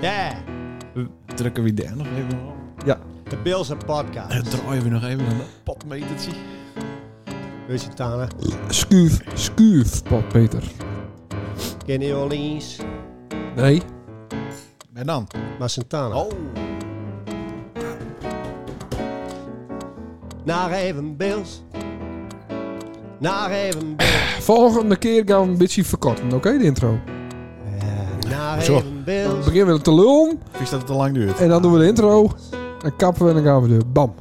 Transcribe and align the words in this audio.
Ja, 0.00 0.32
Drukken 1.34 1.62
we 1.62 1.74
daar 1.74 1.96
nog 1.96 2.06
even 2.06 2.38
op. 2.46 2.98
de 3.30 3.36
Bills 3.42 3.70
en 3.70 3.76
podcast. 3.86 4.30
En 4.30 4.42
draaien 4.42 4.82
we 4.82 4.88
nog 4.88 5.04
even 5.04 5.26
een 5.26 5.40
potmetertje. 5.64 6.30
Weet 7.68 7.82
je 7.82 7.88
Tana? 7.88 8.28
Skuuf, 8.68 9.20
skuuf, 9.34 10.02
Pap 10.02 10.28
Peter. 10.28 10.62
Kenny 11.86 12.12
Orleans, 12.12 12.78
Nee. 13.56 13.82
En 14.94 15.06
dan? 15.06 15.26
maar 15.58 15.70
Santana. 15.70 16.14
Oh. 16.16 16.32
Naar 20.44 20.70
even 20.72 21.16
Bills. 21.16 21.62
Naar 23.18 23.50
even 23.50 23.96
Bills. 23.96 24.36
Volgende 24.40 24.96
keer 24.96 25.22
gaan 25.26 25.42
we 25.44 25.48
een 25.52 25.58
beetje 25.58 25.84
verkorten, 25.84 26.32
oké, 26.32 26.58
de 26.58 26.64
intro. 26.64 26.98
Ja, 27.80 28.28
naar 28.28 28.62
Zo. 28.62 28.76
even. 28.76 28.89
Beginnen 29.44 29.74
we 29.74 29.80
te 29.80 29.94
lullen 29.94 30.38
Vies 30.52 30.70
dat 30.70 30.78
het 30.78 30.86
te 30.88 30.94
lang 30.94 31.14
duurt. 31.14 31.38
en 31.38 31.48
dan 31.48 31.62
doen 31.62 31.72
we 31.72 31.78
de 31.78 31.86
intro. 31.86 32.32
Dan 32.78 32.96
kappen 32.96 33.22
we 33.24 33.28
en 33.28 33.34
dan 33.34 33.44
gaan 33.44 33.62
we 33.62 33.68
door. 33.68 33.86
Bam. 33.86 34.14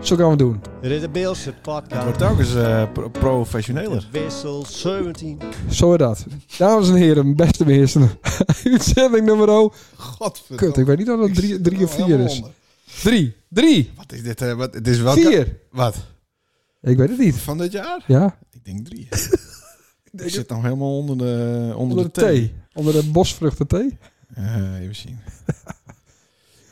Zo 0.00 0.16
gaan 0.16 0.30
we 0.30 0.36
doen. 0.36 0.60
Dit 0.80 0.90
is 0.90 1.00
de 1.00 1.08
Bills 1.08 1.44
Het 1.44 1.62
podcast. 1.62 2.02
wordt 2.02 2.18
telkens 2.18 2.54
eh, 2.54 2.92
pro- 2.92 3.08
professioneler. 3.08 4.08
Wissel 4.12 4.64
17. 4.68 5.38
Zo 5.70 5.92
is 5.92 5.98
dat. 5.98 6.24
Dames 6.58 6.88
en 6.88 6.94
heren, 6.94 7.36
beste 7.36 7.64
beheersen. 7.64 8.10
Uitzending 8.64 9.26
nummer 9.26 9.46
0. 9.46 9.72
Godverdomme. 9.96 10.66
Kut, 10.72 10.76
ik 10.76 10.86
weet 10.86 10.98
niet 10.98 11.10
of 11.10 11.20
dat 11.20 11.34
3 11.64 11.84
of 11.84 11.94
4 11.94 12.20
is. 12.20 12.42
3. 13.02 13.36
3. 13.48 13.90
Wat 13.96 14.12
is 14.12 14.22
dit? 14.22 14.42
eh, 14.42 14.52
wat, 14.52 14.74
het 14.74 14.88
is 14.88 15.00
welke? 15.00 15.20
4. 15.20 15.58
Wat? 15.70 15.94
Ik 16.82 16.96
weet 16.96 17.08
het 17.08 17.18
niet. 17.18 17.36
Van 17.36 17.58
dit 17.58 17.72
jaar? 17.72 18.04
Ja. 18.06 18.38
Ik 18.52 18.64
denk 18.64 18.84
drie. 18.86 19.08
ik 20.26 20.30
zit 20.30 20.48
nog 20.48 20.62
helemaal 20.62 20.96
onder 20.96 21.18
de, 21.18 21.24
onder 21.64 21.76
Onder 21.76 21.96
de 21.96 22.02
de 22.02 22.10
thee. 22.10 22.30
thee. 22.32 22.54
Onder 22.74 22.92
de 22.92 23.10
bosvruchten 23.10 23.66
thee. 23.66 23.98
Eh, 24.34 24.80
even 24.80 24.94
zien. 24.96 25.18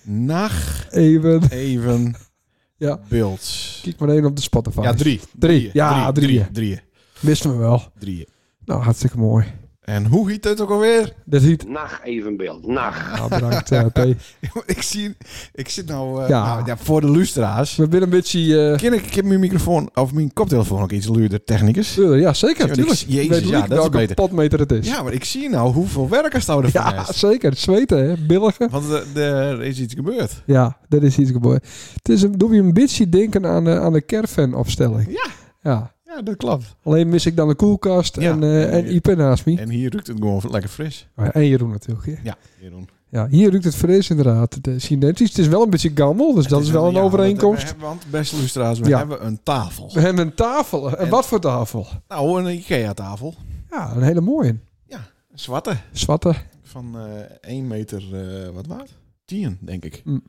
Nacht 0.27 0.93
Even. 0.93 1.51
even 1.51 2.15
Ja. 2.77 3.01
beelds. 3.09 3.81
Kijk 3.83 3.99
maar 3.99 4.09
even 4.09 4.29
op 4.29 4.37
de 4.37 4.43
Spotify. 4.43 4.81
Ja, 4.81 4.95
drie. 4.95 5.21
Drie. 5.39 5.71
Ja, 5.73 6.13
drie. 6.13 6.51
Drieën. 6.51 6.81
Wisten 7.21 7.51
we 7.51 7.57
wel. 7.57 7.83
Drieën. 7.99 8.27
Nou, 8.65 8.83
hartstikke 8.83 9.19
mooi. 9.19 9.47
En 9.83 10.07
hoe 10.07 10.31
heet 10.31 10.45
het 10.45 10.61
ook 10.61 10.71
alweer? 10.71 11.13
Dit 11.25 11.43
heet... 11.43 11.69
Nacht 11.69 12.03
evenbeeld. 12.05 12.67
Nacht. 12.67 13.17
Nou, 13.19 13.29
bedankt, 13.29 13.71
eh, 13.71 13.85
P. 13.87 13.99
ik 14.77 14.83
zie, 14.83 15.17
ik 15.55 15.69
zit 15.69 15.87
nou, 15.87 16.23
eh, 16.23 16.29
Ja. 16.29 16.45
nou, 16.55 16.67
ja, 16.67 16.77
voor 16.77 17.01
de 17.01 17.11
lustra's. 17.11 17.77
We 17.77 17.87
zijn 17.91 18.03
een 18.03 18.11
beetje... 18.11 18.71
eh, 18.71 18.79
Ken 18.79 18.93
ik, 18.93 19.07
ik 19.07 19.15
heb 19.15 19.25
mijn 19.25 19.41
microfoon 19.41 19.91
of 19.95 20.13
mijn 20.13 20.33
koptelefoon 20.33 20.83
ook 20.83 20.91
iets 20.91 21.07
luider, 21.07 21.45
technicus. 21.45 21.99
uh, 21.99 22.21
ja, 22.21 22.33
zeker. 22.33 22.67
Ja, 22.69 22.75
tuurlijk. 22.75 23.01
ik- 23.01 23.07
Jezus, 23.09 23.25
Ik 23.25 23.31
weet 23.31 23.49
ja, 23.49 23.61
dat 23.61 23.71
is 23.71 23.77
welke 23.77 23.97
beter. 23.97 24.15
potmeter 24.15 24.59
het 24.59 24.73
is. 24.73 24.87
Ja, 24.89 25.03
maar 25.03 25.13
ik 25.13 25.25
zie 25.25 25.49
nou 25.49 25.73
hoeveel 25.73 26.09
werkers 26.09 26.49
er 26.49 26.55
van 26.71 26.71
Ja, 26.73 27.09
is. 27.09 27.19
zeker. 27.19 27.51
Het 27.51 27.59
zweten, 27.59 28.09
hè. 28.09 28.15
Billigen. 28.27 28.71
Want 28.71 28.85
er, 28.91 29.17
er 29.17 29.63
is 29.63 29.81
iets 29.81 29.95
gebeurd. 29.95 30.43
Ja, 30.47 30.79
dat 30.89 31.03
is 31.03 31.19
iets 31.19 31.31
gebeurd. 31.31 31.67
Het 31.95 32.09
is 32.09 32.23
een, 32.23 32.33
doe 32.39 32.55
je 32.55 32.61
een 32.61 32.73
beetje 32.75 33.09
denken 33.09 33.47
aan 33.47 33.65
de, 33.65 33.79
aan 33.81 33.93
de 33.93 34.05
caravan-opstelling. 34.05 35.07
Ja. 35.11 35.27
Ja. 35.71 35.92
Ja, 36.15 36.23
dat 36.23 36.37
klopt. 36.37 36.77
Alleen 36.83 37.09
mis 37.09 37.27
ik 37.27 37.37
dan 37.37 37.49
een 37.49 37.57
koelkast 37.57 38.21
Ja. 38.21 38.31
en, 38.31 38.43
eh 38.43 38.75
en 38.77 38.95
Ipe 38.95 39.15
naast 39.15 39.47
me. 39.47 39.59
En 39.61 39.69
hier 39.69 39.91
ruikt 39.93 40.07
het 40.07 40.17
gewoon 40.19 40.43
lekker 40.51 40.71
fris. 40.71 41.09
Oh 41.17 41.25
ja, 41.25 41.33
en 41.33 41.47
Jeroen 41.47 41.71
natuurlijk. 41.71 42.07
hè. 42.07 42.15
Ja, 42.23 42.37
Jeroen. 42.61 42.89
Ja, 43.09 43.29
hier 43.29 43.49
ruikt 43.51 43.65
het 43.65 43.75
fris 43.75 44.11
inderdaad. 44.11 44.55
Het 44.55 44.67
is 44.67 44.91
identisch. 44.91 45.29
Het 45.29 45.39
is 45.39 45.49
wel 45.49 45.63
een 45.63 45.71
beetje 45.71 45.91
gammel, 45.95 46.35
dus 46.35 46.47
dat 46.47 46.63
is 46.63 46.71
wel 46.71 46.87
een 46.87 46.93
ja, 46.95 47.01
overeenkomst. 47.01 47.63
Hebben, 47.65 47.85
want 47.87 48.05
beste 48.11 48.37
lustra's, 48.37 48.79
we 48.79 48.89
Ja. 48.89 48.99
hebben 48.99 49.27
een 49.27 49.41
tafel. 49.43 49.91
We 49.95 50.01
hebben 50.01 50.27
een 50.27 50.35
tafel. 50.35 50.91
En 50.91 50.99
En- 50.99 51.09
wat 51.11 51.27
voor 51.27 51.41
tafel? 51.41 51.87
Nou, 52.09 52.43
een 52.45 52.55
Ikea-tafel. 52.57 53.35
Ja, 53.71 53.93
een 53.97 54.03
hele 54.03 54.21
mooie. 54.21 54.57
Een 54.89 55.39
zwarte. 55.39 55.77
Zwarte. 55.93 56.35
Van 56.63 56.99
eh 56.99 57.51
1 57.53 57.67
meter, 57.67 58.03
eh, 58.13 58.49
wat 58.49 58.67
waard? 58.67 58.91
10, 59.25 59.59
denk 59.61 59.85
ik. 59.85 60.03
Mm. 60.05 60.23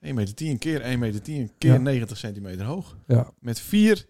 1 0.00 0.14
meter 0.14 0.34
10 0.34 0.58
keer 0.58 0.80
1 0.82 0.98
meter 0.98 1.22
10 1.22 1.50
keer 1.58 1.72
Ja. 1.72 1.78
90 1.78 2.16
centimeter 2.18 2.64
hoog. 2.64 2.96
Ja. 3.06 3.30
Met 3.38 3.60
vier 3.60 4.06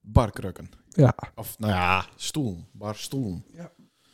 barkrukken. 0.00 0.70
Ja, 0.88 1.14
Of, 1.34 1.58
nou 1.58 1.72
ja, 1.72 2.04
stoel. 2.16 2.64
Barstoel. 2.72 3.42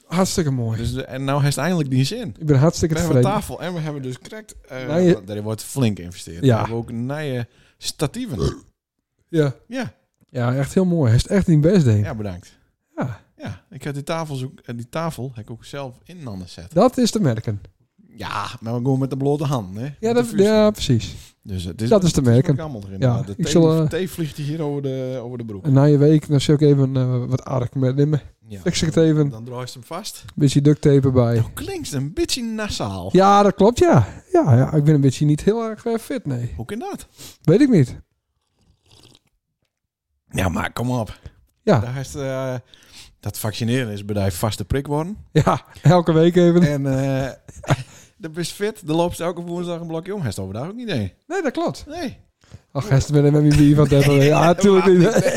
hartstikke 0.07 0.51
mooi. 0.51 0.79
Dus 0.79 0.93
de, 0.93 1.05
en 1.05 1.25
nou 1.25 1.43
heeft 1.43 1.57
eindelijk 1.57 1.91
die 1.91 2.05
zin. 2.05 2.35
Ik 2.39 2.47
ben 2.47 2.59
hartstikke 2.59 2.95
We 2.95 3.01
hebben 3.01 3.17
tevreden. 3.23 3.41
tafel 3.41 3.61
en 3.63 3.75
we 3.75 3.81
hebben 3.81 4.03
dus 4.03 4.19
correct... 4.19 4.55
eh 4.69 4.87
Nou, 4.87 5.01
je- 5.01 5.23
Daar 5.25 5.43
wordt 5.43 5.63
flink 5.63 5.99
geïnvesteerd. 5.99 6.45
Ja. 6.45 6.53
We 6.55 6.59
hebben 6.61 6.77
ook 6.77 6.93
nieuwe 6.93 7.49
statieven. 7.79 8.57
Ja. 9.29 9.55
Ja, 9.67 9.93
ja, 10.31 10.55
echt 10.55 10.75
heel 10.75 10.85
mooi. 10.85 11.07
Hij 11.09 11.17
is 11.17 11.27
echt 11.27 11.47
niet 11.47 11.61
best, 11.61 11.85
denk 11.85 12.05
ja, 12.05 12.15
bedankt. 12.15 12.59
Ja, 12.97 13.21
Ja, 13.37 13.65
ik 13.71 13.83
heb 13.83 13.95
die 13.95 14.03
tafel, 14.03 14.35
zoek, 14.37 14.61
eh, 14.61 14.77
die 14.77 14.89
tafel 14.89 15.31
heb 15.35 15.45
ik 15.45 15.51
ook 15.51 15.65
zelf 15.65 15.99
in 16.05 16.25
handen 16.25 16.49
zetten. 16.49 16.75
dat 16.75 16.99
is 16.99 17.11
te 17.11 17.21
merken. 17.21 17.61
Ja, 18.09 18.47
maar 18.61 18.73
we 18.73 18.79
gewoon 18.79 18.99
met 18.99 19.11
de 19.11 19.17
blote 19.17 19.45
hand, 19.45 19.77
hè? 19.77 19.89
Ja, 20.01 20.13
dat, 20.13 20.27
ja 20.37 20.71
precies. 20.71 21.15
Dus 21.47 21.65
het 21.65 21.83
is, 21.83 21.89
dat 21.89 22.05
is 22.05 22.13
te 22.13 22.23
merken. 22.23 22.59
erin. 22.59 23.01
Ja, 23.01 23.15
maar 23.15 23.27
de 23.27 23.31
ik 23.31 23.37
thee, 23.37 23.53
zal, 23.53 23.83
eh, 23.83 23.89
thee 23.89 24.11
vliegt 24.11 24.37
hier 24.37 24.63
over 24.63 24.83
de, 24.83 25.21
over 25.23 25.39
de 25.39 25.45
broek. 25.45 25.65
En 25.65 25.73
na 25.73 25.85
je 25.85 25.99
week, 25.99 26.29
dan 26.29 26.41
zal 26.41 26.55
ik 26.55 26.61
even 26.61 26.97
eh, 26.97 27.25
wat 27.25 27.45
ark 27.45 27.75
metnemen. 27.75 28.21
Ja. 28.49 28.61
Fix 28.61 28.83
ik 28.83 28.95
het 28.95 28.97
even. 29.05 29.29
Dan 29.29 29.45
draai 29.45 29.61
je 29.65 29.73
hem 29.73 29.83
vast. 29.83 30.25
beetje 30.35 30.61
duct 30.61 30.81
tape 30.81 31.07
erbij. 31.07 31.35
Nou 31.35 31.51
klinkt 31.55 31.93
een 31.93 32.13
beetje 32.13 32.43
nasaal. 32.43 33.09
Ja, 33.13 33.43
dat 33.43 33.55
klopt, 33.55 33.79
ja. 33.79 34.07
Ja, 34.33 34.57
ja 34.57 34.73
ik 34.73 34.85
ben 34.85 34.95
een 34.95 35.01
beetje 35.01 35.25
niet 35.25 35.43
heel 35.45 35.63
erg 35.63 35.87
eh, 35.87 35.95
fit, 35.99 36.27
nee. 36.27 36.53
Hoe 36.57 36.65
kan 36.65 36.79
dat? 36.79 37.07
Weet 37.43 37.61
ik 37.61 37.69
niet. 37.69 37.97
Ja, 40.31 40.49
maar 40.49 40.73
kom 40.73 40.91
op. 40.91 41.19
Ja, 41.63 41.79
Daar 41.81 41.97
is, 41.97 42.13
dat 43.21 43.39
vaccineren 43.39 43.93
is 43.93 44.05
bij 44.05 44.23
die 44.23 44.33
vaste 44.33 44.65
prik 44.65 44.87
worden. 44.87 45.17
ja 45.33 45.65
elke 45.83 46.13
week 46.13 46.37
even. 46.37 46.63
En 46.63 46.83
de 48.17 48.31
best 48.31 48.53
fit. 48.53 48.87
De 48.87 48.93
loopt 48.93 49.21
elke 49.21 49.41
woensdag 49.41 49.81
een 49.81 49.87
blokje 49.87 50.15
om. 50.15 50.21
Hij 50.21 50.29
is 50.29 50.39
overdag 50.39 50.69
ook 50.69 50.75
niet 50.75 50.87
nee. 50.87 51.15
Nee, 51.27 51.43
dat 51.43 51.53
klopt. 51.53 51.85
Nee. 51.89 52.25
Ach, 52.73 52.87
gisteren 52.87 53.23
ben 53.23 53.31
ik 53.31 53.41
met 53.41 53.49
mijn 53.49 53.63
bier 53.63 53.77
van 53.77 53.89
hebben. 53.89 54.25
Ja, 54.25 54.45
natuurlijk 54.55 54.87
niet. 54.87 55.35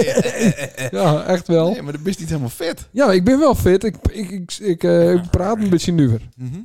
Ja, 0.99 1.23
echt 1.23 1.47
wel. 1.47 1.71
Nee, 1.71 1.81
maar 1.81 1.93
de 1.93 1.99
best 1.99 2.19
niet 2.19 2.27
helemaal 2.27 2.49
fit. 2.49 2.87
Ja, 2.91 3.11
ik 3.11 3.23
ben 3.23 3.39
wel 3.39 3.55
fit. 3.55 3.83
Ik, 3.83 3.95
ik, 4.11 4.29
ik, 4.29 4.57
ik, 4.59 4.83
eh, 4.83 5.13
ik 5.13 5.29
praat 5.29 5.57
een 5.57 5.69
beetje 5.69 5.91
nuver. 5.91 6.29
Mhm. 6.35 6.59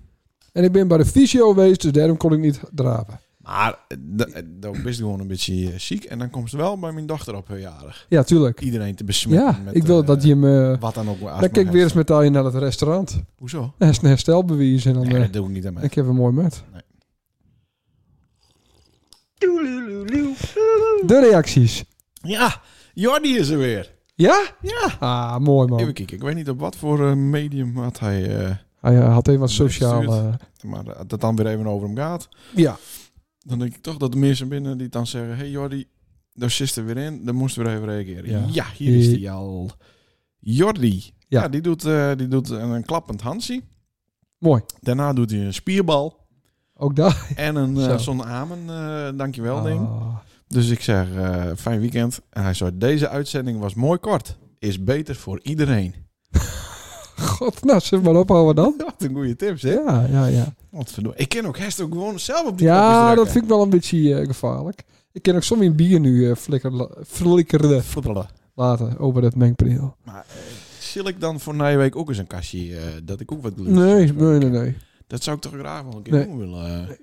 En 0.53 0.65
ik 0.65 0.73
ben 0.73 0.89
bij 0.89 0.99
de 0.99 1.07
fysio 1.07 1.49
geweest, 1.53 1.83
dus 1.83 1.93
daarom 1.93 2.17
kon 2.17 2.33
ik 2.33 2.39
niet 2.39 2.61
draven. 2.73 3.21
Maar 3.45 3.79
eh, 3.89 3.97
da- 4.01 4.25
eh, 4.27 4.43
dan 4.47 4.83
best 4.83 4.99
gewoon 4.99 5.21
een 5.21 5.27
beetje 5.27 5.71
eh, 5.73 5.79
ziek. 5.79 6.05
En 6.05 6.19
dan 6.19 6.31
komt 6.31 6.51
ze 6.51 6.57
wel 6.57 6.79
bij 6.79 6.93
mijn 6.93 7.07
dochter 7.07 7.35
op 7.37 7.49
haar 7.49 7.59
jarig. 7.61 8.07
Ja, 8.09 8.23
tuurlijk. 8.23 8.61
Iedereen 8.61 8.95
te 8.95 9.05
besmetten. 9.05 9.47
Ja, 9.47 9.61
met, 9.65 9.75
ik 9.75 9.83
wil 9.83 10.01
eh, 10.01 10.07
dat 10.07 10.23
je 10.23 10.29
hem... 10.29 10.45
eh, 10.73 10.81
Wat 10.81 10.95
dan 10.95 11.09
ook. 11.09 11.21
dan 11.21 11.39
kijk 11.39 11.57
ik 11.57 11.71
weer 11.71 11.83
eens 11.83 11.93
met 11.93 12.09
je 12.09 12.15
naar 12.31 12.45
het 12.45 12.55
restaurant. 12.55 13.23
Hoezo? 13.39 13.75
Dat 13.79 13.89
is 13.89 13.99
een 14.03 14.09
herstelbewijs 14.09 14.85
en 14.85 14.95
dan... 14.95 15.03
Nee, 15.03 15.15
eh, 15.15 15.21
dat 15.21 15.33
doe 15.33 15.47
ik 15.47 15.53
niet 15.53 15.67
aan 15.67 15.73
mij. 15.75 15.83
ik 15.83 15.95
heb 15.95 16.07
een 16.07 16.15
mooi 16.15 16.33
met. 16.33 16.63
Nee. 16.73 16.83
De 21.07 21.21
reacties. 21.31 21.85
Ja, 22.23 22.61
Jordi 22.95 23.37
is 23.37 23.49
er 23.49 23.59
weer. 23.59 23.93
Ja? 24.15 24.43
Ja. 24.61 24.97
Ah, 25.01 25.37
mooi 25.39 25.69
man. 25.69 25.79
Even 25.81 25.93
kijken. 25.95 26.17
Ik 26.17 26.23
weet 26.23 26.35
niet 26.35 26.49
op 26.49 26.61
wat 26.61 26.77
voor 26.77 27.07
eh, 27.09 27.15
medium 27.15 27.77
had 27.77 27.99
hij... 27.99 28.37
eh, 28.39 28.51
Hij 28.81 28.97
eh, 28.99 29.13
had 29.13 29.29
even 29.29 29.41
wat 29.41 29.51
sociaal... 29.51 30.03
eh, 30.03 30.25
maar 30.63 30.85
dat 31.07 31.21
dan 31.21 31.37
weer 31.37 31.47
even 31.47 31.67
over 31.67 31.87
hem 31.87 31.97
gaat. 31.97 32.29
ja. 32.55 32.77
Dan 33.45 33.59
denk 33.59 33.75
ik 33.75 33.83
toch 33.83 33.97
dat 33.97 34.13
de 34.13 34.19
mensen 34.19 34.49
binnen 34.49 34.79
die 34.79 34.89
dan 34.89 35.07
zeggen... 35.07 35.37
Hey 35.37 35.51
Jordi, 35.51 35.87
daar 36.33 36.51
zit 36.51 36.77
er 36.77 36.85
weer 36.85 36.97
in. 36.97 37.25
Dan 37.25 37.35
moesten 37.35 37.65
we 37.65 37.71
even 37.71 37.85
reageren. 37.85 38.31
Ja. 38.31 38.47
Ja, 38.53 38.67
hier 38.77 38.97
is 38.99 39.07
hij 39.07 39.31
al. 39.31 39.71
Jordi. 40.39 41.13
Ja. 41.29 41.43
Ja, 41.43 41.49
die, 41.49 41.61
doet, 41.61 41.85
eh, 41.85 42.11
die 42.17 42.29
doet 42.29 42.49
een, 42.51 42.71
een 42.71 42.85
klappend 42.85 43.21
handsie. 43.21 43.65
Mooi. 44.39 44.63
Daarna 44.81 45.13
doet 45.13 45.31
hij 45.31 45.41
een 45.41 45.55
spierbal. 45.55 46.27
Ook 46.75 46.97
daar. 46.97 47.31
En 47.35 47.57
een 47.57 47.77
eh, 47.81 47.85
Zo. 47.85 47.99
zo'n 47.99 48.25
amen. 48.25 48.59
eh 48.69 49.19
dankjewel 49.19 49.63
ding. 49.63 49.81
Ah. 49.81 50.17
Dus 50.47 50.69
ik 50.69 50.81
zeg, 50.81 51.15
eh, 51.15 51.51
fijn 51.57 51.81
weekend. 51.81 52.21
En 52.31 52.43
hij 52.43 52.55
zei, 52.55 52.71
deze 52.79 53.09
uitzending 53.09 53.59
was 53.59 53.75
mooi 53.75 53.99
kort. 53.99 54.37
Is 54.59 54.85
beter 54.85 55.15
voor 55.15 55.41
iedereen. 55.43 55.95
God, 57.17 57.65
nou, 57.65 57.81
we 58.05 58.13
maar 58.13 58.21
ophouden 58.21 58.55
dan? 58.55 58.75
Wat 58.77 58.95
een 58.99 59.15
goede 59.15 59.37
tips, 59.37 59.63
hè? 59.63 59.73
Ja, 59.73 60.07
ja, 60.11 60.27
ja. 60.27 60.55
Wat. 60.71 61.13
Ik 61.17 61.29
ken 61.29 61.47
ook 61.47 61.59
Hest 61.59 61.81
ook 61.81 61.93
gewoon 61.93 62.19
zelf 62.19 62.47
op 62.47 62.59
die 62.59 62.67
Ja, 62.67 63.15
dat 63.15 63.29
vind 63.29 63.45
ik 63.45 63.51
wel 63.51 63.63
een 63.63 63.71
beetje 63.71 64.15
eh, 64.15 64.27
gevaarlijk. 64.27 64.83
Ik 65.13 65.23
ken 65.23 65.35
ook 65.35 65.43
soms 65.43 65.63
in 65.63 65.77
bier 65.77 66.01
nu 66.01 66.35
flikker, 66.37 66.89
flikkerde 67.07 67.83
Flippelen. 67.83 68.27
laten 68.55 68.99
over 68.99 69.23
het 69.23 69.37
mengpaneel. 69.37 69.97
Maar 70.05 70.25
zal 70.79 71.09
ik 71.09 71.21
dan 71.21 71.41
voor 71.41 71.55
na 71.55 71.69
je 71.69 71.77
week 71.77 71.97
ook 71.97 72.09
eens 72.09 72.19
een 72.19 72.27
kastje, 72.27 72.79
dat 73.05 73.21
ik 73.21 73.33
ook 73.33 73.43
wat 73.43 73.53
gluten 73.55 73.75
Nee, 73.75 74.13
nee, 74.13 74.39
nee, 74.39 74.51
nee. 74.51 74.77
Dat 75.07 75.23
zou 75.23 75.37
ik 75.37 75.43
toch 75.43 75.53
graag 75.53 75.83
wel 75.83 75.95
een 75.97 76.03
keer 76.03 76.13
Nee. 76.13 76.25
doen 76.27 76.39
willen. 76.39 76.97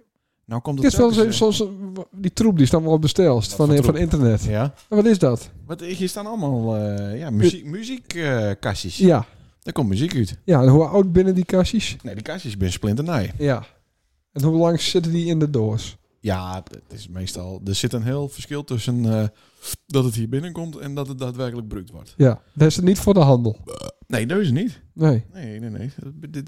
Nou 0.46 0.62
komt 0.62 0.78
het 0.84 0.92
is 0.92 0.98
wel 0.98 1.14
eens 1.24 1.38
zoals 1.38 1.64
die 2.12 2.34
troep 2.34 2.58
die 2.58 2.66
staan 2.66 2.84
wel 2.84 3.00
Wat 3.00 3.68
van, 3.68 3.84
van 3.84 3.98
internet. 3.98 4.44
Ja? 4.44 4.74
En 4.90 4.96
wat 4.96 5.06
is 5.06 5.20
dat? 5.20 5.50
Wat, 5.66 5.82
hier 5.82 6.10
staan 6.10 6.26
allemaal 6.26 6.78
ja, 7.16 7.30
muziek, 7.30 7.66
muziekkastjes. 7.66 8.98
Ja, 8.98 9.26
Daar 9.62 9.74
komt 9.74 9.90
muziek 9.90 10.16
uit. 10.16 10.38
ja. 10.46 10.62
En 10.62 10.68
hoe 10.68 10.86
oud 10.86 11.12
binnen 11.12 11.36
die 11.36 11.46
kastjes? 11.46 11.96
Nee, 12.04 12.14
die 12.14 12.24
kastjes 12.24 12.56
zijn 12.60 12.72
splinter 12.72 13.04
nee. 13.06 13.32
Ja. 13.38 13.66
En 14.32 14.44
hoe 14.44 14.58
lang 14.58 14.82
zitten 14.82 15.12
die 15.12 15.26
in 15.26 15.40
de 15.40 15.50
doos? 15.50 15.98
Ja, 16.20 16.64
het 16.64 16.94
is 17.00 17.08
meestal... 17.08 17.62
Er 17.66 17.76
zit 17.76 17.94
een 17.94 18.04
heel 18.04 18.30
verschil 18.30 18.64
tussen 18.64 19.06
eh, 19.06 19.28
dat 19.86 20.04
het 20.04 20.16
hier 20.16 20.30
binnenkomt 20.30 20.78
en 20.78 20.96
dat 20.96 21.08
het 21.08 21.18
daadwerkelijk 21.20 21.68
bruut 21.68 21.90
wordt. 21.92 22.14
Ja, 22.18 22.42
dat 22.54 22.68
is 22.68 22.76
het 22.76 22.86
niet 22.86 23.00
voor 23.00 23.14
de 23.14 23.20
handel. 23.20 23.58
Nee, 24.08 24.26
dus 24.26 24.52
niet. 24.52 24.82
Nee. 24.94 25.26
Nee, 25.34 25.60
nee, 25.60 25.70
nee. 25.70 25.92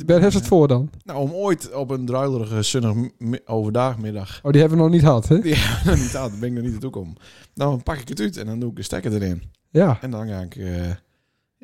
Waar 0.06 0.22
heeft 0.22 0.34
het 0.36 0.48
voor 0.48 0.68
dan? 0.68 0.90
Nou, 1.04 1.20
om 1.20 1.32
ooit 1.32 1.74
op 1.74 1.90
een 1.90 2.06
druilerige 2.06 2.62
zonnig 2.62 3.12
mi- 3.18 3.40
overdagmiddag... 3.46 4.40
Oh, 4.44 4.52
die 4.52 4.62
hebben 4.62 4.78
we 4.78 4.84
nog 4.84 4.94
niet 4.94 5.02
gehad, 5.02 5.28
hè? 5.28 5.36
Ja, 5.56 5.82
nog 5.86 5.96
niet. 5.98 6.12
Dan 6.12 6.40
ben 6.40 6.50
ik 6.50 6.54
nog 6.54 6.64
niet 6.64 6.72
naartoe 6.72 6.90
komen. 6.92 7.16
Dan 7.54 7.84
pak 7.84 7.98
ik 7.98 8.08
het 8.10 8.20
uit 8.20 8.38
en 8.38 8.46
dan 8.46 8.60
doe 8.60 8.70
ik 8.70 8.76
de 8.76 8.82
stekker 8.84 9.14
erin. 9.14 9.44
Ja, 9.70 9.98
En 10.02 10.12
dan 10.12 10.28
ga 10.28 10.40
ik 10.42 10.56
eh, 10.56 10.88
ja, 10.88 10.96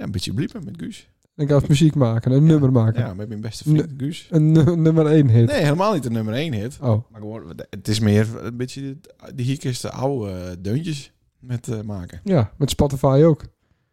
een 0.03 0.11
beetje 0.11 0.33
bliepen 0.33 0.63
met 0.65 0.75
Guus. 0.77 1.09
Ga 1.47 1.57
ik 1.57 1.67
muziek 1.67 1.95
maken, 1.95 2.31
een 2.31 2.45
nummer 2.45 2.71
maken. 2.71 3.01
Ja, 3.05 3.13
met 3.13 3.27
mijn 3.27 3.41
beste 3.41 3.63
vriend 3.63 3.87
Guus. 3.97 4.27
Een 4.29 4.51
nu- 4.51 4.75
nummer 4.75 5.05
1 5.05 5.27
hit. 5.29 5.47
Nee, 5.47 5.61
helemaal 5.63 5.93
niet 5.93 6.03
de 6.03 6.09
nummer 6.09 6.33
1 6.33 6.53
hit. 6.53 6.77
Oh, 6.81 7.03
Maar 7.11 7.21
gewoon, 7.21 7.53
het 7.69 7.87
is 7.87 7.99
meer 7.99 8.45
een 8.45 8.57
beetje 8.57 8.97
de 9.35 9.43
hierkiste 9.43 9.91
oude 9.91 10.31
eh, 10.31 10.51
deuntjes 10.59 11.11
met 11.39 11.67
eh, 11.67 11.81
maken. 11.81 12.21
ja, 12.23 12.51
met 12.57 12.69
Spotify 12.69 13.21
ook. 13.25 13.43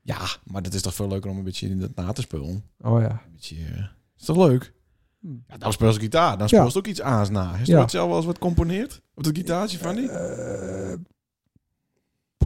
Ja, 0.03 0.19
maar 0.45 0.63
dat 0.63 0.75
is 0.75 0.83
toch 0.83 0.95
veel 0.95 1.09
leuker 1.09 1.31
om 1.31 1.37
een 1.39 1.45
beetje 1.45 1.69
in 1.69 1.81
dat 1.81 1.95
na 1.95 2.13
te 2.13 2.21
spelen. 2.21 2.63
Oh 2.81 3.01
ja. 3.01 3.11
Een 3.11 3.33
beetje, 3.33 3.57
eh, 3.57 3.85
is 4.19 4.25
toch 4.25 4.37
leuk? 4.37 4.73
Hm. 5.21 5.29
Ja, 5.49 5.57
dan 5.59 5.73
speel 5.73 5.93
je 5.93 5.99
gitaar. 5.99 6.39
Dan 6.39 6.49
speel 6.49 6.67
je 6.69 6.75
ook 6.77 6.87
iets 6.87 7.03
aans 7.03 7.31
na. 7.31 7.57
Je 7.65 7.73
Ja. 7.73 7.89
zelf 7.89 8.09
wel 8.09 8.17
eens 8.17 8.27
wat 8.27 8.39
componeerd? 8.39 9.03
Op 9.15 9.25
dat 9.25 9.37
gitaartje 9.37 9.79
van 9.79 9.95
die? 9.97 10.09
Eh, 10.11 10.93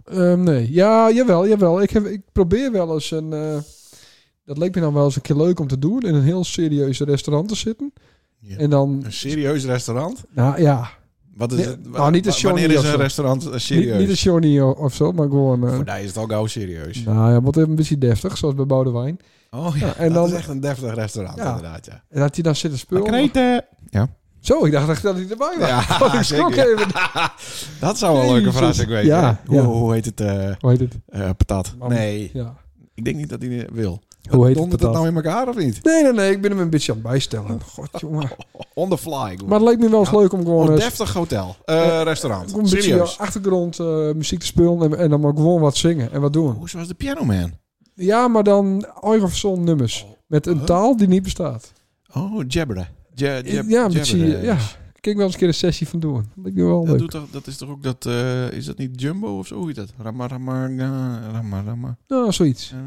ehm, 0.05 0.43
nee. 0.43 0.73
Ja, 0.73 1.11
jawel, 1.11 1.49
jawel. 1.49 1.83
Ik, 1.83 1.91
heb, 1.91 2.05
ik 2.07 2.23
probeer 2.33 2.73
wel 2.73 2.95
eens 2.95 3.11
een... 3.11 3.33
dat 4.45 4.59
leek 4.59 4.75
me 4.75 4.81
dan 4.81 4.95
wel 4.95 5.05
eens 5.05 5.17
een 5.17 5.23
keer 5.23 5.37
leuk 5.37 5.61
om 5.61 5.67
te 5.67 5.79
doen. 5.79 6.01
In 6.03 6.15
een 6.15 6.23
heel 6.23 6.45
serieus 6.45 7.01
restaurant 7.01 7.49
te 7.49 7.55
zitten. 7.57 7.93
Ja. 8.39 8.57
En 8.57 8.71
dan... 8.71 9.01
Een 9.05 9.13
serieus 9.13 9.65
restaurant? 9.65 10.25
Nou 10.35 10.61
ja, 10.61 10.89
Wat 11.35 11.53
is 11.53 11.59
Nee, 11.59 11.67
het? 11.67 11.91
nou, 11.91 12.11
niet 12.11 12.27
een 12.27 12.33
wa- 12.33 12.43
Wanneer 12.43 12.69
Johnny 12.69 12.75
is 12.87 12.93
een 12.93 12.97
restaurant 13.01 13.45
eh, 13.47 13.53
niet, 13.53 13.61
serieus? 13.61 13.99
niet 13.99 14.09
een 14.09 14.15
Johnny 14.15 14.61
of 14.61 14.95
zo, 14.95 15.13
maar 15.13 15.29
gewoon... 15.29 15.67
eh, 15.69 15.75
Voor 15.75 15.85
die 15.85 15.95
is 15.95 16.07
het 16.07 16.17
al 16.17 16.27
gauw 16.27 16.47
serieus. 16.47 17.03
nou 17.05 17.33
ja, 17.33 17.41
wordt 17.41 17.57
even 17.57 17.71
een 17.71 17.77
beetje 17.77 17.99
deftig, 17.99 18.37
zoals 18.37 18.55
bij 18.55 18.67
Boudewijn. 18.67 19.19
Oh 19.51 19.77
ja, 19.77 19.87
Ja, 19.87 19.95
en 19.97 20.13
dat 20.13 20.15
dan- 20.15 20.27
is 20.33 20.39
echt 20.39 20.49
een 20.49 20.61
deftig 20.61 20.95
restaurant 20.95 21.37
Ja. 21.39 21.47
inderdaad, 21.49 21.87
ja. 21.87 22.03
En 22.09 22.21
dat 22.21 22.35
hij 22.35 22.43
dan 22.43 22.57
zitten 22.57 22.79
spullen. 22.79 23.05
Kreten. 23.05 23.65
Ja. 23.91 24.09
Zo, 24.41 24.65
ik 24.65 24.73
dacht 24.73 24.89
echt 24.89 25.03
dat 25.03 25.15
hij 25.15 25.27
erbij 25.31 25.57
was. 25.59 25.69
Ja, 25.69 25.79
Oh, 26.03 26.15
ik 26.15 26.23
schrok 26.23 26.55
zeker. 26.55 26.73
even. 26.79 26.89
Dat 27.81 27.99
zou 27.99 28.17
wel 28.17 28.23
een 28.27 28.33
leuke 28.33 28.53
verrassing 28.53 28.89
wezen. 28.89 29.07
Ja, 29.07 29.41
Hoe, 29.47 29.57
ja. 29.57 29.63
hoe 29.65 29.93
heet 29.93 30.05
het? 30.05 30.21
eh 30.21 30.51
Hoe 30.61 30.71
heet 30.71 30.81
het? 30.81 30.95
eh, 31.07 31.31
patat. 31.37 31.75
Mam. 31.79 31.89
Nee, 31.89 32.31
Ja. 32.33 32.55
ik 32.95 33.05
denk 33.05 33.17
niet 33.17 33.29
dat 33.29 33.43
hij 33.43 33.69
wil. 33.73 34.03
Hoe 34.31 34.47
heet 34.47 34.59
het 34.59 34.81
dat 34.81 34.93
nou 34.93 35.07
in 35.07 35.15
elkaar 35.15 35.49
of 35.49 35.57
niet? 35.57 35.85
Nee, 35.85 36.03
nee, 36.03 36.13
nee. 36.13 36.31
Ik 36.31 36.41
ben 36.41 36.51
hem 36.51 36.61
een 36.61 36.71
beetje 36.71 36.93
aan 36.93 36.99
het 36.99 37.07
bijstellen. 37.07 37.61
God, 37.75 37.89
jongen. 38.01 38.31
On 38.75 38.89
the 38.89 38.99
fly. 38.99 39.39
Maar 39.47 39.59
het 39.61 39.69
leek 39.69 39.79
me 39.79 39.89
wel 39.91 40.01
eens 40.01 40.11
Ja. 40.11 40.19
leuk 40.19 40.33
om 40.33 40.41
gewoon... 40.45 40.67
Een 40.67 40.75
eh, 40.75 40.81
deftig 40.81 41.13
hotel. 41.13 41.57
Eh, 41.65 42.01
restaurant. 42.05 42.53
Een 42.53 42.63
beetje 42.63 42.83
Serieus. 42.83 43.19
achtergrond 43.19 43.79
eh, 43.79 43.87
muziek 44.13 44.41
te 44.41 44.47
spelen 44.47 44.83
en, 44.83 44.99
en 44.99 45.11
dan 45.11 45.21
maar 45.21 45.33
gewoon 45.35 45.61
wat 45.61 45.77
zingen 45.77 46.13
en 46.13 46.21
wat 46.21 46.33
doen. 46.33 46.55
Hoe 46.55 46.69
zoals 46.69 46.89
de 46.89 46.95
Piano 46.95 47.25
Man. 47.25 47.53
Ja, 47.95 48.29
maar 48.29 48.43
dan 48.45 48.87
eigen 49.03 49.29
verzonnen 49.29 49.65
nummers. 49.65 50.07
Met 50.27 50.47
een 50.47 50.65
taal 50.65 50.97
die 50.97 51.09
niet 51.09 51.23
bestaat. 51.23 51.73
Oh, 52.15 52.41
jabberen. 52.49 52.89
Ja, 53.15 53.35
ja, 53.45 53.85
een 53.85 53.93
beetje, 53.93 54.19
jabberen. 54.19 54.59
Ja. 55.03 55.11
Ik 55.11 55.17
kan 55.17 55.17
wel 55.17 55.25
eens 55.25 55.33
een 55.33 55.39
keer 55.39 55.49
een 55.49 55.55
sessie 55.55 55.89
van 55.89 56.01
doen. 56.01 56.25
Dat 56.35 56.53
me 56.53 56.65
wel 56.65 56.85
Dat, 56.85 56.99
doet 56.99 57.11
toch, 57.11 57.31
dat 57.31 57.47
is 57.47 57.57
toch 57.57 57.69
ook 57.69 57.83
dat... 57.83 58.07
eh, 58.07 58.51
is 58.53 58.65
dat 58.65 58.79
niet 58.79 59.01
Jumbo 59.01 59.39
of 59.39 59.47
zo? 59.47 59.57
Hoe 59.57 59.67
heet 59.67 59.77
dat? 59.77 59.93
Rama, 59.99 60.27
rama, 60.29 60.67
ga, 60.77 61.21
rama, 61.33 61.63
rama. 61.63 61.99
Nou, 62.09 62.33
zoiets. 62.33 62.73
Eh, 62.73 62.79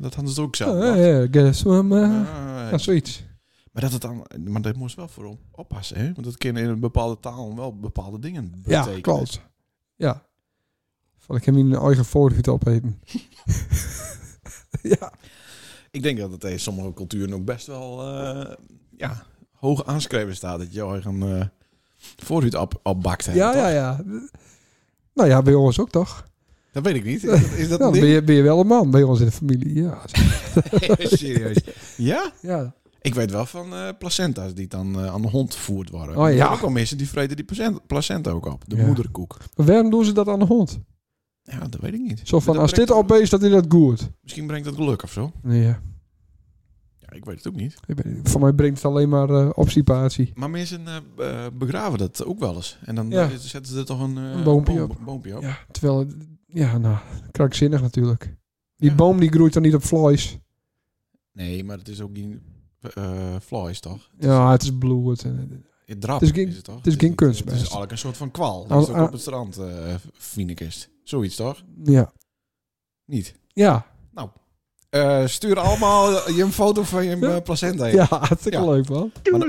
dat 0.00 0.14
hadden 0.14 0.32
ze 0.34 0.40
ook 0.40 0.56
zelf. 0.56 0.82
Ja, 0.84 0.94
ja, 0.94 1.26
guess 1.30 1.62
what. 1.62 1.84
Ah, 1.92 2.26
Ja, 2.70 2.78
zoiets. 2.78 3.24
Maar 3.72 3.82
dat 3.82 3.92
het 3.92 4.02
dan, 4.02 4.26
maar 4.44 4.62
dat 4.62 4.76
moest 4.76 4.96
wel 4.96 5.08
voor 5.08 5.24
op- 5.24 5.40
oppassen, 5.52 5.96
hè? 5.96 6.04
Want 6.12 6.24
dat 6.24 6.36
kan 6.36 6.56
in 6.56 6.68
een 6.68 6.80
bepaalde 6.80 7.20
taal 7.20 7.56
wel 7.56 7.78
bepaalde 7.78 8.18
dingen 8.18 8.44
Ja, 8.66 8.78
betekenen. 8.80 9.02
klopt. 9.02 9.40
Ja. 9.96 10.26
Van 11.18 11.36
ik 11.36 11.44
heb 11.44 11.54
hier 11.54 11.64
een 11.64 11.74
eigen 11.74 12.04
voorhoed 12.04 12.48
opeten. 12.48 13.00
ja. 14.98 15.12
Ik 15.90 16.02
denk 16.02 16.18
dat 16.18 16.30
het 16.32 16.44
in 16.44 16.60
sommige 16.60 16.92
culturen 16.92 17.34
ook 17.34 17.44
best 17.44 17.66
wel, 17.66 18.02
eh, 18.14 18.54
ja, 18.96 19.26
hoog 19.64 19.84
aanschreven 19.86 20.36
staat 20.36 20.58
dat 20.58 20.72
je 20.74 20.84
eigen 20.86 21.14
uh, 21.22 21.44
voorhuid 22.16 22.54
op, 22.54 22.80
opbakt. 22.82 23.24
Ja, 23.24 23.52
toch? 23.52 23.60
ja, 23.60 23.68
ja. 23.68 24.02
Nou 25.14 25.28
ja, 25.28 25.42
bij 25.42 25.54
ons 25.54 25.78
ook 25.80 25.90
toch? 25.90 26.26
Dat 26.72 26.82
weet 26.84 26.94
ik 26.94 27.04
niet. 27.04 27.24
Is 27.24 27.30
dat, 27.30 27.40
is 27.58 27.68
dat 27.68 27.78
Nou, 27.78 27.92
ben, 27.92 28.08
je, 28.08 28.22
ben 28.22 28.34
je 28.34 28.42
wel 28.42 28.60
een 28.60 28.66
man 28.66 28.90
bij 28.90 29.02
ons 29.02 29.20
in 29.20 29.26
de 29.26 29.32
familie. 29.32 29.82
Ja. 29.82 29.98
Serieus? 30.98 31.56
Ja? 31.96 32.32
ja. 32.40 32.74
Ik 33.00 33.14
weet 33.14 33.30
wel 33.30 33.46
van 33.46 33.74
eh, 33.74 33.88
placenta's 33.98 34.54
die 34.54 34.66
dan 34.66 35.00
eh, 35.00 35.06
aan 35.12 35.22
de 35.22 35.28
hond 35.28 35.54
gevoerd 35.54 35.90
worden. 35.90 36.16
Oh, 36.16 36.32
ja. 36.34 36.52
ook 36.52 36.60
wel 36.60 36.70
mensen 36.70 36.96
die 36.96 37.08
vreten 37.08 37.36
die 37.36 37.44
placenta, 37.86 38.30
ook 38.30 38.46
op. 38.46 38.62
De 38.66 38.76
Ja. 38.76 38.86
moederkoek. 38.86 39.36
Maar 39.56 39.66
waarom 39.66 39.90
doen 39.90 40.04
ze 40.04 40.12
dat 40.12 40.28
aan 40.28 40.38
de 40.38 40.44
hond? 40.44 40.78
Ja, 41.42 41.58
dat 41.58 41.80
weet 41.80 41.94
ik 41.94 42.00
niet. 42.00 42.20
Zo 42.24 42.40
van, 42.40 42.52
Dat 42.52 42.62
als 42.62 42.72
dit 42.72 42.84
brengt- 42.84 43.02
opeens, 43.02 43.30
dat 43.30 43.42
is 43.42 43.50
dat 43.50 43.64
goed. 43.68 44.08
Misschien 44.22 44.46
brengt 44.46 44.64
dat 44.64 44.74
geluk 44.74 45.02
of 45.02 45.12
zo. 45.12 45.32
Ja. 45.42 45.80
Ik 47.14 47.24
weet 47.24 47.36
het 47.36 47.48
ook 47.48 47.54
niet. 47.56 47.76
Voor 48.22 48.40
mij 48.40 48.52
brengt 48.52 48.76
het 48.82 48.92
alleen 48.92 49.08
maar 49.08 49.28
eh 49.30 49.50
obstipatie. 49.54 50.32
Maar 50.34 50.50
mensen 50.50 50.86
eh, 50.86 50.96
eh, 51.46 51.52
begraven 51.52 51.98
dat 51.98 52.24
ook 52.24 52.38
wel 52.38 52.54
eens. 52.54 52.78
En 52.84 52.94
dan 52.94 53.10
Ja. 53.10 53.28
zetten 53.28 53.72
ze 53.72 53.78
er 53.78 53.84
toch 53.84 54.00
een, 54.00 54.16
eh, 54.18 54.30
Een 54.30 54.42
boompje 54.42 54.74
boom- 54.78 54.90
op. 54.90 54.98
boompje 55.04 55.36
op. 55.36 55.42
Ja, 55.42 55.58
terwijl, 55.70 56.06
ja, 56.46 56.78
nou, 56.78 56.96
krankzinnig 57.30 57.80
natuurlijk. 57.80 58.36
Die 58.76 58.90
Ja. 58.90 58.96
boom 58.96 59.20
die 59.20 59.30
groeit 59.30 59.52
dan 59.52 59.62
niet 59.62 59.74
op 59.74 59.82
vlees. 59.84 60.38
Nee, 61.32 61.64
maar 61.64 61.78
het 61.78 61.88
is 61.88 62.00
ook 62.00 62.10
niet 62.12 62.38
uh, 62.98 63.36
flies, 63.42 63.80
toch? 63.80 64.10
Ja, 64.18 64.50
het 64.50 64.62
is 64.62 64.78
bloed. 64.78 65.24
En, 65.24 65.64
Het 65.86 66.00
drap 66.00 66.20
Het 66.20 66.28
is 66.28 66.34
geen- 66.34 66.48
is 66.48 66.54
het 66.56 66.64
toch? 66.64 66.76
het 66.76 66.86
is 66.86 66.94
geen 66.96 67.14
kunstmest. 67.14 67.46
Het 67.56 67.56
is 67.56 67.60
eigenlijk 67.62 67.92
een 67.92 67.98
soort 67.98 68.16
van 68.16 68.30
kwal. 68.30 68.62
Al- 68.62 68.68
Dat 68.68 68.88
is 68.88 68.94
ook 68.94 69.06
op 69.06 69.12
het 69.12 69.20
strand, 69.20 69.58
uh, 69.58 69.94
Fienekist. 70.12 70.90
Zoiets, 71.02 71.36
toch? 71.36 71.64
ja. 71.84 72.12
Niet. 73.04 73.34
Ja. 73.52 73.86
Eh, 74.94 75.26
stuur 75.26 75.58
allemaal 75.58 76.30
je 76.30 76.42
een 76.42 76.52
foto 76.52 76.82
van 76.82 77.04
je 77.04 77.16
eh, 77.26 77.42
placenta. 77.42 77.86
in. 77.86 77.94
ja, 77.94 78.06
hartstikke 78.10 78.58
Ja. 78.58 78.64
leuk 78.64 78.88
man. 78.88 79.12
Maar 79.30 79.48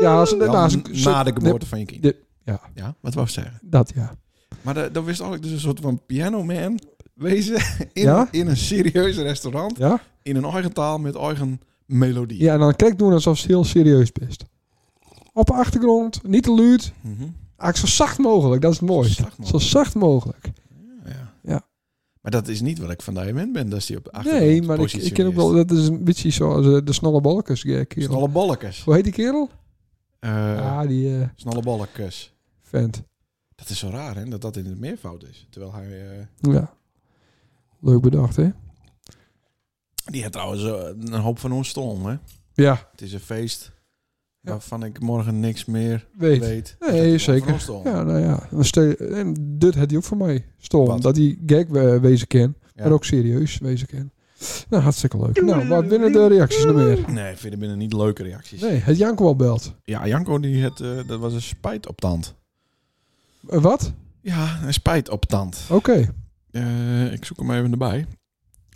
Ja, 0.00 0.18
als, 0.18 0.34
nou, 0.36 0.82
na 1.04 1.22
de 1.22 1.32
geboorte 1.34 1.66
van 1.66 1.78
je 1.78 1.84
kind. 1.84 2.02
de- 2.02 2.16
ja. 2.44 2.60
ja, 2.74 2.94
wat 3.00 3.14
wou 3.14 3.28
zeggen? 3.28 3.58
Dat 3.62 3.92
ja. 3.94 4.14
Maar 4.62 4.74
de- 4.74 4.88
dan 4.92 5.04
wist 5.04 5.20
eigenlijk 5.20 5.42
dus 5.42 5.52
een 5.52 5.66
soort 5.68 5.80
van 5.80 6.00
piano 6.06 6.42
man 6.44 6.78
wezen 7.14 7.54
in, 7.92 8.02
Ja? 8.02 8.28
in 8.30 8.46
een 8.48 8.56
serieus 8.56 9.16
restaurant. 9.16 9.78
Ja? 9.78 10.00
In 10.22 10.36
een 10.36 10.44
eigen 10.44 10.72
taal 10.72 10.98
met 10.98 11.14
eigen 11.16 11.60
melodie. 11.86 12.42
Ja, 12.42 12.52
en 12.52 12.58
dan 12.58 12.76
kijk 12.76 12.98
doen 12.98 13.12
alsof 13.12 13.38
het 13.38 13.46
heel 13.46 13.64
serieus 13.64 14.12
best. 14.12 14.44
Op 15.32 15.46
de 15.46 15.52
achtergrond, 15.52 16.20
niet 16.22 16.42
te 16.42 16.52
luid. 16.54 16.92
Eigenlijk 17.56 17.76
zo 17.76 17.86
zacht 17.86 18.18
mogelijk, 18.18 18.62
dat 18.62 18.72
is 18.72 18.78
het 18.80 18.88
mooiste. 18.88 19.22
zacht 19.22 19.48
Zo 19.48 19.58
zacht 19.58 19.94
mogelijk. 19.94 20.50
Maar 22.22 22.32
dat 22.32 22.48
is 22.48 22.60
niet 22.60 22.78
wat 22.78 22.90
ik 22.90 23.02
van 23.02 23.14
die 23.14 23.22
gewend 23.22 23.52
ben, 23.52 23.68
dat 23.68 23.78
is 23.78 23.86
die 23.86 23.96
op 23.96 24.04
de 24.04 24.12
achtergrond 24.12 24.44
Nee, 24.46 24.62
maar 24.62 24.78
ik, 24.80 24.92
ik 24.92 25.12
ken 25.12 25.26
ook 25.26 25.34
wel, 25.34 25.52
dat 25.52 25.70
is 25.70 25.86
een 25.88 26.04
beetje 26.04 26.30
zoals 26.30 26.66
eh, 26.66 26.78
de 26.84 26.92
snolle 26.92 27.20
bolletjes. 27.20 27.62
Ja, 27.62 27.84
kerel. 27.84 28.08
Snolle 28.08 28.28
bolletjes. 28.28 28.84
Hoe 28.84 28.94
heet 28.94 29.04
die 29.04 29.12
kerel? 29.12 29.50
Eh 30.18 30.30
ja, 30.30 30.86
die 30.86 31.18
eh, 31.20 31.28
Snolle 31.36 31.62
bolletjes. 31.62 32.34
vent. 32.62 33.02
Dat 33.54 33.68
is 33.68 33.78
zo 33.78 33.88
raar, 33.88 34.16
hè? 34.16 34.24
Dat 34.24 34.40
dat 34.40 34.56
in 34.56 34.64
het 34.66 34.78
meervoud 34.78 35.24
is. 35.24 35.46
Terwijl 35.50 35.72
hij... 35.72 36.10
eh, 36.18 36.52
Ja. 36.52 36.74
Leuk 37.80 38.00
bedacht, 38.00 38.36
hè? 38.36 38.48
die 40.04 40.20
heeft 40.20 40.32
trouwens 40.32 40.64
eh, 40.64 41.12
een 41.12 41.20
hoop 41.20 41.38
van 41.38 41.52
ons 41.52 41.68
stom, 41.68 42.06
hè? 42.06 42.16
Ja, 42.54 42.88
Het 42.90 43.02
is 43.02 43.12
een 43.12 43.20
feest 43.20 43.72
Ja. 44.48 44.54
waarvan 44.54 44.84
ik 44.84 45.00
morgen 45.00 45.40
niks 45.40 45.64
meer 45.64 46.06
weet. 46.16 46.40
weet. 46.40 46.76
Nee, 46.80 47.18
zeker. 47.18 47.64
Ja, 47.84 48.02
nou 48.02 48.18
ja. 48.18 48.48
En 48.98 49.34
dit 49.58 49.74
had 49.74 49.88
hij 49.88 49.96
ook 49.98 50.04
voor 50.04 50.16
mij. 50.16 50.44
Stom. 50.58 51.00
Dat 51.00 51.16
hij 51.16 51.38
gag 51.46 51.64
we- 51.68 52.00
wezen 52.00 52.26
kan. 52.26 52.54
Ja. 52.74 52.82
Maar 52.82 52.92
ook 52.92 53.04
serieus 53.04 53.58
wezen 53.58 53.86
kan. 53.86 54.10
Nou, 54.68 54.82
hartstikke 54.82 55.18
leuk. 55.18 55.42
Nou, 55.42 55.68
wat 55.68 55.88
binnen 55.88 56.12
de 56.12 56.26
reacties 56.26 56.64
nog 56.64 56.74
meer? 56.74 56.98
Nee, 57.10 57.32
ik 57.32 57.38
vind 57.38 57.52
er 57.52 57.58
binnen 57.58 57.78
niet 57.78 57.92
leuke 57.92 58.22
reacties. 58.22 58.60
Nee, 58.60 58.76
het 58.78 58.96
Janko 58.98 59.26
al 59.26 59.36
belt. 59.36 59.74
Ja, 59.84 60.06
Janko, 60.06 60.40
die 60.40 60.62
het, 60.62 60.80
eh, 60.80 60.90
dat 61.06 61.18
was 61.20 61.32
een 61.32 61.42
spijt 61.42 61.88
op 61.88 62.00
tand. 62.00 62.34
Eh, 63.48 63.60
wat? 63.62 63.92
Ja, 64.20 64.58
een 64.66 64.72
spijt 64.72 65.08
op 65.10 65.24
tand. 65.24 65.60
Oké, 65.70 66.14
Eh, 66.50 67.12
ik 67.12 67.24
zoek 67.24 67.38
hem 67.38 67.50
even 67.50 67.70
erbij. 67.72 68.06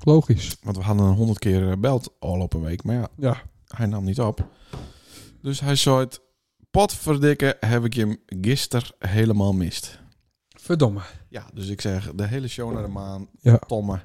logisch. 0.05 0.57
Want 0.63 0.77
we 0.77 0.83
hadden 0.83 1.07
een 1.07 1.15
honderd 1.15 1.39
keer 1.39 1.71
gebeld 1.71 2.13
al 2.19 2.41
op 2.41 2.55
een 2.55 2.63
week. 2.63 2.85
Maar 2.85 2.95
ja, 2.95 3.09
Ja. 3.17 3.37
hij 3.67 3.87
nam 3.87 4.05
niet 4.05 4.21
op. 4.21 4.47
Dus 5.43 5.61
hij 5.61 5.77
zei 5.77 5.99
het... 5.99 6.21
Potverdikke 6.71 7.57
heb 7.61 7.85
ik 7.85 7.95
je 7.95 8.01
hem 8.01 8.17
gisteren 8.27 8.87
helemaal 8.99 9.53
mist. 9.53 10.01
Verdomme. 10.49 11.01
Ja, 11.29 11.47
dus 11.55 11.69
ik 11.69 11.81
zeg 11.81 12.13
de 12.15 12.27
hele 12.27 12.49
show 12.49 12.73
naar 12.73 12.83
de 12.83 12.89
maan. 12.89 13.29
Ja. 13.41 13.57
Tomme. 13.57 14.01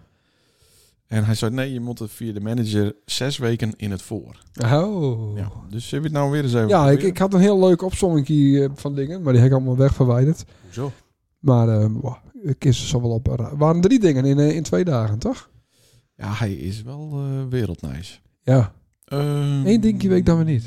En 1.07 1.25
hij 1.25 1.35
zei, 1.35 1.51
nee, 1.51 1.73
je 1.73 1.79
moet 1.79 1.99
het 1.99 2.11
via 2.11 2.33
de 2.33 2.39
manager 2.39 2.95
zes 3.05 3.37
weken 3.37 3.73
in 3.77 3.91
het 3.91 4.01
voor. 4.01 4.41
Oh. 4.63 5.37
Ja, 5.37 5.51
dus 5.69 5.91
heb 5.91 5.99
je 5.99 6.07
het 6.07 6.15
nou 6.17 6.31
weer 6.31 6.43
eens 6.43 6.53
even 6.53 6.67
Ja, 6.67 6.89
ik, 6.89 7.01
ik 7.01 7.17
had 7.17 7.33
een 7.33 7.39
heel 7.39 7.59
leuke 7.59 7.85
opzomming 7.85 8.27
hier 8.27 8.69
van 8.75 8.95
dingen, 8.95 9.21
maar 9.21 9.33
die 9.33 9.41
heb 9.41 9.51
ik 9.51 9.57
allemaal 9.57 9.77
wegverwijderd. 9.77 10.45
Hoezo? 10.63 10.91
Maar 11.39 11.67
uh, 11.67 12.13
ik 12.41 12.65
is 12.65 12.89
zo 12.89 13.01
wel 13.01 13.11
op. 13.11 13.27
Er 13.27 13.57
waren 13.57 13.81
drie 13.81 13.99
dingen 13.99 14.25
in, 14.25 14.39
eh, 14.39 14.55
in 14.55 14.63
twee 14.63 14.83
dagen, 14.83 15.19
toch? 15.19 15.49
Ja, 16.15 16.33
hij 16.33 16.53
is 16.53 16.81
wel 16.81 17.11
eh 17.13 17.49
wereldnice. 17.49 18.19
Ja. 18.43 18.73
Ehm, 19.03 19.65
Eén 19.65 19.81
dingetje 19.81 20.09
weet 20.09 20.17
ik 20.17 20.25
dan 20.25 20.35
weer 20.35 20.45
niet. 20.45 20.65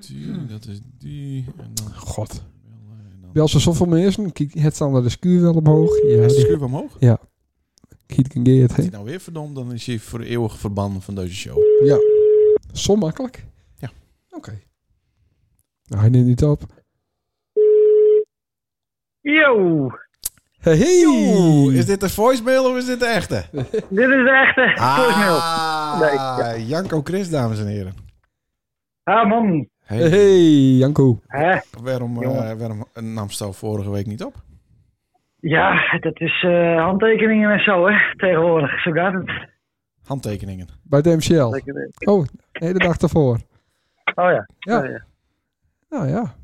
Die, 0.00 0.46
dat 0.46 0.66
is 0.66 0.80
die. 0.98 1.44
En 1.58 1.70
dan 1.74 1.94
God. 1.94 2.42
Bij 3.32 3.42
als 3.42 3.54
er 3.54 3.60
zoveel 3.60 3.86
mensen, 3.86 4.32
kijk, 4.32 4.54
het 4.54 4.74
staan 4.74 4.94
er 4.94 5.02
de 5.02 5.08
skuur 5.08 5.40
wel 5.42 5.54
omhoog. 5.54 6.02
Ja, 6.02 6.08
Is 6.08 6.32
de 6.32 6.34
die 6.36 6.40
schuur 6.46 6.64
omhoog? 6.64 6.96
kiet 8.06 8.28
kan 8.28 8.44
geert, 8.46 8.70
Is 8.70 8.76
hè. 8.76 8.82
hij 8.82 8.90
nou 8.92 9.04
weer 9.04 9.20
verdomd, 9.20 9.54
dan 9.54 9.72
is 9.72 9.86
hij 9.86 9.98
voor 9.98 10.20
eeuwig 10.20 10.58
verbannen 10.58 11.02
van 11.02 11.14
deze 11.14 11.34
show. 11.34 11.58
Ja. 11.84 11.98
Zo 12.72 12.96
makkelijk? 12.96 13.44
Ja. 13.78 13.90
Oké. 14.30 14.60
Nou, 15.86 16.00
hij 16.00 16.10
neemt 16.10 16.26
niet 16.26 16.44
op. 16.44 16.62
Yo, 19.20 19.88
Hey, 20.58 20.76
hey. 20.76 21.74
Is 21.74 21.86
dit 21.86 22.00
de 22.00 22.08
voicemail 22.08 22.70
of 22.70 22.76
is 22.76 22.86
dit 22.86 22.98
de 23.00 23.06
echte? 23.06 23.44
dit 23.52 23.72
is 23.90 24.24
de 24.24 24.44
echte 24.46 24.72
voicemail. 24.74 25.36
Ah, 25.38 26.00
Nee, 26.00 26.12
ja. 26.12 26.56
Janko 26.58 27.00
Chris, 27.04 27.30
dames 27.30 27.58
en 27.58 27.66
heren. 27.66 27.94
Ah 29.02 29.28
man, 29.28 29.68
Hey, 29.86 30.08
Hey, 30.08 30.40
Janko. 30.78 31.20
hè? 31.26 31.56
waarom, 31.82 32.22
Jongen. 32.22 32.58
waarom 32.58 32.84
nam 32.94 33.30
Stel 33.30 33.52
vorige 33.52 33.90
week 33.90 34.06
niet 34.06 34.24
op? 34.24 34.34
Ja, 35.40 35.98
dat 36.00 36.20
is 36.20 36.42
eh, 36.42 36.82
handtekeningen 36.84 37.50
en 37.52 37.60
zo, 37.60 37.86
hè, 37.88 38.16
tegenwoordig. 38.16 38.82
Zo 38.82 38.90
gaat 38.90 39.12
het. 39.12 39.48
Handtekeningen. 40.06 40.68
Bij 40.82 41.02
de 41.02 41.16
MCL. 41.16 41.60
Oh, 42.10 42.24
nee, 42.52 42.72
de 42.72 42.78
dag 42.78 42.96
ervoor. 42.98 43.38
Oh 44.14 44.30
ja. 44.30 44.48
Ja. 44.58 44.78
Oh, 44.80 44.86
ja. 44.88 45.04
Nou 45.88 46.08
ja. 46.08 46.34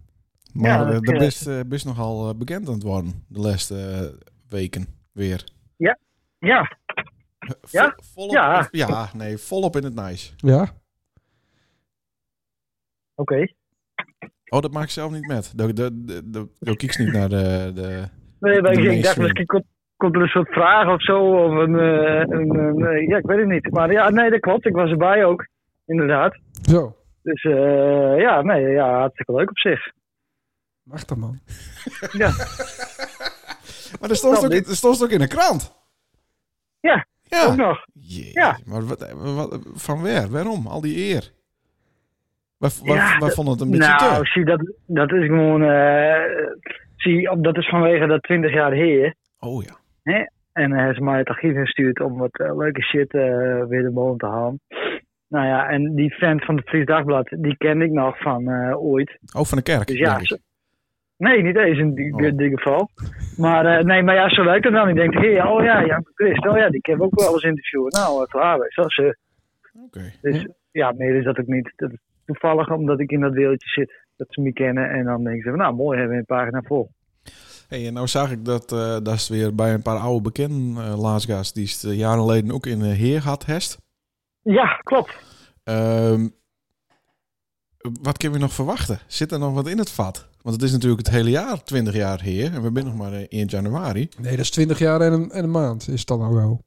Maar 0.53 0.71
Ja, 0.71 0.85
dat, 0.85 1.03
de 1.05 1.13
best, 1.13 1.69
best 1.69 1.85
nogal 1.87 2.29
eh, 2.29 2.35
bekend 2.35 2.69
aan 2.69 2.75
het 2.75 2.83
worden 2.83 3.25
de 3.29 3.41
laatste 3.41 4.11
weken 4.49 4.87
weer. 5.13 5.45
Ja, 5.77 5.99
Vo- 7.41 7.55
Ja? 7.71 7.97
Volop, 8.15 8.31
Ja. 8.31 8.69
ja, 8.71 9.09
nee, 9.17 9.39
volop 9.39 9.77
in 9.77 9.85
het 9.85 9.95
nice. 9.95 10.33
Ja. 10.37 10.69
Oké. 13.15 13.47
Oh, 14.49 14.61
dat 14.61 14.73
maak 14.73 14.83
ik 14.83 14.91
zelf 14.91 15.13
niet 15.13 15.27
met. 15.27 15.53
Dat, 15.57 16.77
kies 16.77 16.97
niet 16.97 17.13
naar 17.13 17.29
de... 17.29 17.73
de 17.75 18.09
Nee, 18.41 18.61
maar 18.61 18.73
De 18.73 18.97
ik, 18.97 19.03
dacht 19.03 19.17
misschien 19.19 19.47
komt, 19.47 19.65
komt 19.97 20.15
er 20.15 20.23
een 20.23 20.29
soort 20.29 20.49
vraag 20.49 20.89
of 20.89 21.03
zo. 21.03 21.45
Of 21.45 21.51
een, 21.53 21.79
eh, 21.79 22.21
een, 22.21 22.55
een, 22.59 22.87
eh, 22.87 23.09
ja, 23.09 23.17
ik 23.17 23.27
weet 23.27 23.39
het 23.39 23.49
niet. 23.49 23.71
Maar 23.71 23.93
ja, 23.93 24.11
nee, 24.11 24.31
dat 24.31 24.41
klopt. 24.41 24.67
Ik 24.67 24.75
was 24.75 24.91
erbij 24.91 25.25
ook. 25.25 25.47
Inderdaad. 25.87 26.39
Zo. 26.63 26.97
Dus 27.23 27.43
eh, 27.43 28.19
ja, 28.21 28.43
nee, 28.43 28.67
ja, 28.67 28.99
hartstikke 28.99 29.33
leuk 29.33 29.51
op 29.51 29.59
zich. 29.59 29.91
Machtig, 30.83 31.17
man. 31.17 31.39
Ja, 32.13 32.31
maar 34.01 34.09
dat 34.09 34.17
stond, 34.17 34.45
ook, 34.45 34.65
stond 34.65 35.03
ook 35.03 35.11
in 35.11 35.19
de 35.19 35.27
krant. 35.29 35.75
Ja, 36.81 37.07
Ja. 37.23 37.45
ook 37.47 37.57
nog. 37.57 37.87
Ja. 38.33 38.59
Maar 38.65 38.87
wat, 38.87 39.13
wat, 39.15 39.59
van 39.75 40.03
waar? 40.03 40.29
Waarom? 40.31 40.67
Al 40.67 40.81
die 40.81 40.97
eer. 40.97 41.33
Wij, 42.85 42.95
Ja, 42.97 43.19
vonden 43.19 43.53
het 43.53 43.63
een 43.63 43.71
beetje 43.71 43.87
Nou, 44.01 44.25
zie, 44.27 44.45
dat, 44.45 44.73
dat 44.87 45.13
is 45.13 45.27
gewoon. 45.27 45.63
eh, 45.63 46.21
zie, 46.97 47.37
dat 47.41 47.57
is 47.57 47.69
vanwege 47.69 48.07
dat 48.07 48.23
20 48.23 48.53
jaar 48.53 48.73
heer. 48.73 49.15
Oh 49.39 49.63
ja. 49.65 50.29
En 50.53 50.73
hij 50.73 50.87
heeft 50.87 51.01
mij 51.01 51.19
het 51.19 51.29
archief 51.29 51.53
ingestuurd 51.55 52.01
om 52.01 52.19
wat 52.19 52.39
eh, 52.39 52.57
leuke 52.57 52.83
shit 52.83 53.15
eh, 53.15 53.65
weer 53.69 53.83
de 53.83 53.91
boom 53.93 54.19
te 54.19 54.27
halen. 54.27 54.61
Nou 55.29 55.47
ja, 55.47 55.69
en 55.69 55.95
die 55.95 56.15
vent 56.15 56.45
van 56.45 56.57
het 56.57 56.69
Fries 56.69 56.87
Dagblad, 56.87 57.29
die 57.39 57.57
kende 57.57 57.85
ik 57.85 57.91
nog 57.91 58.19
van 58.19 58.49
ooit. 58.75 59.19
Oh, 59.37 59.43
van 59.45 59.59
de 59.59 59.65
kerk. 59.65 59.87
Dus 59.87 59.99
ja, 59.99 60.21
nee, 61.17 61.43
niet 61.43 61.57
eens 61.57 61.79
in 61.79 61.95
die, 61.95 62.13
Oh. 62.15 62.37
dit 62.37 62.53
geval. 62.55 62.89
Maar 63.37 63.85
nee, 63.85 64.03
maar 64.03 64.15
ja, 64.15 64.29
zo 64.29 64.45
werkt 64.45 64.65
het 64.65 64.73
dan. 64.73 64.89
Ik 64.89 64.95
denk, 64.95 65.15
oh 65.47 65.63
ja, 65.65 65.85
Jan 65.87 66.07
Christ, 66.15 66.47
oh 66.49 66.57
ja, 66.57 66.69
die 66.71 66.81
kan 66.81 66.95
ik 66.95 67.03
ook 67.03 67.21
wel 67.21 67.33
eens 67.33 67.43
interviewen. 67.43 67.91
Nou, 67.93 68.27
klaar, 68.27 68.59
weet 68.59 68.75
je 68.75 68.81
wel, 68.81 68.91
ze. 68.91 69.17
Oké. 69.87 70.01
Dus 70.21 70.47
ja, 70.71 70.93
meer 70.97 71.15
is 71.15 71.25
dat 71.25 71.39
ook 71.39 71.47
niet. 71.47 71.73
Dat 71.77 71.91
is 71.91 71.99
toevallig 72.25 72.71
omdat 72.71 73.01
ik 73.01 73.11
in 73.11 73.21
dat 73.21 73.33
wereldje 73.33 73.69
zit. 73.69 74.01
Dat 74.17 74.27
ze 74.31 74.41
me 74.41 74.53
kennen 74.53 74.91
en 74.91 75.05
dan 75.05 75.25
denken 75.25 75.43
ze, 75.43 75.49
van, 75.49 75.59
nou 75.59 75.75
mooi, 75.75 75.99
hebben 75.99 76.15
we 76.15 76.21
een 76.21 76.37
pagina 76.37 76.63
vol. 76.63 76.91
Hey, 77.69 77.87
en 77.87 77.93
nou 77.93 78.07
zag 78.07 78.31
ik 78.31 78.45
dat, 78.45 78.73
eh 78.73 78.97
dat 79.03 79.15
is 79.15 79.29
weer 79.29 79.55
bij 79.55 79.75
een 79.75 79.83
paar 79.83 79.99
oude 79.99 80.23
bekenden 80.23 80.85
uh, 80.85 81.01
laatstgast 81.01 81.55
die 81.55 81.67
het 81.67 81.85
eh, 81.85 81.99
jaren 81.99 82.21
geleden 82.21 82.53
ook 82.53 82.67
in 82.67 82.83
Heer 82.83 83.21
had 83.21 83.47
hest. 83.47 83.79
Ja, 84.43 84.67
klopt. 84.83 85.19
Ehm, 85.65 86.29
wat 88.03 88.19
kunnen 88.19 88.39
we 88.39 88.45
nog 88.45 88.55
verwachten? 88.55 88.99
Zit 89.07 89.33
er 89.33 89.39
nog 89.39 89.55
wat 89.55 89.69
in 89.69 89.79
het 89.79 89.91
vat? 89.91 90.29
Want 90.43 90.55
het 90.55 90.65
is 90.65 90.73
natuurlijk 90.73 91.07
het 91.07 91.15
hele 91.15 91.31
jaar 91.31 91.63
20 91.63 91.95
jaar 91.95 92.21
Heer 92.21 92.55
en 92.55 92.63
we 92.63 92.71
zijn 92.73 92.85
nog 92.85 92.97
maar 92.97 93.13
eh, 93.13 93.27
1 93.29 93.47
januari. 93.47 94.09
Nee, 94.21 94.31
dat 94.31 94.41
is 94.41 94.51
20 94.51 94.79
jaar 94.79 95.01
en 95.01 95.13
een, 95.13 95.31
en 95.31 95.45
een 95.45 95.51
maand 95.51 95.89
is 95.89 95.99
het 95.99 96.09
dan 96.09 96.19
nou 96.19 96.35
wel. 96.35 96.61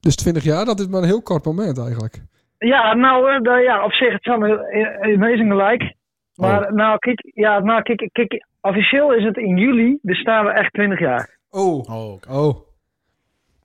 Dus 0.00 0.16
20 0.16 0.42
jaar, 0.42 0.64
dat 0.64 0.80
is 0.80 0.86
maar 0.86 1.02
een 1.02 1.08
heel 1.08 1.22
kort 1.22 1.44
moment 1.44 1.78
eigenlijk. 1.78 2.22
Ja, 2.66 2.94
nou, 2.94 3.30
eh, 3.30 3.64
ja, 3.64 3.84
op 3.84 3.92
zich 3.92 4.12
het 4.12 4.26
is 4.26 4.36
wel 4.36 4.58
amazing 5.00 5.50
gelijk. 5.50 5.94
Maar 6.34 6.74
nou, 6.74 6.98
kijk, 6.98 7.30
ja, 7.34 7.58
nou, 7.58 7.82
kijk, 7.82 8.08
kijk, 8.12 8.46
officieel 8.60 9.14
is 9.14 9.24
het 9.24 9.36
in 9.36 9.56
juli, 9.56 9.98
dus 10.02 10.18
staan 10.18 10.44
we 10.44 10.50
echt 10.50 10.72
20 10.72 10.98
jaar. 10.98 11.38
Oh. 11.50 11.88
Oh. 11.88 12.20
Oh. 12.30 12.56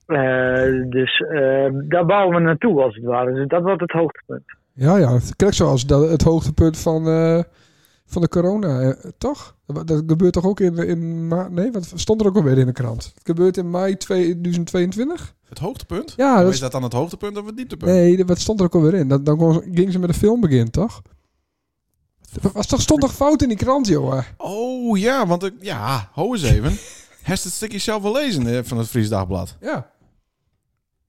Eh, 0.05 0.89
dus 0.89 1.19
eh, 1.19 1.67
daar 1.71 2.05
bouwen 2.05 2.35
we 2.35 2.41
naartoe 2.41 2.81
als 2.81 2.95
het 2.95 3.03
ware. 3.03 3.33
Dus 3.33 3.47
dat 3.47 3.61
wordt 3.61 3.81
het 3.81 3.91
hoogtepunt. 3.91 4.43
Ja, 4.73 4.97
ja. 4.97 5.19
Kijk, 5.35 5.53
zoals 5.53 5.85
dat, 5.85 6.09
het 6.09 6.21
hoogtepunt 6.21 6.77
van, 6.77 7.07
eh, 7.07 7.43
van 8.05 8.21
de 8.21 8.27
corona, 8.27 8.79
eh, 8.79 9.11
toch? 9.17 9.55
Dat, 9.65 9.87
dat 9.87 10.03
gebeurt 10.07 10.33
toch 10.33 10.45
ook 10.45 10.59
in, 10.59 10.77
in 10.77 11.27
maart? 11.27 11.51
Nee, 11.51 11.71
wat 11.71 11.91
stond 11.95 12.21
er 12.21 12.27
ook 12.27 12.35
alweer 12.35 12.57
in 12.57 12.65
de 12.65 12.71
krant? 12.71 13.11
Het 13.15 13.25
gebeurt 13.25 13.57
in 13.57 13.69
mei 13.69 13.97
2022? 13.97 15.35
Het 15.49 15.59
hoogtepunt? 15.59 16.13
Ja, 16.17 16.27
Maar 16.33 16.37
dat 16.41 16.47
is 16.47 16.53
is, 16.55 16.59
dat 16.61 16.71
dan 16.71 16.83
het 16.83 16.93
hoogtepunt 16.93 17.37
of 17.37 17.45
het 17.45 17.57
dieptepunt? 17.57 17.91
nee, 17.91 18.25
wat 18.25 18.39
stond 18.39 18.59
er 18.59 18.65
ook 18.65 18.75
alweer 18.75 18.93
in? 18.93 19.07
Dan, 19.07 19.23
dan 19.23 19.37
kon- 19.37 19.63
ging 19.73 19.91
ze 19.91 19.99
met 19.99 20.09
de 20.09 20.15
film 20.15 20.39
beginnen, 20.41 20.71
toch? 20.71 21.01
Er 22.43 22.49
was 22.53 22.67
toch, 22.67 22.81
stond 22.81 23.01
toch 23.01 23.13
fout 23.13 23.41
in 23.41 23.47
die 23.47 23.57
krant, 23.57 23.87
joh? 23.87 24.19
Oh 24.37 24.97
ja, 24.97 25.25
want 25.27 25.43
ik, 25.43 25.53
ja, 25.59 26.09
ho 26.11 26.33
eens 26.33 26.43
even. 26.43 26.71
Heeft 27.29 27.43
het 27.43 27.53
stukje 27.53 27.77
zelf 27.77 28.01
wel 28.01 28.13
lezen 28.13 28.47
eh, 28.47 28.59
van 28.63 28.77
het 28.77 28.87
Fries 28.87 29.09
Dagblad? 29.09 29.57
Ja. 29.61 29.89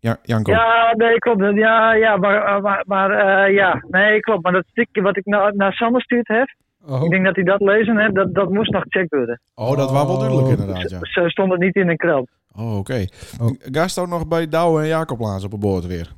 Ja, 0.00 0.18
Janko. 0.23 0.52
Ja, 0.52 0.95
nee, 0.97 1.18
klopt. 1.18 1.40
Ja, 1.54 1.92
ja 1.92 2.16
maar, 2.16 2.62
maar, 2.62 2.83
maar 2.87 3.11
eh, 3.11 3.54
ja, 3.54 3.85
nee, 3.90 4.21
klopt. 4.21 4.42
Maar 4.42 4.52
dat 4.52 4.64
stukje 4.71 5.02
wat 5.02 5.16
ik 5.16 5.25
naar, 5.26 5.57
naar 5.57 5.73
Sander 5.73 6.02
stuurd 6.02 6.28
heb, 6.28 6.49
Oh. 6.88 7.04
ik 7.04 7.11
denk 7.11 7.25
dat 7.25 7.35
hij 7.35 7.45
dat 7.45 7.61
lezen 7.61 7.99
heeft, 7.99 8.14
dat, 8.14 8.35
dat 8.35 8.50
moest 8.50 8.71
nog 8.73 8.83
gecheckt 8.83 9.14
worden. 9.14 9.40
Oh, 9.54 9.76
dat 9.76 9.90
was 9.90 10.07
wel 10.07 10.18
duidelijk 10.18 10.47
Oh. 10.47 10.52
inderdaad, 10.52 10.90
ja. 10.90 10.99
Ze 11.02 11.23
stond 11.30 11.50
het 11.52 11.61
niet 11.61 11.75
in 11.76 11.88
een 11.88 11.97
krant. 11.97 12.28
Oh, 12.57 12.78
oké. 12.78 13.04
Oh. 13.40 13.50
Gast 13.59 13.99
ook 13.99 14.09
nog 14.09 14.28
bij 14.28 14.49
Douwe 14.49 14.80
en 14.83 14.88
Jacob 14.88 15.18
Laans 15.21 15.45
op 15.45 15.50
het 15.50 15.61
boord 15.61 15.87
weer. 15.87 16.12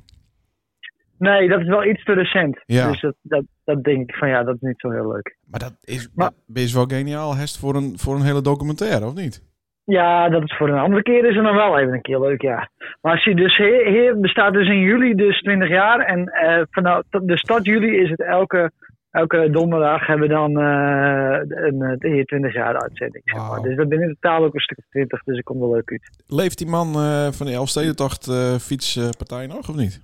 Nee, 1.17 1.47
dat 1.49 1.59
is 1.59 1.67
wel 1.67 1.85
iets 1.85 2.03
te 2.03 2.13
recent. 2.13 2.61
Ja. 2.65 2.87
Dus 2.87 3.01
dat, 3.01 3.15
dat, 3.21 3.43
dat 3.63 3.83
denk 3.83 4.09
ik 4.09 4.15
van 4.15 4.29
ja, 4.29 4.43
dat 4.43 4.55
is 4.55 4.61
niet 4.61 4.79
zo 4.79 4.89
heel 4.89 5.11
leuk. 5.11 5.37
Maar 5.45 5.59
dat 5.59 5.73
is 5.83 6.09
Maar- 6.15 6.31
best 6.47 6.73
wel 6.73 6.85
geniaal, 6.85 7.35
Hest, 7.35 7.59
voor 7.59 7.75
een, 7.75 7.93
voor 7.97 8.15
een 8.15 8.21
hele 8.25 8.41
documentaire, 8.41 9.05
of 9.05 9.15
niet? 9.15 9.49
Ja, 9.83 10.29
dat 10.29 10.43
is 10.43 10.55
voor 10.57 10.69
een 10.69 10.77
andere 10.79 11.01
keer 11.01 11.25
is 11.29 11.35
het 11.35 11.43
dan 11.45 11.55
wel 11.55 11.79
even 11.79 11.93
een 11.93 12.01
keer 12.01 12.19
leuk, 12.19 12.41
ja. 12.41 12.69
Maar 13.01 13.11
als 13.11 13.23
je 13.23 13.35
dus 13.35 13.57
heer, 13.57 13.85
heer 13.85 14.19
bestaat 14.19 14.53
dus 14.53 14.67
in 14.67 14.79
juli 14.79 15.15
dus 15.15 15.39
20 15.41 15.69
jaar. 15.69 15.99
En 15.99 16.25
eh 16.27 16.61
vanaf 16.69 17.01
de 17.09 17.37
stad 17.37 17.65
juli 17.65 17.97
is 17.97 18.09
het 18.09 18.21
elke, 18.21 18.71
elke 19.11 19.49
donderdag 19.51 20.07
hebben 20.07 20.27
we 20.27 20.33
dan 20.33 20.59
eh 20.59 21.63
een 21.65 21.81
eh, 21.81 21.97
de 21.97 22.07
heer 22.09 22.25
20 22.25 22.53
jaar 22.53 22.81
uitzending. 22.81 23.21
Zeg 23.25 23.37
maar. 23.39 23.49
Wauw. 23.49 23.63
Dus 23.63 23.75
dat 23.75 23.89
ben 23.89 24.01
in 24.01 24.17
totaal 24.19 24.43
ook 24.43 24.53
een 24.53 24.59
stuk 24.59 24.77
of 24.77 24.85
20, 24.89 25.23
dus 25.23 25.37
ik 25.37 25.43
kom 25.43 25.59
wel 25.59 25.71
leuk 25.73 25.91
uit. 25.91 26.23
Leeft 26.27 26.57
die 26.57 26.67
man 26.67 26.87
eh, 26.95 27.27
van 27.31 27.45
de 27.45 27.53
Elfstedentocht 27.53 28.27
eh 28.27 28.55
fietspartij 28.55 29.47
nog, 29.47 29.69
of 29.69 29.75
niet? 29.75 30.01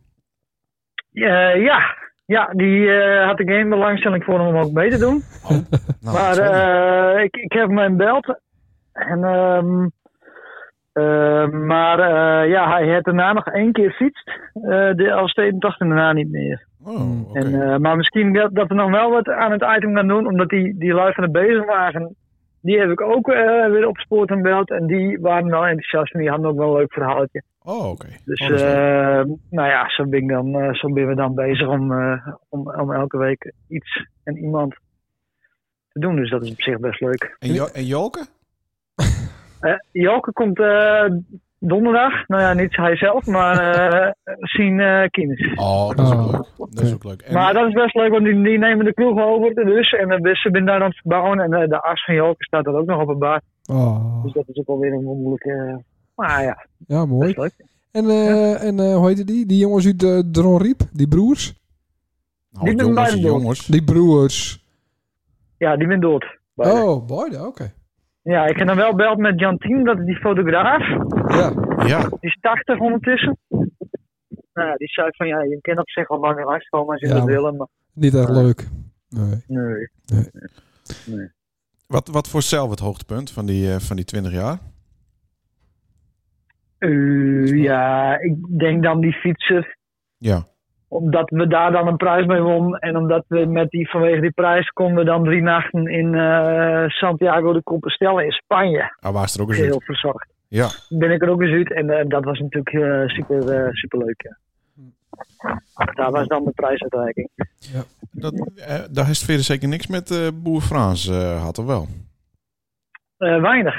Eh, 1.14 1.62
ja, 1.64 1.96
ja, 2.26 2.50
die 2.54 2.92
eh, 2.92 3.26
had 3.28 3.40
ik 3.40 3.50
geen 3.50 3.70
belangstelling 3.70 4.24
voor 4.24 4.40
om 4.40 4.56
ook 4.58 4.72
mee 4.72 4.90
te 4.90 4.98
doen. 5.00 5.22
Nou, 6.02 6.18
maar 6.18 6.38
eh, 6.38 7.24
ik, 7.24 7.36
ik 7.36 7.52
heb 7.52 7.70
hem 7.70 7.98
belt. 7.98 8.40
En, 8.94 9.24
eh, 10.94 11.48
maar 11.48 12.00
eh, 12.00 12.50
ja, 12.50 12.70
hij 12.70 12.88
heeft 12.88 13.06
daarna 13.06 13.34
nog 13.34 13.48
één 13.48 13.72
keer 13.72 13.92
fietst. 13.92 14.28
eh 14.54 14.62
de 14.96 15.08
Elfstedentocht 15.10 15.80
en 15.80 15.88
daarna 15.88 16.14
niet 16.14 16.32
meer. 16.32 16.66
Oh, 16.88 17.30
oké. 17.30 17.40
En, 17.40 17.62
eh, 17.62 17.78
maar 17.78 17.96
misschien 17.98 18.34
dat, 18.34 18.56
dat 18.56 18.68
we 18.68 18.74
nog 18.74 18.92
wel 18.92 19.10
wat 19.10 19.28
aan 19.30 19.52
het 19.52 19.66
item 19.78 19.96
gaan 19.96 20.08
doen, 20.08 20.28
omdat 20.28 20.50
die, 20.50 20.78
die 20.78 20.94
lui 20.94 21.14
van 21.14 21.24
de 21.24 21.32
bezemwagen, 21.32 22.16
die 22.62 22.80
heb 22.80 22.90
ik 22.90 23.02
ook 23.02 23.30
eh, 23.30 23.70
weer 23.70 23.88
opgespoord 23.88 24.30
en 24.30 24.42
beld. 24.42 24.70
En 24.70 24.88
die 24.88 25.20
waren 25.20 25.50
wel 25.50 25.66
enthousiast 25.66 26.14
en 26.14 26.20
die 26.20 26.30
hadden 26.30 26.50
ook 26.50 26.58
wel 26.58 26.72
een 26.72 26.78
leuk 26.78 26.94
verhaaltje. 26.94 27.44
oh, 27.64 27.90
oké. 27.90 28.08
Dus 28.26 28.40
Oh, 28.42 28.50
eh, 28.50 29.26
nou 29.50 29.68
ja, 29.70 29.90
zo 29.90 30.06
ben, 30.06 30.22
ik 30.22 30.30
dan, 30.30 30.60
eh, 30.60 30.74
zo 30.74 30.94
ben 30.94 31.08
we 31.08 31.16
dan 31.16 31.36
bezig 31.36 31.68
om, 31.68 31.92
eh, 31.92 32.28
om, 32.50 32.72
om 32.72 32.94
elke 32.94 33.18
week 33.18 33.54
iets 33.68 34.06
en 34.24 34.38
iemand 34.38 34.76
te 35.92 36.00
doen. 36.00 36.16
Dus 36.16 36.30
dat 36.30 36.44
is 36.44 36.52
op 36.52 36.62
zich 36.62 36.80
best 36.80 37.02
leuk. 37.02 37.36
en, 37.40 37.54
jo 37.54 37.66
en 37.66 37.86
Jolke? 37.86 38.26
Eh 39.60 39.74
Joke 39.92 40.32
komt 40.32 40.60
eh, 40.60 41.06
donderdag, 41.60 42.28
nou 42.28 42.42
ja, 42.42 42.54
niet 42.54 42.76
hij 42.76 42.96
zelf, 42.96 43.26
maar 43.26 43.58
eh 43.74 44.12
zien 44.58 44.80
eh 44.80 45.10
Kines. 45.10 45.54
Oh, 45.56 45.90
dat 45.90 46.00
is 46.08 46.14
ook 46.14 46.32
leuk. 46.32 46.46
Dat 46.72 46.84
is 46.84 46.94
ook 46.94 47.04
leuk. 47.04 47.22
En, 47.22 47.34
Maar 47.34 47.54
dat 47.54 47.68
is 47.68 47.74
best 47.74 47.96
leuk, 47.96 48.12
want 48.12 48.24
die, 48.24 48.44
die 48.44 48.58
nemen 48.58 48.86
de 48.86 48.92
ploeg 48.94 49.20
over 49.20 49.54
dus. 49.54 49.92
En 49.92 50.12
uh, 50.12 50.34
ze 50.34 50.50
zijn 50.52 50.66
daar 50.66 50.82
aan 50.82 50.90
het 50.90 50.98
verbouwen. 50.98 51.40
En 51.40 51.54
eh, 51.54 51.70
de 51.70 51.82
as 51.82 52.06
van 52.06 52.16
Joke 52.16 52.44
staat 52.44 52.66
er 52.66 52.78
ook 52.78 52.86
nog 52.86 53.02
op 53.02 53.08
het 53.08 53.20
bar. 53.20 53.42
Oh. 53.72 54.24
Dus 54.24 54.34
dat 54.34 54.44
is 54.48 54.58
ook 54.58 54.68
alweer 54.68 54.94
een 54.94 55.04
wonderlijke... 55.04 55.52
eh, 55.52 55.76
maar 56.16 56.44
ja, 56.44 56.66
Ja, 56.88 57.06
mooi. 57.06 57.36
En, 57.92 58.10
eh, 58.10 58.64
en 58.64 58.80
eh, 58.80 58.96
hoe 58.96 59.08
heet 59.08 59.28
die? 59.28 59.46
Die 59.46 59.58
jongens 59.58 59.86
uit 59.86 60.04
uh, 60.04 60.20
Dronriep? 60.32 60.82
Die 60.92 61.08
broers? 61.08 61.54
oh, 62.54 62.64
die 62.64 62.76
jongens, 62.76 63.12
dood. 63.12 63.22
jongens. 63.22 63.66
Die 63.66 63.84
broers. 63.84 64.66
Ja, 65.58 65.78
die 65.78 65.88
ben 65.88 66.00
dood. 66.00 66.26
beide. 66.54 66.82
Oh, 66.84 67.06
beide, 67.08 67.46
oké. 67.48 67.74
Ja, 68.28 68.46
ik 68.46 68.58
heb 68.58 68.68
dan 68.68 68.76
wel 68.76 68.96
beld 68.96 69.18
met 69.18 69.40
Jantien, 69.40 69.84
dat 69.84 70.00
is 70.00 70.06
die 70.06 70.16
fotograaf. 70.20 70.88
Ja, 71.28 71.54
Ja, 71.86 72.02
Die 72.02 72.18
is 72.20 72.38
80 72.42 72.80
ondertussen. 72.80 73.38
Nou, 74.54 74.78
die 74.78 74.88
zei 74.88 75.08
van 75.12 75.28
ja, 75.28 75.44
je 75.44 75.58
kan 75.62 75.80
op 75.80 75.90
zich 75.90 76.08
wel 76.08 76.20
langer 76.20 76.46
langskomen 76.46 76.90
als 76.92 77.00
je 77.02 77.08
Ja, 77.08 77.14
dat 77.14 77.24
maar- 77.26 77.34
wil. 77.34 77.52
Maar 77.56 77.68
niet 77.94 78.14
echt 78.16 78.30
leuk. 78.30 78.68
Nee. 79.10 79.44
nee. 81.06 81.30
wat, 81.88 82.08
wat 82.08 82.28
voor 82.30 82.42
zelf 82.42 82.70
het 82.70 82.80
hoogtepunt 82.80 83.32
van 83.32 83.46
die, 83.46 83.72
eh, 83.74 83.80
van 83.80 83.96
die 83.96 84.06
20 84.06 84.32
jaar? 84.32 84.58
Eh, 86.78 87.48
ja, 87.64 88.18
ik 88.20 88.60
denk 88.60 88.84
dan 88.84 89.00
die 89.02 89.14
fietser. 89.14 89.78
Ja, 90.18 90.46
Omdat 90.90 91.30
we 91.30 91.48
daar 91.48 91.72
dan 91.72 91.88
een 91.88 91.98
prijs 91.98 92.26
mee 92.26 92.42
won. 92.42 92.78
En 92.78 92.98
omdat 92.98 93.26
we 93.28 93.46
met 93.46 93.70
die, 93.70 93.90
vanwege 93.90 94.22
die 94.22 94.32
prijs 94.32 94.68
konden 94.68 94.96
we 94.98 95.04
dan 95.04 95.24
drie 95.24 95.42
nachten 95.42 95.88
in 95.88 96.16
eh, 96.16 96.84
Santiago 96.88 97.54
de 97.54 97.64
Compostela 97.64 98.22
in 98.22 98.32
Spanje. 98.32 98.96
ah, 99.00 99.14
was 99.14 99.36
er 99.36 99.42
ook 99.42 99.50
eens 99.50 99.58
Heel 99.58 99.82
verzorgd. 99.82 100.30
Ja, 100.48 100.68
Ben 100.90 101.12
ik 101.12 101.22
er 101.22 101.30
ook 101.30 101.42
eens 101.42 101.52
uit. 101.52 101.74
En 101.74 101.90
eh, 101.90 102.06
dat 102.08 102.24
was 102.24 102.40
natuurlijk 102.40 102.76
eh, 102.76 103.08
super, 103.08 103.50
eh, 103.66 103.72
super 103.74 104.00
leuk. 104.00 104.22
Ja. 104.24 104.38
Daar 105.94 106.12
was 106.12 106.28
dan 106.28 106.44
de 106.44 106.52
prijsuitreiking. 106.52 107.30
dat, 108.12 108.34
eh, 108.56 108.80
daar 108.92 109.06
heeft 109.06 109.24
verder 109.26 109.44
zeker 109.44 109.68
niks 109.68 109.88
met 109.88 110.12
eh, 110.12 110.28
Boer 110.44 110.62
Frans 110.62 111.08
eh, 111.08 111.44
had, 111.44 111.58
of 111.58 111.66
wel? 111.66 111.88
Eh, 113.18 113.42
weinig. 113.42 113.76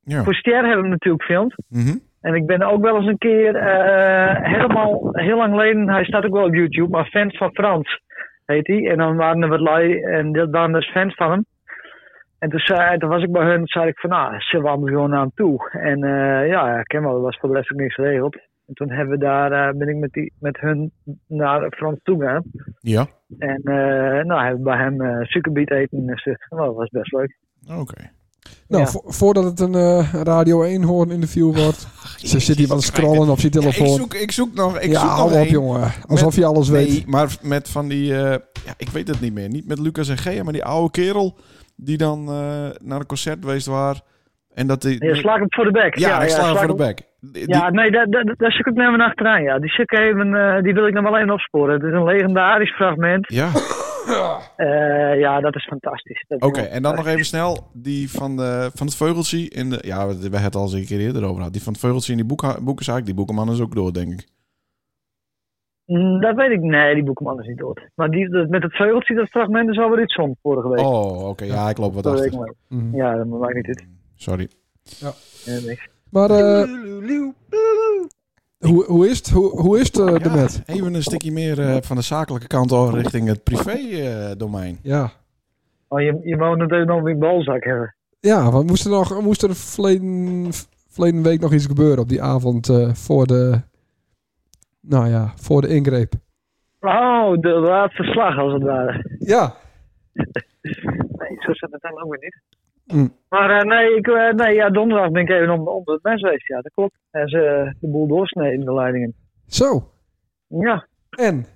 Ja. 0.00 0.22
Voor 0.24 0.34
Ster 0.34 0.64
hebben 0.66 0.82
we 0.82 0.88
natuurlijk 0.88 1.22
gefilmd. 1.24 1.54
Mhm. 1.68 1.96
En 2.26 2.34
ik 2.34 2.46
ben 2.46 2.62
ook 2.62 2.82
wel 2.82 2.96
eens 2.96 3.06
een 3.06 3.18
keer 3.18 3.56
eh, 3.56 4.52
helemaal 4.52 5.08
heel 5.12 5.36
lang 5.36 5.50
geleden, 5.50 5.88
hij 5.88 6.04
staat 6.04 6.24
ook 6.24 6.32
wel 6.32 6.44
op 6.44 6.54
YouTube, 6.54 6.88
maar 6.88 7.06
fans 7.06 7.36
van 7.36 7.50
Frans 7.52 8.00
heet 8.44 8.66
hij. 8.66 8.90
En 8.90 8.96
dan 8.96 9.16
waren 9.16 9.42
er 9.42 9.48
wat 9.48 9.60
lui 9.60 10.02
en 10.02 10.32
dat 10.32 10.50
waren 10.50 10.72
dus 10.72 10.90
fans 10.90 11.14
van 11.14 11.30
hem. 11.30 11.44
En 12.38 12.48
toen, 12.48 12.58
zei, 12.58 12.98
toen 12.98 13.08
was 13.08 13.22
ik 13.22 13.32
bij 13.32 13.46
hun, 13.46 13.66
zei 13.66 13.88
ik 13.88 13.98
van 13.98 14.10
nou, 14.10 14.34
zullen 14.38 14.80
we 14.80 14.88
gewoon 14.88 15.10
naar 15.10 15.20
hem 15.20 15.32
toe. 15.34 15.70
En 15.70 16.04
eh, 16.04 16.48
ja, 16.48 16.78
ik 16.78 16.84
ken 16.84 17.02
wel, 17.02 17.14
er 17.14 17.20
was 17.20 17.38
voor 17.38 17.48
de 17.48 17.54
rest 17.54 17.72
ook 17.72 17.78
niks 17.78 17.94
geregeld. 17.94 18.34
En 18.66 18.74
toen 18.74 18.90
hebben 18.90 19.18
we 19.18 19.24
daar, 19.24 19.52
eh, 19.52 19.76
ben 19.76 19.88
ik 19.88 19.96
met, 19.96 20.12
die, 20.12 20.32
met 20.40 20.60
hun 20.60 20.92
naar 21.26 21.72
Frans 21.76 21.98
toe 22.02 22.20
gegaan. 22.20 22.42
Ja, 22.80 23.06
En 23.38 23.60
eh, 23.62 24.24
nou, 24.24 24.40
hebben 24.40 24.58
we 24.58 24.70
bij 24.70 24.78
hem 24.78 25.00
eh 25.00 25.26
suikerbiet 25.26 25.70
eten. 25.70 26.08
Eh, 26.08 26.34
nou, 26.48 26.64
dat 26.66 26.74
was 26.74 26.88
best 26.88 27.12
leuk. 27.12 27.38
oké. 27.80 28.15
Nou, 28.68 28.82
Ja. 28.82 28.88
vo- 28.88 29.02
voordat 29.04 29.44
het 29.44 29.60
een 29.60 29.74
eh, 29.74 30.12
Radio 30.22 30.62
1 30.62 30.82
hoorn 30.82 31.10
interview 31.10 31.56
wordt. 31.56 31.86
Ze 32.30 32.38
zit 32.40 32.56
hier 32.56 32.66
wat 32.68 32.78
te 32.78 32.84
scrollen 32.84 33.28
op 33.28 33.38
zijn 33.40 33.52
Ja, 33.52 33.60
ik, 33.60 33.64
telefoon. 33.74 33.96
zoek, 33.96 34.14
ik 34.14 34.30
zoek 34.32 34.54
nog, 34.54 34.78
ik 34.80 34.90
ja, 34.92 34.98
zoek 35.00 35.08
nog 35.08 35.16
hou 35.18 35.30
op, 35.30 35.36
één. 35.36 35.50
jongen. 35.50 35.92
Alsof 36.06 36.34
je 36.36 36.44
alles 36.44 36.68
weet. 36.68 36.88
Nee, 36.88 37.04
maar 37.06 37.36
met 37.42 37.68
van 37.70 37.88
die, 37.88 38.12
eh, 38.14 38.30
ja, 38.64 38.74
ik 38.76 38.88
weet 38.88 39.08
het 39.08 39.20
niet 39.20 39.34
meer. 39.34 39.48
Niet 39.48 39.66
met 39.68 39.78
Lucas 39.78 40.08
en 40.08 40.18
Gea, 40.18 40.42
maar 40.42 40.52
die 40.52 40.64
oude 40.64 40.90
kerel 40.90 41.36
die 41.76 41.96
dan 41.96 42.18
eh, 42.28 42.34
naar 42.84 43.00
een 43.00 43.06
concert 43.06 43.38
geweest 43.40 43.66
was. 43.66 44.00
En 44.54 44.66
dat 44.66 44.82
die... 44.82 45.04
Ja, 45.06 45.14
slag 45.14 45.38
hem 45.38 45.46
voor 45.48 45.64
de 45.64 45.70
bek. 45.70 45.98
ja, 45.98 46.22
ik 46.22 46.28
sla 46.28 46.46
hem 46.46 46.56
voor 46.56 46.66
de 46.66 46.74
bek. 46.84 47.02
Die- 47.20 47.48
Ja, 47.48 47.70
nee, 47.70 47.90
daar, 47.90 48.06
daar, 48.10 48.24
daar 48.36 48.52
zit 48.52 48.66
ik 48.66 48.68
ook 48.68 48.78
even 48.78 49.00
achteraan. 49.00 49.42
Ja. 49.42 49.58
Die, 49.58 49.72
even, 49.86 50.34
eh, 50.34 50.62
die 50.62 50.74
wil 50.74 50.86
ik 50.86 50.94
nog 50.94 51.02
wel 51.02 51.16
even 51.18 51.30
opsporen. 51.30 51.74
Het 51.74 51.82
is 51.82 51.92
een 51.92 52.04
legendarisch 52.04 52.74
fragment. 52.74 53.24
ja, 53.32 53.50
Eh, 54.56 55.18
ja, 55.20 55.40
dat 55.40 55.54
is 55.54 55.64
fantastisch. 55.66 56.24
Oké. 56.38 56.60
En 56.60 56.82
dan 56.82 56.94
nog 56.94 57.06
even 57.06 57.24
snel 57.24 57.70
die 57.72 58.10
van, 58.10 58.36
de, 58.36 58.70
van 58.74 58.86
het 58.86 58.96
Veugeltje. 58.96 59.48
In 59.48 59.70
de, 59.70 59.78
ja, 59.80 60.06
we 60.06 60.14
hebben 60.20 60.42
het 60.42 60.54
al 60.54 60.62
eens 60.62 60.72
een 60.72 60.86
keer 60.86 61.00
eerder 61.00 61.22
over 61.24 61.36
gehad. 61.36 61.52
Die 61.52 61.62
van 61.62 61.72
het 61.72 61.80
Veugeltje 61.82 62.10
in 62.12 62.18
die 62.18 62.26
boeken, 62.26 62.64
boekenzaak. 62.64 63.04
Die 63.04 63.14
boekenman 63.14 63.50
is 63.50 63.60
ook 63.60 63.74
door, 63.74 63.92
denk 63.92 64.12
ik. 64.12 64.26
Mm, 65.86 66.20
Dat 66.20 66.34
weet 66.36 66.50
ik. 66.50 66.60
Nee, 66.60 66.94
die 66.94 67.04
boekenman 67.04 67.40
is 67.40 67.46
niet 67.46 67.58
dood. 67.58 67.80
Maar 67.94 68.10
die, 68.10 68.28
dat- 68.28 68.48
met 68.48 68.62
het 68.62 68.72
veugeltje, 68.76 69.14
dat 69.14 69.28
fragment 69.28 69.68
is 69.70 69.78
alweer 69.78 70.02
iets 70.02 70.14
zon 70.14 70.36
vorige 70.42 70.68
week. 70.68 70.78
Oh, 70.86 71.28
oké. 71.28 71.44
Ja, 71.44 71.68
ik 71.68 71.78
loop 71.78 71.94
wat 71.94 72.04
Vorige 72.04 72.38
achter. 72.38 72.54
Mhm. 72.68 72.96
Ja, 72.96 73.16
dat 73.16 73.26
maakt 73.26 73.54
niet 73.54 73.66
uit. 73.66 73.86
Sorry. 74.14 74.48
Ja, 74.82 75.12
niks. 75.66 75.88
Maar 76.10 76.30
eh, 76.30 76.62
hoe, 78.58 78.84
hoe 78.84 79.08
is 79.08 79.16
het, 79.18 79.30
hoe, 79.30 79.60
hoe 79.60 79.78
is 79.78 79.86
het 79.86 79.98
eh, 79.98 80.06
Ja, 80.06 80.18
ermet? 80.18 80.62
even 80.66 80.94
een 80.94 81.02
stukje 81.02 81.32
meer 81.32 81.60
eh, 81.60 81.76
van 81.82 81.96
de 81.96 82.02
zakelijke 82.02 82.46
kant 82.46 82.72
al 82.72 82.94
richting 82.94 83.28
het 83.28 83.42
privé-domein. 83.42 84.78
Ja. 84.82 85.10
Oh, 85.88 86.00
je, 86.00 86.20
je 86.22 86.36
wou 86.36 86.56
natuurlijk 86.56 86.90
nog 86.90 87.02
weer 87.02 87.18
balzak 87.18 87.64
hebben. 87.64 87.94
Ja, 88.20 88.50
want 88.50 88.66
moest 88.66 88.84
er, 88.84 88.90
nog, 88.90 89.20
moest 89.22 89.42
er 89.42 89.56
verleden, 89.56 90.48
verleden 90.88 91.22
week 91.22 91.40
nog 91.40 91.52
iets 91.52 91.66
gebeuren 91.66 91.98
op 91.98 92.08
die 92.08 92.22
avond 92.22 92.68
eh, 92.68 92.94
voor 92.94 93.26
de... 93.26 93.60
Nou 94.80 95.08
ja, 95.08 95.32
voor 95.36 95.60
de 95.62 95.68
ingreep. 95.68 96.12
Oh, 96.80 97.40
de 97.40 97.48
laatste 97.48 98.02
slag 98.02 98.38
als 98.38 98.52
het 98.52 98.62
ware. 98.62 99.16
Ja. 99.18 99.54
Nee, 101.18 101.36
zo 101.38 101.52
zit 101.52 101.72
het 101.72 101.82
dan 101.82 102.02
ook 102.02 102.10
weer 102.10 102.20
niet. 102.20 102.42
Mm. 102.86 103.14
Maar 103.28 103.50
eh, 103.50 103.62
nee, 103.64 103.96
ik, 103.96 104.06
eh, 104.06 104.30
nee 104.32 104.54
ja, 104.54 104.70
donderdag 104.70 105.10
ben 105.10 105.22
ik 105.22 105.30
even 105.30 105.50
onder, 105.50 105.72
onder 105.72 105.94
het 105.94 106.02
mes 106.02 106.20
geweest. 106.20 106.46
Ja, 106.48 106.60
dat 106.60 106.72
klopt. 106.72 106.94
En 107.10 107.28
ze 107.28 107.38
eh, 107.44 107.72
de 107.80 107.88
boel 107.88 108.06
doorsneden, 108.06 108.64
de 108.64 108.72
leidingen. 108.74 109.14
Zo. 109.46 109.92
Ja, 110.48 110.86
En? 111.10 111.46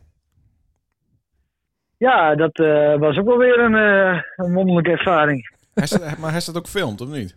ja 1.97 2.35
dat 2.35 2.59
eh, 2.59 2.99
was 2.99 3.19
ook 3.19 3.27
wel 3.27 3.39
weer 3.39 3.59
een, 3.59 3.75
eh, 3.75 4.23
een 4.37 4.53
wonderlijke 4.55 4.91
ervaring. 4.91 5.55
Hij 5.75 5.87
staat- 5.87 6.19
maar 6.19 6.31
hij 6.31 6.41
staat 6.41 6.57
ook 6.57 6.67
filmt, 6.67 7.01
of 7.01 7.09
niet? 7.09 7.37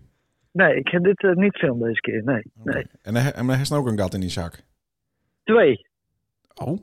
Nee, 0.51 0.75
ik 0.75 0.87
heb 0.87 1.03
dit 1.03 1.35
niet 1.35 1.57
film 1.57 1.79
deze 1.79 1.99
keer. 2.01 2.23
Nee, 2.23 2.43
nee. 2.63 2.85
En 3.01 3.15
en 3.15 3.47
hij 3.47 3.57
heeft 3.57 3.71
ook 3.73 3.87
een 3.87 3.99
gat 3.99 4.13
in 4.13 4.19
die 4.19 4.29
zak. 4.29 4.63
Twee. 5.43 5.87
Oh, 6.63 6.77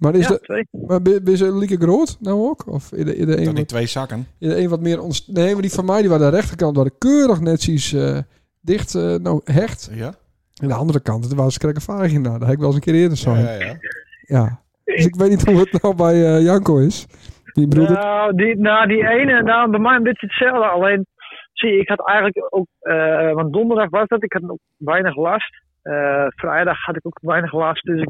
Maar 0.00 0.14
is 0.14 0.28
ja, 0.28 0.38
de... 0.40 0.66
Maar 0.86 1.02
ben 1.02 1.24
ben 1.24 1.36
ze 1.36 1.56
lieke 1.56 1.76
groot 1.76 2.16
nou 2.20 2.48
ook? 2.48 2.66
Of 2.66 2.92
in 2.92 3.04
de, 3.04 3.16
in 3.16 3.26
de 3.26 3.30
dat 3.30 3.38
een, 3.38 3.44
die 3.44 3.54
wat, 3.54 3.68
twee 3.68 3.86
zakken. 3.86 4.26
in 4.38 4.48
de 4.48 4.58
een 4.58 4.68
wat 4.68 4.80
meer... 4.80 5.02
Ons, 5.02 5.26
nee, 5.26 5.52
maar 5.52 5.62
die 5.62 5.72
van 5.72 5.84
mij 5.84 6.00
die 6.00 6.10
waren 6.10 6.24
aan 6.24 6.30
de 6.30 6.36
rechterkant 6.36 6.76
waren 6.76 6.98
keurig 6.98 7.40
netjes 7.40 7.92
eh, 7.92 8.18
dicht, 8.60 8.94
eh, 8.94 9.14
nou 9.14 9.40
hecht. 9.44 9.90
Ja? 9.92 10.14
En 10.60 10.68
de 10.68 10.74
andere 10.74 11.00
kant, 11.00 11.24
het 11.24 11.34
was 11.34 11.56
een 11.60 11.80
varig 11.80 12.12
in. 12.12 12.22
Nou, 12.22 12.38
dat 12.38 12.46
heb 12.48 12.56
ik 12.56 12.58
wel 12.58 12.66
eens 12.66 12.76
een 12.76 12.92
keer 12.92 12.94
eerder 12.94 13.18
zo. 13.18 13.34
Ja, 13.34 13.38
Ja, 13.38 13.52
ja, 13.52 13.76
ja. 14.20 14.60
Dus 14.84 15.06
ik 15.06 15.14
weet 15.14 15.28
niet 15.28 15.44
hoe 15.44 15.58
het 15.58 15.82
nou 15.82 15.94
bij 15.96 16.14
eh, 16.14 16.44
Janko 16.44 16.78
is. 16.78 17.06
Die 17.52 17.68
broeder. 17.68 17.96
Nou 17.96 18.34
die, 18.34 18.58
nou, 18.58 18.86
die 18.86 19.08
ene, 19.08 19.42
nou, 19.42 19.70
bij 19.70 19.80
mij 19.80 19.96
een 19.96 20.02
beetje 20.02 20.26
hetzelfde. 20.26 20.66
Alleen, 20.66 21.06
zie, 21.52 21.80
ik 21.80 21.88
had 21.88 22.06
eigenlijk 22.06 22.46
ook, 22.50 22.66
eh, 22.80 23.32
want 23.32 23.52
donderdag 23.52 23.90
was 23.90 24.06
dat, 24.06 24.22
ik 24.22 24.32
had 24.32 24.50
ook 24.50 24.60
weinig 24.76 25.16
last. 25.16 25.62
Eh, 25.82 26.26
vrijdag 26.28 26.84
had 26.84 26.96
ik 26.96 27.06
ook 27.06 27.18
weinig 27.22 27.52
last. 27.52 27.84
Dus, 27.84 28.00
ik, 28.00 28.08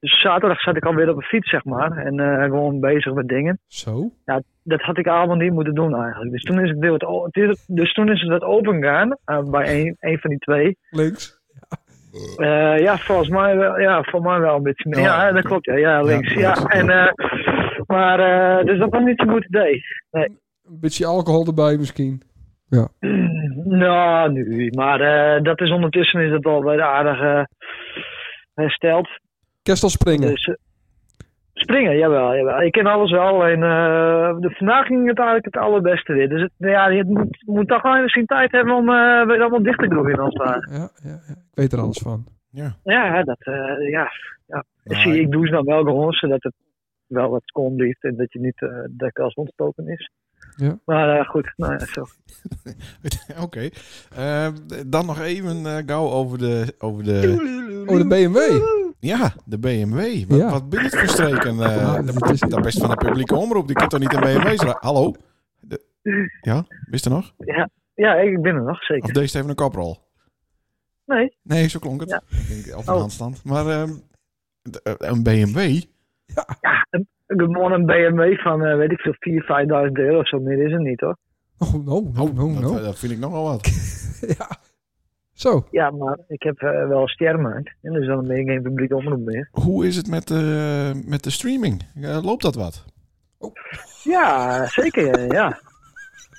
dus 0.00 0.20
zaterdag 0.20 0.60
zat 0.60 0.76
ik 0.76 0.84
alweer 0.84 1.10
op 1.10 1.16
een 1.16 1.22
fiets, 1.22 1.50
zeg 1.50 1.64
maar. 1.64 1.96
En 1.96 2.20
eh, 2.20 2.42
gewoon 2.42 2.80
bezig 2.80 3.12
met 3.12 3.28
dingen. 3.28 3.58
Zo. 3.66 4.10
Dat 4.62 4.80
had 4.80 4.98
ik 4.98 5.06
allemaal 5.06 5.36
niet 5.36 5.52
moeten 5.52 5.74
doen 5.74 5.94
eigenlijk. 6.02 6.30
Dus 6.32 6.42
toen 6.42 6.60
is 6.64 6.70
het, 6.78 7.04
o- 7.04 7.24
het 7.30 7.64
dus 7.66 7.92
toen 7.92 8.08
is 8.10 8.20
het 8.20 8.30
wat 8.30 8.42
open 8.42 8.74
gegaan 8.74 9.16
eh, 9.24 9.42
bij 9.50 9.80
een, 9.80 9.96
een 10.00 10.18
van 10.18 10.30
die 10.30 10.38
twee. 10.38 10.78
Links. 10.90 11.38
Ja, 12.76 12.96
volgens 12.98 13.28
mij 13.28 13.56
wel. 13.56 13.78
Ja, 13.80 14.02
voor 14.02 14.22
mij 14.22 14.40
wel 14.40 14.56
een 14.56 14.62
beetje 14.62 14.88
meer. 14.88 15.00
Ja, 15.00 15.32
dat 15.32 15.44
klopt. 15.44 15.64
Ja, 15.64 15.76
ja 15.76 16.02
links. 16.02 16.32
Ja. 16.32 16.40
Ja, 16.40 16.64
en, 16.64 17.14
maar, 17.86 18.16
dus 18.64 18.78
dat 18.78 18.90
was 18.90 19.02
niet 19.04 19.20
zo'n 19.20 19.30
goed 19.30 19.44
idee. 19.44 19.82
Een 20.10 20.38
beetje 20.80 21.06
alcohol 21.06 21.46
erbij 21.46 21.76
misschien. 21.76 22.22
Nou, 23.64 24.32
nu. 24.32 24.70
Maar 24.70 25.00
eh, 25.00 25.42
dat 25.42 25.60
is 25.60 25.70
ondertussen 25.70 26.20
is 26.20 26.32
het 26.32 26.46
al 26.46 26.64
weer 26.64 26.82
aardig 26.82 27.20
eh, 27.20 27.42
hersteld. 28.54 29.08
Kerstel 29.62 29.88
springen. 29.88 30.28
Dus, 30.28 30.44
eh, 30.44 30.54
springen, 31.60 31.96
jawel, 31.96 32.36
jawel. 32.36 32.62
Ik 32.62 32.72
ken 32.72 32.86
alles 32.86 33.10
wel. 33.10 33.46
En 33.46 33.62
eh, 33.62 34.40
de, 34.40 34.50
vandaag 34.50 34.86
ging 34.86 35.08
het 35.08 35.18
eigenlijk 35.18 35.54
het 35.54 35.64
allerbeste 35.64 36.12
weer. 36.12 36.28
Dus 36.28 36.40
het, 36.40 36.52
ja, 36.56 36.88
je 36.88 37.04
moet, 37.04 37.42
moet 37.46 37.68
toch 37.68 37.82
wel 37.82 37.96
even 37.96 38.08
zien 38.08 38.26
tijd 38.26 38.52
hebben 38.52 38.74
om 38.74 38.88
eh, 38.88 39.26
weer 39.26 39.40
allemaal 39.40 39.62
dicht 39.62 39.78
te 39.78 39.90
groeien 39.90 40.18
als. 40.18 40.34
Ja, 40.34 40.60
ja, 40.70 40.88
ja. 41.02 41.34
Ik 41.50 41.54
weet 41.54 41.72
er 41.72 41.80
alles 41.80 41.98
van. 41.98 42.24
Ja. 42.50 42.76
Ja, 42.84 43.22
dat, 43.22 43.40
eh, 43.40 43.90
ja. 43.90 44.10
ja. 44.46 44.64
Nou, 44.84 45.00
Zie, 45.00 45.20
ik 45.20 45.30
doe 45.30 45.46
ze 45.46 45.52
dan 45.52 45.64
wel 45.64 45.84
gewoon, 45.84 46.12
zodat 46.12 46.42
het 46.42 46.54
wel 47.06 47.30
wat 47.30 47.42
schoon 47.44 47.74
blijft 47.76 48.04
en 48.04 48.16
dat 48.16 48.32
je 48.32 48.40
niet 48.40 48.62
eh 48.62 48.68
de 48.90 49.12
kast 49.12 49.36
ontstoken 49.36 49.88
is. 49.88 50.10
Ja. 50.56 50.78
Maar 50.84 51.18
eh, 51.18 51.28
goed, 51.28 51.52
nou 51.56 51.72
ja, 51.72 51.86
zo. 51.86 52.06
Oké. 53.44 53.68
Eh, 54.16 54.48
dan 54.86 55.06
nog 55.06 55.20
even 55.20 55.66
eh, 55.66 55.82
gauw 55.86 56.08
over 56.08 56.38
de, 56.38 56.74
over 56.78 57.04
de... 57.04 57.84
Oh, 57.86 57.96
de 57.98 58.06
BMW. 58.06 58.38
Ja, 58.98 59.32
de 59.44 59.58
BMW. 59.58 60.28
Wat, 60.28 60.38
Ja. 60.38 60.50
wat 60.50 60.68
ben 60.68 60.82
het 60.82 60.96
voor 60.98 61.08
streken? 61.08 61.60
eh 61.62 61.76
Ja, 61.76 62.02
dat, 62.02 62.18
dat 62.18 62.30
is- 62.30 62.40
dat 62.40 62.62
best 62.62 62.78
van 62.78 62.90
de 62.90 62.96
publieke 62.96 63.34
omroep. 63.36 63.66
Die 63.66 63.76
kan 63.76 63.88
toch 63.88 64.00
niet 64.00 64.08
BMW's 64.08 64.42
rijden? 64.42 64.76
Hallo? 64.86 65.14
De- 65.60 65.84
ja, 66.40 66.64
wist 66.84 67.04
je 67.04 67.10
nog? 67.10 67.32
Ja, 67.94 68.14
ik 68.16 68.42
ben 68.42 68.54
er 68.54 68.62
nog, 68.62 68.82
zeker. 68.84 69.04
Of 69.04 69.10
deze 69.10 69.36
even 69.38 69.48
een 69.50 69.54
koprol? 69.56 69.98
Nee, 71.06 71.36
Nee, 71.42 71.68
zo 71.68 71.78
klonk 71.78 72.00
het. 72.00 72.10
Ja. 72.10 72.22
Ik 72.30 72.64
denk, 72.64 72.76
Of 72.78 72.86
een 72.86 72.92
Oh. 72.94 73.00
handstand. 73.00 73.44
Maar 73.44 73.66
ehm, 73.66 73.90
eh, 74.82 74.92
een 74.98 75.22
BMW? 75.22 75.82
Ja, 76.60 76.86
een, 76.90 77.08
gewoon 77.26 77.72
een 77.72 77.86
BMW 77.86 78.38
van, 78.38 78.64
eh, 78.64 78.76
weet 78.76 78.90
ik 78.92 79.00
veel, 79.00 79.14
4.000, 79.18 79.44
5.000 79.86 79.92
euro 79.92 80.18
of 80.18 80.28
zo 80.28 80.40
meer 80.40 80.66
is 80.66 80.72
het 80.72 80.80
niet 80.82 81.00
hoor. 81.00 81.16
Oh, 81.58 81.74
no, 81.74 82.10
no, 82.14 82.26
no, 82.32 82.52
dat, 82.60 82.62
no. 82.62 82.80
dat 82.82 82.98
vind 82.98 83.12
ik 83.12 83.18
nogal 83.18 83.44
wat. 83.44 83.68
Ja. 84.38 84.48
Zo. 85.32 85.66
Ja, 85.70 85.90
maar 85.90 86.18
ik 86.28 86.42
heb 86.42 86.58
eh, 86.58 86.88
wel 86.88 87.00
een 87.02 87.08
sterrenmarkt. 87.08 87.74
En 87.82 87.92
dus 87.92 88.06
dan 88.06 88.26
ben 88.26 88.36
ik 88.36 88.46
geen 88.48 88.62
publiek 88.62 88.92
omroep 88.92 89.20
meer. 89.24 89.48
Hoe 89.50 89.86
is 89.86 89.96
het 89.96 90.08
met 90.08 90.28
de, 90.28 91.02
met 91.06 91.24
de 91.24 91.30
streaming? 91.30 91.82
Loopt 92.22 92.42
dat 92.42 92.54
wat? 92.54 92.84
Ja, 94.04 94.66
zeker, 94.66 95.32
ja. 95.32 95.58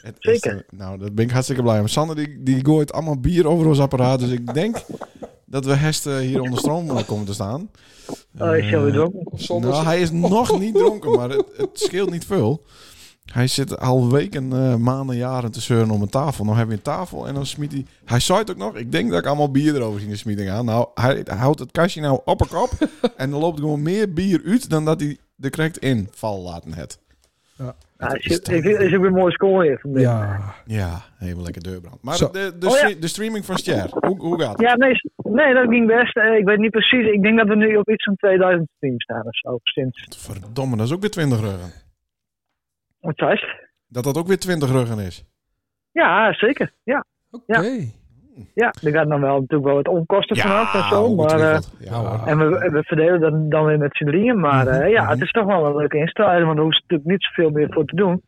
Het 0.01 0.15
is, 0.19 0.39
Zeker. 0.39 0.58
eh, 0.58 0.80
nou, 0.80 0.97
daar 0.99 1.13
ben 1.13 1.25
ik 1.25 1.32
hartstikke 1.32 1.62
blij 1.62 1.80
om. 1.80 1.88
Sander 1.88 2.15
die, 2.15 2.43
die 2.43 2.65
gooit 2.65 2.93
allemaal 2.93 3.19
bier 3.19 3.47
over 3.47 3.67
ons 3.67 3.80
apparaat. 3.80 4.19
Dus 4.19 4.32
ik 4.32 4.54
denk 4.54 4.77
dat 5.52 5.66
we 5.66 5.76
Hest 5.76 6.06
eh, 6.06 6.18
hier 6.18 6.42
onder 6.42 6.60
stroom 6.60 6.90
eh, 6.90 7.06
komen 7.06 7.26
te 7.26 7.34
staan. 7.34 7.70
Oh, 8.40 8.56
is 8.56 8.70
jou 8.70 8.84
weer 8.84 8.94
dronken? 8.94 9.26
Zonder... 9.34 9.70
Nou, 9.70 9.86
hij 9.86 10.02
is 10.02 10.12
nog 10.12 10.60
niet 10.60 10.76
dronken, 10.76 11.12
maar 11.12 11.30
het, 11.30 11.46
het 11.58 11.70
scheelt 11.74 12.12
niet 12.12 12.26
veel. 12.26 12.64
Hij 13.26 13.48
zit 13.48 13.80
al 13.80 14.12
weken, 14.12 14.54
eh, 14.54 14.76
maanden, 14.76 15.16
jaren 15.16 15.52
te 15.52 15.62
zeuren 15.62 15.90
om 15.90 16.02
een 16.02 16.10
tafel. 16.10 16.44
Nou 16.46 16.58
hebben 16.58 16.76
we 16.76 16.82
een 16.82 16.96
tafel 16.96 17.28
en 17.28 17.34
dan 17.34 17.46
smiet 17.46 17.72
hij... 17.72 17.86
Hij 18.06 18.20
zei 18.20 18.40
het 18.40 18.52
ook 18.52 18.58
nog, 18.58 18.76
ik 18.76 18.92
denk 18.92 19.10
dat 19.10 19.20
ik 19.20 19.26
allemaal 19.26 19.52
bier 19.52 19.76
erover 19.76 20.00
ging 20.00 20.18
smieten 20.18 20.46
gaan. 20.46 20.66
Nou, 20.66 20.88
hij, 20.94 21.22
hij 21.24 21.38
houdt 21.38 21.60
het 21.60 21.72
kastje 21.72 22.02
nou 22.02 22.22
op 22.26 22.42
een 22.42 22.48
kop. 22.48 22.72
en 23.18 23.32
er 23.32 23.38
loopt 23.38 23.60
gewoon 23.60 23.82
meer 23.82 24.14
bier 24.14 24.42
uit 24.46 24.70
dan 24.70 24.86
dat 24.86 25.00
hij 25.00 25.18
er 25.40 25.50
correct 25.50 25.78
in 25.78 26.08
val 26.12 26.42
laten 26.42 26.74
het. 26.74 27.00
Ja, 27.62 27.76
Het 27.97 28.26
is, 28.26 28.39
is 28.39 28.65
is, 28.65 28.93
ook 28.93 29.02
weer 29.02 29.06
een 29.06 29.13
mooie 29.13 29.32
score 29.32 29.67
hier 29.67 29.80
vandaag. 29.80 30.04
Ja. 30.04 30.54
Ja, 30.65 31.02
helemaal 31.17 31.43
lekker 31.43 31.63
deurbrand. 31.63 32.04
Maar 32.04 32.15
Zo. 32.15 32.30
de, 32.32 32.58
de, 32.60 32.67
Oh 32.67 32.78
ja. 32.78 32.95
de 33.00 33.08
streaming 33.08 33.45
van 33.45 33.58
Ster, 33.58 33.88
hoe, 33.91 34.17
hoe 34.19 34.41
gaat 34.41 34.52
het? 34.52 34.62
Ja, 34.62 34.76
nee, 34.76 34.93
nee, 35.15 35.54
dat 35.54 35.67
ging 35.69 35.88
best. 35.88 36.17
Eh, 36.17 36.38
ik 36.38 36.45
weet 36.45 36.58
niet 36.58 36.71
precies. 36.71 37.06
Ik 37.12 37.21
denk 37.24 37.38
dat 37.38 37.47
we 37.47 37.56
nu 37.56 37.76
op 37.76 37.89
iets 37.89 38.04
van 38.04 38.15
2000 38.15 38.69
streams 38.76 39.04
staan 39.04 39.26
of 39.26 39.38
zo. 39.38 39.60
Sinds. 39.63 40.17
Verdomme, 40.17 40.78
dat 40.78 40.86
is 40.86 40.93
ook 40.93 41.02
weer 41.02 41.10
20 41.10 41.39
ruggen. 41.39 41.71
Wat 43.00 43.17
zei? 43.17 43.39
Dat 43.88 44.04
dat 44.04 44.17
ook 44.17 44.28
weer 44.28 44.39
20 44.39 44.71
ruggen 44.71 45.00
is. 45.00 45.26
Ja, 45.91 46.34
zeker. 46.34 46.74
Ja, 46.84 47.06
Oké. 47.32 47.86
Ja. 48.54 48.73
er 48.82 48.91
gaat 48.91 49.10
dan 49.10 49.21
wel 49.21 49.39
natuurlijk 49.39 49.63
wel 49.63 49.75
wat 49.75 49.88
onkosten 49.88 50.38
vanaf 50.38 50.73
en 50.73 50.84
zo. 50.84 51.15
Maar, 51.15 51.39
eh, 51.39 51.60
ja, 51.80 52.01
ja. 52.01 52.21
en 52.25 52.38
we, 52.38 52.69
we 52.71 52.84
verdelen 52.84 53.19
dat 53.19 53.51
dan 53.51 53.65
weer 53.65 53.77
met 53.77 53.95
z'n 53.95 54.06
drieën. 54.06 54.39
Maar 54.39 54.65
Mhm, 54.65 54.82
eh, 54.82 54.89
ja, 54.89 55.08
het 55.08 55.21
is 55.21 55.32
toch 55.32 55.45
wel 55.45 55.65
een 55.65 55.75
leuke 55.75 55.97
instelling. 55.97 56.45
Want 56.45 56.58
er 56.58 56.63
hoeft 56.63 56.82
natuurlijk 56.82 57.10
niet 57.10 57.23
zoveel 57.23 57.49
meer 57.49 57.67
voor 57.69 57.86
te 57.86 57.95
doen. 57.95 58.21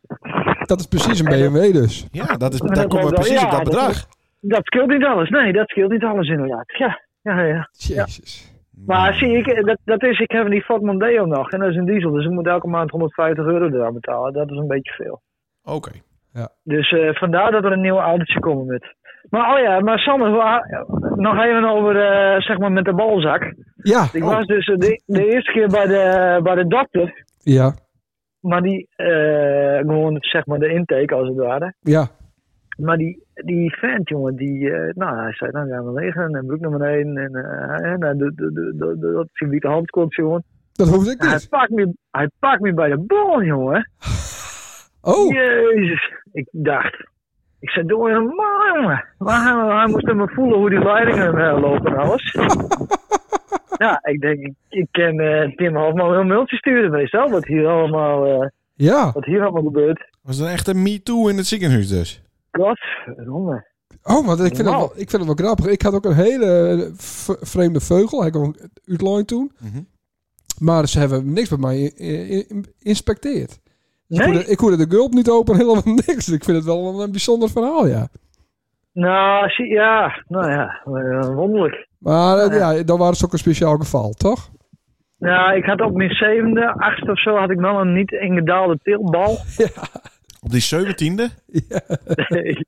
Dat 0.66 0.80
is 0.80 0.86
precies 0.86 1.18
een 1.18 1.24
BMW 1.24 1.72
dus. 1.72 2.06
ja, 2.10 2.36
dat 2.36 2.52
is, 2.52 2.60
daar 2.60 2.86
komen 2.86 3.08
we 3.08 3.14
precies 3.14 3.40
ja, 3.40 3.44
op 3.46 3.50
dat 3.50 3.64
bedrag. 3.64 4.06
Dat 4.40 4.64
scheelt 4.64 4.88
niet 4.88 5.04
alles. 5.04 5.28
Nee, 5.28 5.52
dat 5.52 5.68
scheelt 5.68 5.90
niet 5.90 6.04
alles 6.04 6.28
inderdaad. 6.28 6.64
Ja, 6.66 7.00
ja, 7.22 7.40
ja. 7.40 7.68
Jezus. 7.72 8.52
Maar 8.86 9.14
zie 9.14 9.36
ik, 9.36 9.66
dat, 9.66 9.78
dat 9.84 10.02
is, 10.02 10.18
ik 10.18 10.30
heb 10.30 10.50
die 10.50 10.62
Ford 10.62 10.82
Mondeo 10.82 11.24
nog. 11.24 11.50
En 11.50 11.60
dat 11.60 11.68
is 11.68 11.76
een 11.76 11.84
diesel. 11.84 12.10
Dus 12.10 12.24
ik 12.24 12.30
moet 12.30 12.46
elke 12.46 12.68
maand 12.68 12.90
150 12.90 13.44
euro 13.44 13.68
eraan 13.68 13.92
betalen. 13.92 14.32
Dat 14.32 14.50
is 14.50 14.56
een 14.56 14.66
beetje 14.66 14.92
veel. 14.92 15.22
Oké. 15.64 15.90
Dus 16.62 16.92
eh, 16.92 17.14
vandaar 17.14 17.50
dat 17.50 17.64
er 17.64 17.72
een 17.72 17.80
nieuw 17.80 17.98
autootje 17.98 18.40
komt 18.40 18.66
met. 18.66 18.94
Maar 19.30 19.54
oh 19.54 19.60
ja, 19.62 19.80
maar 19.80 19.98
Sander, 19.98 20.30
nog 21.16 21.38
even 21.44 21.64
over 21.64 21.96
eh, 21.96 22.40
zeg 22.40 22.58
maar 22.58 22.72
met 22.72 22.84
de 22.84 22.94
balzak. 22.94 23.54
Ja. 23.76 24.06
Ik 24.12 24.22
Oh. 24.24 24.34
was 24.36 24.46
dus 24.46 24.66
de, 24.66 25.02
de 25.06 25.26
eerste 25.26 25.52
keer 25.52 25.68
bij 25.68 25.86
de, 25.86 26.40
bij 26.42 26.54
de 26.54 26.66
dokter. 26.66 27.24
Ja. 27.38 27.74
Maar 28.40 28.62
die, 28.62 28.88
eh, 28.96 29.76
gewoon 29.78 30.16
zeg 30.20 30.46
maar 30.46 30.58
de 30.58 30.68
intake 30.72 31.14
als 31.14 31.28
het 31.28 31.36
ware. 31.36 31.74
Ja. 31.80 32.06
Maar 32.78 32.96
die, 32.96 33.22
die 33.34 33.76
vent, 33.76 34.08
jongen, 34.08 34.36
die, 34.36 34.70
eh, 34.70 34.94
nou, 34.94 35.16
hij 35.18 35.32
zei, 35.32 35.50
nou 35.50 35.68
gaan 35.68 35.92
we 35.92 36.00
liggen 36.00 36.34
en 36.34 36.46
broek 36.46 36.60
naar 36.60 36.70
beneden. 36.78 37.16
En 37.16 37.34
en, 38.02 38.18
de, 38.18 38.32
de, 38.34 38.52
de, 38.52 38.98
dat 39.14 39.28
is 39.50 39.60
de 39.60 39.68
hand 39.68 39.90
komt, 39.90 40.14
jongen. 40.14 40.44
Dat 40.72 40.88
hoef 40.88 41.06
ik 41.12 41.20
Hij 41.22 41.32
niet. 41.32 41.48
pakt, 41.48 41.70
me, 41.70 41.92
hij 42.10 42.30
pakt 42.38 42.60
me 42.60 42.74
bij 42.74 42.88
de 42.88 42.98
bol, 42.98 43.42
jongen. 43.42 43.90
Oh. 45.02 45.32
Jezus. 45.32 46.12
Ik 46.32 46.48
dacht, 46.50 47.10
ik 47.64 47.70
zei, 47.70 47.86
doe 47.86 48.08
je 48.08 48.14
normaal, 48.14 48.76
jongen. 48.80 49.04
Maar 49.18 49.76
hij, 49.78 49.86
moest 49.86 50.06
me 50.12 50.28
voelen 50.34 50.58
hoe 50.58 50.70
die 50.70 50.84
leidingen 50.84 51.38
eh, 51.38 51.60
lopen 51.60 51.92
en 51.92 51.98
alles. 51.98 52.32
ja, 53.84 53.98
ik 54.02 54.20
denk, 54.20 54.38
ik, 54.40 54.54
ik 54.68 54.86
ken 54.90 55.18
eh, 55.20 55.56
Tim 55.56 55.76
Hofman 55.76 56.08
wel 56.10 56.20
een 56.20 56.26
mailtje 56.26 56.56
sturen 56.56 56.90
meestal. 56.90 57.30
Wat 57.30 57.44
hier 57.46 57.66
allemaal, 57.66 58.42
eh, 58.42 58.48
Ja. 58.74 59.12
wat 59.12 59.24
hier 59.24 59.42
allemaal 59.42 59.62
gebeurt. 59.62 60.08
Was 60.22 60.38
er 60.38 60.48
echt 60.50 60.68
een 60.68 60.82
me-too 60.82 61.28
in 61.28 61.36
het 61.36 61.46
ziekenhuis 61.46 61.88
dus? 61.88 62.22
Godverdomme. 62.50 63.66
Oh, 64.02 64.26
maar 64.26 64.34
ik 64.38 64.42
vind, 64.42 64.56
het 64.56 64.66
wel, 64.66 64.90
ik 64.94 65.10
vind 65.10 65.12
het 65.12 65.24
wel 65.24 65.46
grappig. 65.46 65.66
Ik 65.66 65.82
had 65.82 65.94
ook 65.94 66.04
een 66.04 66.14
hele 66.14 66.90
vreemde 67.40 67.80
vogel. 67.80 68.20
Hij 68.20 68.30
kwam 68.30 68.54
uitlijn 68.84 69.24
toen. 69.24 69.52
Mhm. 69.60 69.82
Maar 70.58 70.88
ze 70.88 70.98
hebben 70.98 71.32
niks 71.32 71.48
bij 71.48 71.58
mij 71.58 71.92
i- 72.00 72.46
Nee? 74.18 74.26
hoorde, 74.26 74.44
ik 74.50 74.58
hoorde 74.58 74.76
de 74.76 74.90
gulp 74.96 75.12
niet 75.12 75.30
open, 75.30 75.56
helemaal 75.60 75.82
niks. 75.84 76.28
Ik 76.28 76.44
vind 76.44 76.56
het 76.56 76.64
wel 76.66 77.02
een 77.02 77.10
bijzonder 77.10 77.50
verhaal, 77.50 77.86
ja. 77.86 78.08
Nou, 78.92 79.48
zie, 79.48 79.66
ja, 79.68 80.22
nou 80.28 80.50
ja, 80.50 80.80
eh, 80.84 81.34
wonderlijk. 81.34 81.88
Maar 81.98 82.38
eh, 82.38 82.58
Ja. 82.58 82.70
ja, 82.70 82.82
dan 82.82 82.98
was 82.98 83.16
het 83.16 83.24
ook 83.26 83.32
een 83.32 83.38
speciaal 83.38 83.76
geval, 83.76 84.12
toch? 84.12 84.50
Nou, 85.18 85.56
ik 85.56 85.64
had 85.64 85.80
op 85.80 85.94
mijn 85.94 86.10
zevende, 86.14 86.72
achtste 86.72 87.10
of 87.10 87.20
zo, 87.20 87.36
had 87.36 87.50
ik 87.50 87.58
wel 87.58 87.80
een 87.80 87.92
niet 87.92 88.12
ingedaalde 88.12 88.78
tilbal. 88.82 89.30
Op 90.44 90.50
die 90.50 90.62
17e? 90.74 91.32
Nee, 92.28 92.66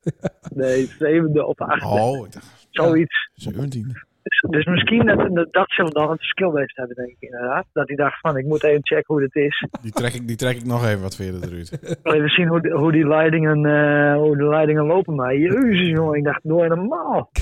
nee, 0.54 0.86
zevende 0.98 1.46
of 1.46 1.58
achtste, 1.58 1.88
Oh, 1.88 2.26
ik 2.26 2.32
dacht 2.32 2.66
zoiets. 2.70 3.30
17e. 3.50 4.05
Dus, 4.28 4.44
dus 4.50 4.64
misschien 4.64 5.06
dat, 5.06 5.34
dat, 5.34 5.52
dat 5.52 5.70
zullen 5.70 5.92
dan 5.92 6.10
het 6.10 6.18
verschil 6.18 6.52
hebben, 6.54 6.94
denk 6.96 7.08
ik 7.08 7.16
inderdaad. 7.20 7.66
Dat 7.72 7.86
hij 7.88 7.96
dacht 7.96 8.20
van, 8.20 8.36
ik 8.36 8.44
moet 8.46 8.64
even 8.64 8.80
checken 8.86 9.14
hoe 9.14 9.20
dit 9.20 9.34
is. 9.34 9.66
Die 9.82 9.92
trek 9.92 10.14
ik, 10.14 10.26
die 10.26 10.36
trek 10.36 10.56
ik 10.56 10.64
nog 10.64 10.86
even 10.86 11.02
wat 11.02 11.16
verder 11.16 11.42
eruit. 11.48 11.98
Even 12.02 12.28
zien 12.28 12.46
hoe, 12.48 12.60
de- 12.60 12.70
hoe 12.76 12.92
die 12.92 13.06
leidingen, 13.08 13.64
eh, 13.66 14.16
hoe 14.16 14.36
de 14.36 14.48
leidingen 14.48 14.84
lopen. 14.86 15.14
Maar 15.14 15.36
jezus 15.36 15.88
jongen, 15.88 16.18
ik 16.18 16.24
dacht, 16.24 16.40
doe 16.42 16.62
je 16.62 16.68
normaal. 16.68 17.30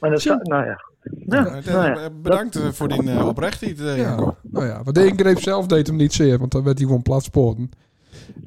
Maar 0.00 0.10
dat, 0.10 0.20
Zo. 0.20 0.36
nou 0.42 0.64
ja. 0.64 0.80
Ja, 1.26 1.42
Nou, 1.42 1.62
nou 1.64 1.86
ja. 1.86 1.96
eh, 1.96 2.06
Bedankt 2.22 2.56
eh, 2.56 2.68
voor 2.68 2.88
die 2.88 3.10
eh, 3.10 3.26
oprechtheid, 3.26 3.80
eh, 3.80 3.96
Ja. 3.96 4.02
Janko. 4.02 4.36
Nou 4.42 4.66
ja, 4.66 4.82
want 4.82 4.94
de 4.96 5.06
ingreep 5.06 5.38
zelf 5.38 5.66
deed 5.66 5.86
hem 5.86 5.96
niet 5.96 6.12
zeer, 6.12 6.38
want 6.38 6.52
dan 6.52 6.64
werd 6.64 6.78
hij 6.78 6.86
gewoon 6.86 7.02
platspoten. 7.02 7.70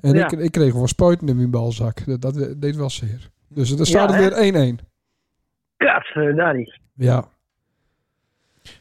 En 0.01 0.13
Ja. 0.13 0.25
ik, 0.25 0.32
ik 0.39 0.51
kreeg 0.51 0.71
gewoon 0.71 0.88
spuiten 0.88 1.27
in 1.27 1.36
mijn 1.36 1.51
balzak. 1.51 2.06
Dat, 2.06 2.21
dat 2.21 2.62
deed 2.62 2.75
wel 2.75 2.89
zeer. 2.89 3.29
Dus 3.49 3.79
er 3.79 3.86
staat 3.86 4.13
het 4.15 4.38
weer 4.39 4.75
1-1. 4.79 4.92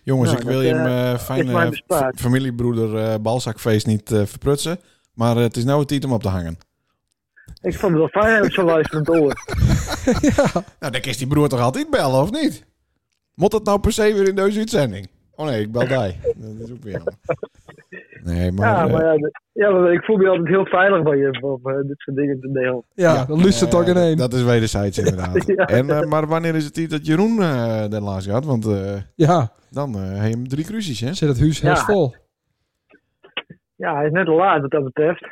Jongens, 0.03 0.31
Ja. 0.31 0.37
Nou, 0.37 0.39
ik 0.39 0.43
wil 0.53 0.61
dat, 0.63 0.69
je 0.69 0.75
eh, 0.75 0.83
mijn 1.53 1.73
is 1.73 1.83
fijne 1.87 2.13
familiebroeder 2.17 2.97
eh, 2.97 3.15
balzakfeest 3.21 3.87
niet 3.87 4.13
eh, 4.13 4.23
verprutsen. 4.25 4.79
Maar 5.15 5.37
eh, 5.37 5.43
het 5.43 5.57
is 5.57 5.65
nou 5.65 5.79
het 5.79 5.89
tijd 5.89 6.05
om 6.05 6.13
op 6.13 6.23
te 6.23 6.29
hangen. 6.29 6.59
Ik 7.61 7.79
vond 7.79 7.93
het 7.93 8.13
wel 8.13 8.23
fijn 8.23 8.37
dat 8.37 8.47
ik 8.47 8.53
zo 8.53 8.65
luisterend 8.65 9.09
oor. 9.09 9.35
Nou, 10.81 10.93
dan 10.93 11.01
kan 11.01 11.13
die 11.19 11.27
broer 11.27 11.49
toch 11.49 11.61
altijd 11.61 11.91
bellen, 11.91 12.21
of 12.21 12.31
niet? 12.31 12.65
Moet 13.35 13.51
dat 13.51 13.65
nou 13.65 13.81
per 13.81 13.93
se 13.93 14.03
weer 14.15 14.29
in 14.29 14.35
deze 14.35 14.59
uitzending? 14.59 15.09
Oh 15.35 15.47
nee, 15.47 15.61
ik 15.61 15.73
bel 15.73 15.87
die. 15.97 16.21
Dat 16.37 16.69
is 16.69 16.71
ook 16.71 16.83
weer. 16.83 17.03
Nee, 18.25 18.53
maar... 18.53 18.69
Ja, 18.69 18.85
eh, 18.87 18.93
maar 18.93 19.05
ja, 19.05 19.17
dat- 19.19 19.41
ja, 19.53 19.71
maar 19.71 19.93
ik 19.93 20.05
voel 20.05 20.17
me 20.17 20.29
altijd 20.29 20.49
heel 20.49 20.67
veilig 20.67 21.03
bij 21.03 21.17
je 21.17 21.39
om 21.43 21.61
eh, 21.71 21.75
dit 21.87 21.99
soort 21.99 22.17
dingen 22.17 22.41
te 22.41 22.53
delen. 22.53 22.83
Ja, 22.95 23.15
Ja. 23.15 23.25
dan 23.25 23.43
lust 23.43 23.61
het 23.61 23.71
toch 23.71 23.87
in 23.87 23.97
één. 23.97 24.17
Dat 24.17 24.33
is 24.33 24.43
wederzijds 24.45 24.99
inderdaad. 24.99 25.47
Ja. 25.57 25.67
en, 25.67 25.91
eh, 25.91 26.03
maar 26.09 26.27
wanneer 26.27 26.55
is 26.55 26.65
het 26.65 26.75
tijd 26.75 26.91
dat 26.91 27.07
Jeroen 27.07 27.43
eh 27.43 27.89
de 27.89 28.01
laatst 28.01 28.29
gaat? 28.31 28.45
Want 28.45 28.67
eh, 28.67 28.97
Ja, 29.15 29.53
dan 29.71 29.95
eh 29.95 30.01
heb 30.03 30.25
je 30.31 30.37
hem 30.37 30.49
drie 30.49 30.65
crucies, 30.65 31.01
hè? 31.01 31.13
zit 31.15 31.29
het 31.29 31.41
huis 31.41 31.61
Ja. 31.61 31.67
helft 31.67 31.85
vol. 31.85 32.15
Ja, 33.77 33.95
hij 33.97 34.07
is 34.07 34.13
net 34.13 34.25
te 34.27 34.33
laat 34.33 34.61
wat 34.61 34.71
dat 34.71 34.85
betreft. 34.85 35.27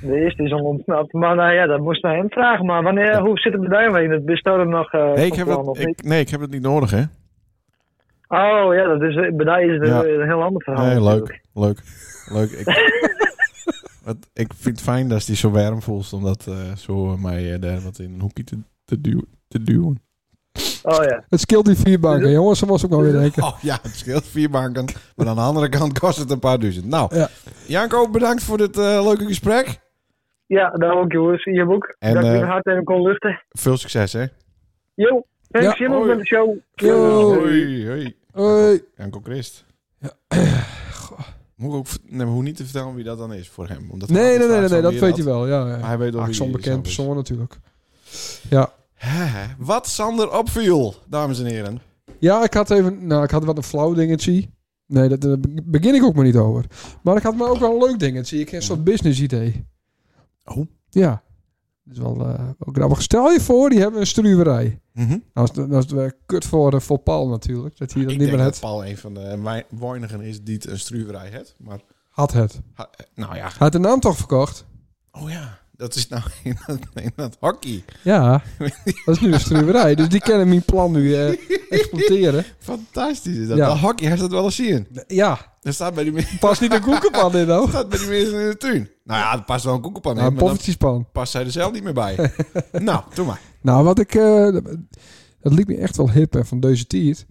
De 0.00 0.20
eerste 0.20 0.42
is 0.42 0.52
al 0.52 0.64
ontsnapt. 0.64 1.12
Maar 1.12 1.34
nou 1.36 1.52
ja, 1.52 1.66
dat 1.66 1.80
moest 1.80 2.02
naar 2.02 2.16
hem 2.16 2.30
vragen. 2.30 2.66
Maar 2.66 2.82
wanneer, 2.82 3.18
hoe 3.20 3.38
zit 3.38 3.52
het 3.52 3.68
bij 3.68 3.80
jou 3.82 3.92
mee? 3.92 4.08
Het 4.08 4.24
bestaat 4.24 4.58
er 4.58 4.66
nog 4.68 4.92
eh, 4.92 5.12
Nee 5.12 5.26
ik, 5.26 5.34
heb 5.34 5.46
of 5.48 5.78
ik, 5.78 5.86
niet? 5.86 6.02
nee, 6.02 6.20
ik 6.20 6.28
heb 6.30 6.40
het 6.40 6.50
niet 6.50 6.62
nodig, 6.62 6.90
hè? 6.90 7.02
Oh 8.28 8.74
ja, 8.74 8.84
dat 8.86 9.02
is, 9.02 9.14
bij 9.14 9.44
mij 9.44 9.64
is 9.64 9.78
het 9.78 9.88
Ja. 9.88 10.04
een, 10.04 10.24
heel 10.26 10.42
ander 10.42 10.62
verhaal. 10.62 10.86
Nee, 10.86 11.02
leuk. 11.02 11.40
Leuk. 11.54 11.78
Leuk. 12.32 12.50
Ik, 12.50 12.66
wat, 14.04 14.16
ik 14.32 14.52
vind 14.56 14.76
het 14.76 14.84
fijn 14.88 15.08
dat 15.08 15.26
hij 15.26 15.36
zo 15.36 15.50
warm 15.50 15.82
voelt 15.82 16.12
om 16.12 16.22
dat 16.22 16.46
eh, 16.48 16.76
zo 16.76 17.16
mij 17.16 17.52
eh, 17.52 17.60
daar 17.60 17.80
wat 17.80 17.98
in 17.98 18.12
een 18.14 18.20
hoekje 18.20 18.44
te, 18.44 18.58
te, 18.84 19.00
duwen, 19.00 19.26
te 19.48 19.62
duwen. 19.62 20.00
Oh 20.82 21.04
ja. 21.04 21.24
Het 21.28 21.40
scheelt 21.40 21.64
die 21.66 21.76
vier 21.76 22.00
banken, 22.00 22.30
jongens. 22.30 22.60
Dat 22.60 22.68
was 22.68 22.84
ook 22.84 22.90
wel 22.90 23.02
weer 23.02 23.12
denken. 23.22 23.42
Oh 23.42 23.58
ja, 23.60 23.78
het 23.82 23.94
scheelt 23.96 24.26
vier 24.26 24.50
banken. 24.50 24.84
Maar 25.16 25.28
aan 25.28 25.34
de 25.34 25.40
andere 25.40 25.68
kant 25.68 25.98
kost 25.98 26.18
het 26.18 26.30
een 26.30 26.38
paar 26.38 26.58
duizend. 26.58 26.86
Nou, 26.86 27.16
Ja. 27.16 27.28
Janko, 27.66 28.10
bedankt 28.10 28.42
voor 28.42 28.56
dit 28.58 28.78
eh, 28.78 29.04
leuke 29.04 29.24
gesprek. 29.26 29.78
Ja, 30.46 30.70
daar 30.70 30.92
ook 30.98 31.12
jongens. 31.12 31.44
In 31.44 31.52
je 31.52 31.64
boek. 31.64 31.96
En, 31.98 32.14
dat 32.14 32.24
ik 32.34 32.42
hard 32.42 32.66
even 32.66 32.84
kon 32.84 33.02
luchten. 33.02 33.42
Veel 33.48 33.76
succes, 33.76 34.12
hè? 34.12 34.24
Yo, 34.94 35.22
thanks 35.50 35.78
Ja, 35.78 35.88
ook 35.94 36.06
met 36.06 36.18
de 36.18 36.26
show. 36.26 36.56
Hoi, 36.74 37.86
hoi. 37.88 38.14
Hoi. 38.32 38.82
Janko 38.96 39.20
Christ. 39.24 39.64
Ja. 40.00 40.10
Moet 41.56 41.70
ik 41.72 41.76
ook 41.76 41.86
nee, 42.06 42.26
hoe 42.26 42.42
niet 42.42 42.56
te 42.56 42.64
vertellen 42.64 42.94
wie 42.94 43.04
dat 43.04 43.18
dan 43.18 43.32
is 43.32 43.48
voor 43.48 43.68
hem? 43.68 43.90
Omdat 43.90 44.08
Nee, 44.08 44.38
nee, 44.38 44.48
nee, 44.48 44.68
nee, 44.68 44.80
dat 44.82 44.94
weet 44.94 45.16
je 45.16 45.24
wel. 45.24 45.46
Ja, 45.48 45.64
Maar 45.64 45.86
hij 45.86 45.98
weet 45.98 46.14
wie 46.14 46.32
zo'n 46.34 46.52
bekend 46.52 46.86
is. 46.86 46.94
persoon 46.94 47.16
natuurlijk. 47.16 47.58
Ja. 48.50 48.72
Wat 49.58 49.86
Sander 49.88 50.38
opviel, 50.38 50.94
dames 51.08 51.38
en 51.40 51.46
heren. 51.46 51.80
ja, 52.18 52.44
ik 52.44 52.54
had 52.54 52.70
even... 52.70 53.06
Nou, 53.06 53.24
ik 53.24 53.30
had 53.30 53.44
wat 53.44 53.56
een 53.56 53.62
flauw 53.62 53.94
dingetje. 53.94 54.48
Nee, 54.86 55.08
dat- 55.08 55.20
daar 55.20 55.36
begin 55.64 55.94
ik 55.94 56.04
ook 56.04 56.14
maar 56.14 56.24
niet 56.24 56.36
over. 56.36 56.64
Maar 57.02 57.16
ik 57.16 57.22
had 57.22 57.34
maar 57.36 57.48
ook 57.48 57.58
wel 57.58 57.72
een 57.72 57.84
leuk 57.88 57.98
dingetje. 57.98 58.38
Ik 58.38 58.48
heb 58.48 58.60
een 58.60 58.66
soort 58.66 58.84
business 58.84 59.20
idee. 59.20 59.64
Oh. 60.44 60.66
Ja. 60.90 61.22
Dat 61.86 61.96
is 61.96 62.02
wel, 62.02 62.20
eh, 62.28 62.38
wel 62.58 62.72
grappig. 62.72 63.02
Stel 63.02 63.30
je 63.30 63.40
voor, 63.40 63.70
die 63.70 63.78
hebben 63.80 64.00
een 64.00 64.06
struwerij. 64.06 64.80
Mhm. 64.92 65.08
Nou, 65.08 65.48
dat 65.52 65.82
is, 65.82 65.86
dat 65.86 66.00
is 66.02 66.12
kut 66.26 66.44
voor, 66.44 66.72
eh, 66.74 66.80
voor 66.80 66.98
Paul 66.98 67.28
natuurlijk. 67.28 67.76
Dat 67.78 67.92
hij 67.92 68.02
dat 68.02 68.12
Ik 68.12 68.18
niet 68.18 68.28
meer 68.30 68.40
het 68.40 68.60
Paul 68.60 68.86
een 68.86 68.96
van 68.98 69.14
de 69.14 69.40
wei- 69.42 69.64
weinigen 69.80 70.20
is 70.20 70.42
die 70.42 70.54
het 70.54 70.66
een 70.66 70.78
struwerij 70.78 71.28
heeft. 71.28 71.54
Maar, 71.58 71.80
had 72.08 72.32
het. 72.32 72.60
ha- 72.74 72.90
nou 73.14 73.34
ja, 73.36 73.42
Hij 73.42 73.52
had 73.58 73.72
de 73.72 73.78
naam 73.78 74.00
toch 74.00 74.16
verkocht? 74.16 74.64
Oh 75.12 75.30
ja, 75.30 75.58
dat 75.76 75.94
is 75.94 76.08
nou 76.08 76.22
in 76.44 76.56
dat, 76.66 76.78
in 76.94 77.12
dat 77.16 77.36
hockey. 77.40 77.84
Ja, 78.02 78.42
dat 79.04 79.14
is 79.16 79.20
nu 79.20 79.32
een 79.32 79.40
struwerij. 79.40 79.94
Dus 79.94 80.08
die 80.08 80.20
kennen 80.20 80.48
mijn 80.48 80.62
plan 80.62 80.92
nu 80.92 81.14
eh, 81.14 81.28
exploiteren. 81.70 82.44
Fantastisch 82.58 83.36
is 83.36 83.48
dat. 83.48 83.56
Ja. 83.56 83.66
Dat 83.66 83.78
hockey, 83.78 84.08
hij 84.08 84.16
staat 84.16 84.30
wel 84.30 84.44
eens 84.44 84.54
zien. 84.56 84.86
Ja, 85.06 85.54
Er 85.62 85.72
staat 85.74 85.94
bij 85.94 86.04
die, 86.04 86.26
past 86.40 86.60
niet 86.60 86.72
een 86.72 86.80
koekenpan 86.80 87.36
in 87.36 87.46
nou. 87.46 87.68
staat 87.68 87.88
bij 87.88 87.98
die 87.98 88.08
mensen 88.08 88.40
in 88.40 88.48
de 88.48 88.56
tuin. 88.56 88.90
Nou 89.04 89.20
ja, 89.20 89.32
er 89.32 89.42
past 89.42 89.64
wel 89.64 89.74
een 89.74 89.80
koekenpan 89.80 90.12
in, 90.18 90.18
een 90.18 90.24
dan 90.24 90.34
poffertjespan. 90.38 91.08
past 91.12 91.32
zij 91.32 91.44
er 91.44 91.50
zelf 91.50 91.72
niet 91.72 91.82
meer 91.82 91.94
bij. 91.94 92.32
nou, 92.72 93.02
doe 93.14 93.26
maar. 93.26 93.40
Nou, 93.62 93.84
wat 93.84 93.98
ik... 93.98 94.14
eh, 94.14 94.52
dat 95.40 95.52
liep 95.52 95.68
me 95.68 95.76
echt 95.76 95.96
wel 95.96 96.10
hip 96.10 96.32
hè, 96.32 96.44
van 96.44 96.60
deze 96.60 96.86
tijd. 96.86 97.26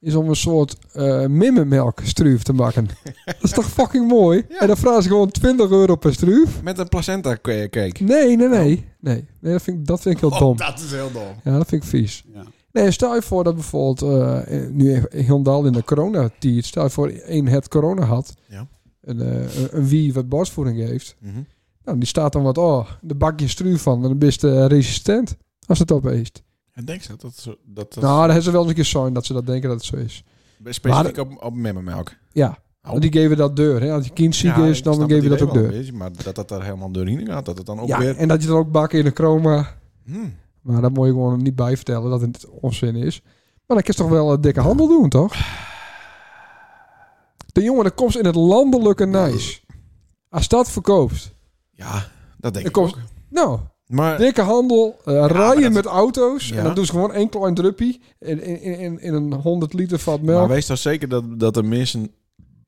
Is 0.00 0.14
om 0.14 0.28
een 0.28 0.36
soort 0.36 0.76
eh 0.92 1.26
mimmenmelk 1.26 2.00
struif 2.04 2.42
te 2.42 2.52
maken. 2.52 2.88
dat 3.24 3.36
is 3.42 3.50
toch 3.50 3.66
fucking 3.70 4.08
mooi? 4.08 4.44
Ja. 4.48 4.58
En 4.60 4.66
dan 4.66 4.76
vragen 4.76 5.02
ze 5.02 5.08
gewoon 5.08 5.30
20 5.30 5.70
euro 5.70 5.96
per 5.96 6.12
struif. 6.14 6.62
Met 6.62 6.78
een 6.78 6.88
placenta 6.88 7.36
ca- 7.42 7.68
cake. 7.68 8.02
Nee, 8.04 8.36
nee, 8.36 8.48
nee. 8.48 8.86
Nee, 9.00 9.24
nee 9.40 9.52
dat, 9.52 9.62
vind 9.62 9.78
ik, 9.78 9.86
dat 9.86 10.00
vind 10.00 10.14
ik 10.14 10.20
heel 10.20 10.30
dom. 10.38 10.50
Oh, 10.50 10.56
dat 10.56 10.78
is 10.78 10.90
heel 10.92 11.10
dom. 11.12 11.22
Ja, 11.44 11.56
dat 11.58 11.68
vind 11.68 11.82
ik 11.82 11.88
vies. 11.88 12.24
Ja. 12.34 12.42
Nee, 12.72 12.90
stel 12.90 13.14
je 13.14 13.22
voor 13.22 13.44
dat 13.44 13.54
bijvoorbeeld 13.54 14.02
eh, 14.02 14.60
nu 14.70 15.02
helemaal 15.10 15.64
in 15.66 15.72
de 15.72 15.84
coronatijd, 15.84 16.64
stel 16.64 16.84
je 16.84 16.90
voor 16.90 17.08
één 17.08 17.46
het 17.46 17.68
corona 17.68 18.04
had, 18.04 18.34
Ja. 18.48 18.66
een, 19.00 19.20
eh, 19.20 19.70
een, 19.70 19.86
wie 19.88 20.12
wat 20.12 20.28
borstvoeding 20.28 20.78
heeft, 20.78 21.16
Mhm. 21.20 21.40
nou, 21.84 21.98
die 21.98 22.08
staat 22.08 22.32
dan 22.32 22.42
wat, 22.42 22.58
oh, 22.58 22.88
de 23.00 23.14
bakje 23.14 23.48
struif 23.48 23.82
van, 23.82 24.02
dan 24.02 24.18
ben 24.18 24.32
je 24.40 24.66
resistent 24.66 25.36
als 25.66 25.78
het 25.78 25.92
opeist. 25.92 26.42
En 26.80 26.86
denk 26.86 27.02
ze 27.02 27.16
dat 27.16 27.34
zo- 27.36 27.56
dat, 27.64 27.94
dat 27.94 28.02
Nou, 28.02 28.24
hebben 28.24 28.42
ze 28.42 28.50
wel 28.50 28.60
eens 28.60 28.68
een 28.68 28.74
keer 28.74 28.84
zijn 28.84 29.12
dat 29.12 29.26
ze 29.26 29.32
dat 29.32 29.46
denken 29.46 29.68
dat 29.68 29.78
het 29.78 29.86
zo 29.86 29.96
is. 29.96 30.24
specifiek 30.64 31.16
op, 31.18 31.42
op 31.44 31.54
memmenmelk. 31.54 32.12
Ja, 32.32 32.58
Oh. 32.82 32.90
want 32.90 33.02
die 33.02 33.12
geven 33.12 33.36
dat 33.36 33.56
deur. 33.56 33.80
Hè? 33.80 33.92
Als 33.92 34.04
je 34.06 34.12
kind 34.12 34.34
ziek 34.36 34.56
Ja, 34.56 34.64
is, 34.66 34.78
ik 34.78 34.84
dan 34.84 34.94
snap 34.94 35.08
geven 35.10 35.30
het 35.30 35.38
dat 35.38 35.48
ook 35.48 35.54
deur. 35.54 35.68
beetje, 35.70 35.92
maar 35.92 36.10
dat 36.24 36.34
dat 36.34 36.50
er 36.50 36.62
helemaal 36.62 36.90
doorheen 36.90 37.26
gaat, 37.26 37.44
dat 37.44 37.56
het 37.56 37.66
dan 37.66 37.80
ook 37.80 37.88
Ja, 37.88 37.98
weer... 37.98 38.16
en 38.16 38.28
dat 38.28 38.42
je 38.42 38.48
dan 38.48 38.56
ook 38.56 38.70
bakken 38.70 38.98
in 38.98 39.04
de 39.04 39.10
chroma, 39.10 39.76
Hmm. 40.04 40.34
maar 40.60 40.80
dat 40.80 40.92
moet 40.92 41.06
je 41.06 41.12
gewoon 41.12 41.42
niet 41.42 41.56
bij 41.56 41.76
vertellen 41.76 42.10
dat 42.10 42.20
het 42.20 42.46
onzin 42.60 42.96
is. 42.96 43.20
Maar 43.66 43.76
dan 43.76 43.82
kun 43.82 43.94
je 43.96 44.00
toch 44.02 44.10
wel 44.10 44.32
een 44.32 44.40
dikke 44.40 44.60
handel 44.60 44.88
doen, 44.88 45.08
toch? 45.08 45.34
De 47.52 47.62
jongen, 47.62 47.84
dat 47.84 47.94
komt 47.94 48.16
in 48.16 48.24
het 48.24 48.34
landelijke 48.34 49.06
nice. 49.06 49.60
Als 50.28 50.48
dat 50.48 50.70
verkoopt. 50.70 51.34
Ja, 51.70 52.06
dat 52.38 52.54
denk 52.54 52.66
ik 52.66 52.78
ook. 52.78 52.96
nou, 53.28 53.60
Maar 53.90 54.18
dikke 54.18 54.40
handel, 54.42 54.96
eh, 55.04 55.26
rijden 55.26 55.62
dat- 55.62 55.72
met 55.72 55.84
auto's. 55.86 56.48
Ja. 56.48 56.56
En 56.56 56.64
dan 56.64 56.74
doen 56.74 56.84
ze 56.86 56.92
gewoon 56.92 57.12
één 57.12 57.28
klein 57.28 57.54
druppie 57.54 58.00
in, 58.18 58.42
in, 58.42 58.60
in, 58.60 59.00
in 59.00 59.14
een 59.14 59.32
100 59.34 59.72
liter 59.72 59.98
vat 59.98 60.22
melk. 60.22 60.38
Maar 60.38 60.48
wees 60.48 60.66
dan 60.66 60.76
zeker 60.76 61.08
dat, 61.08 61.24
dat 61.40 61.56
er 61.56 61.64
mensen 61.64 62.10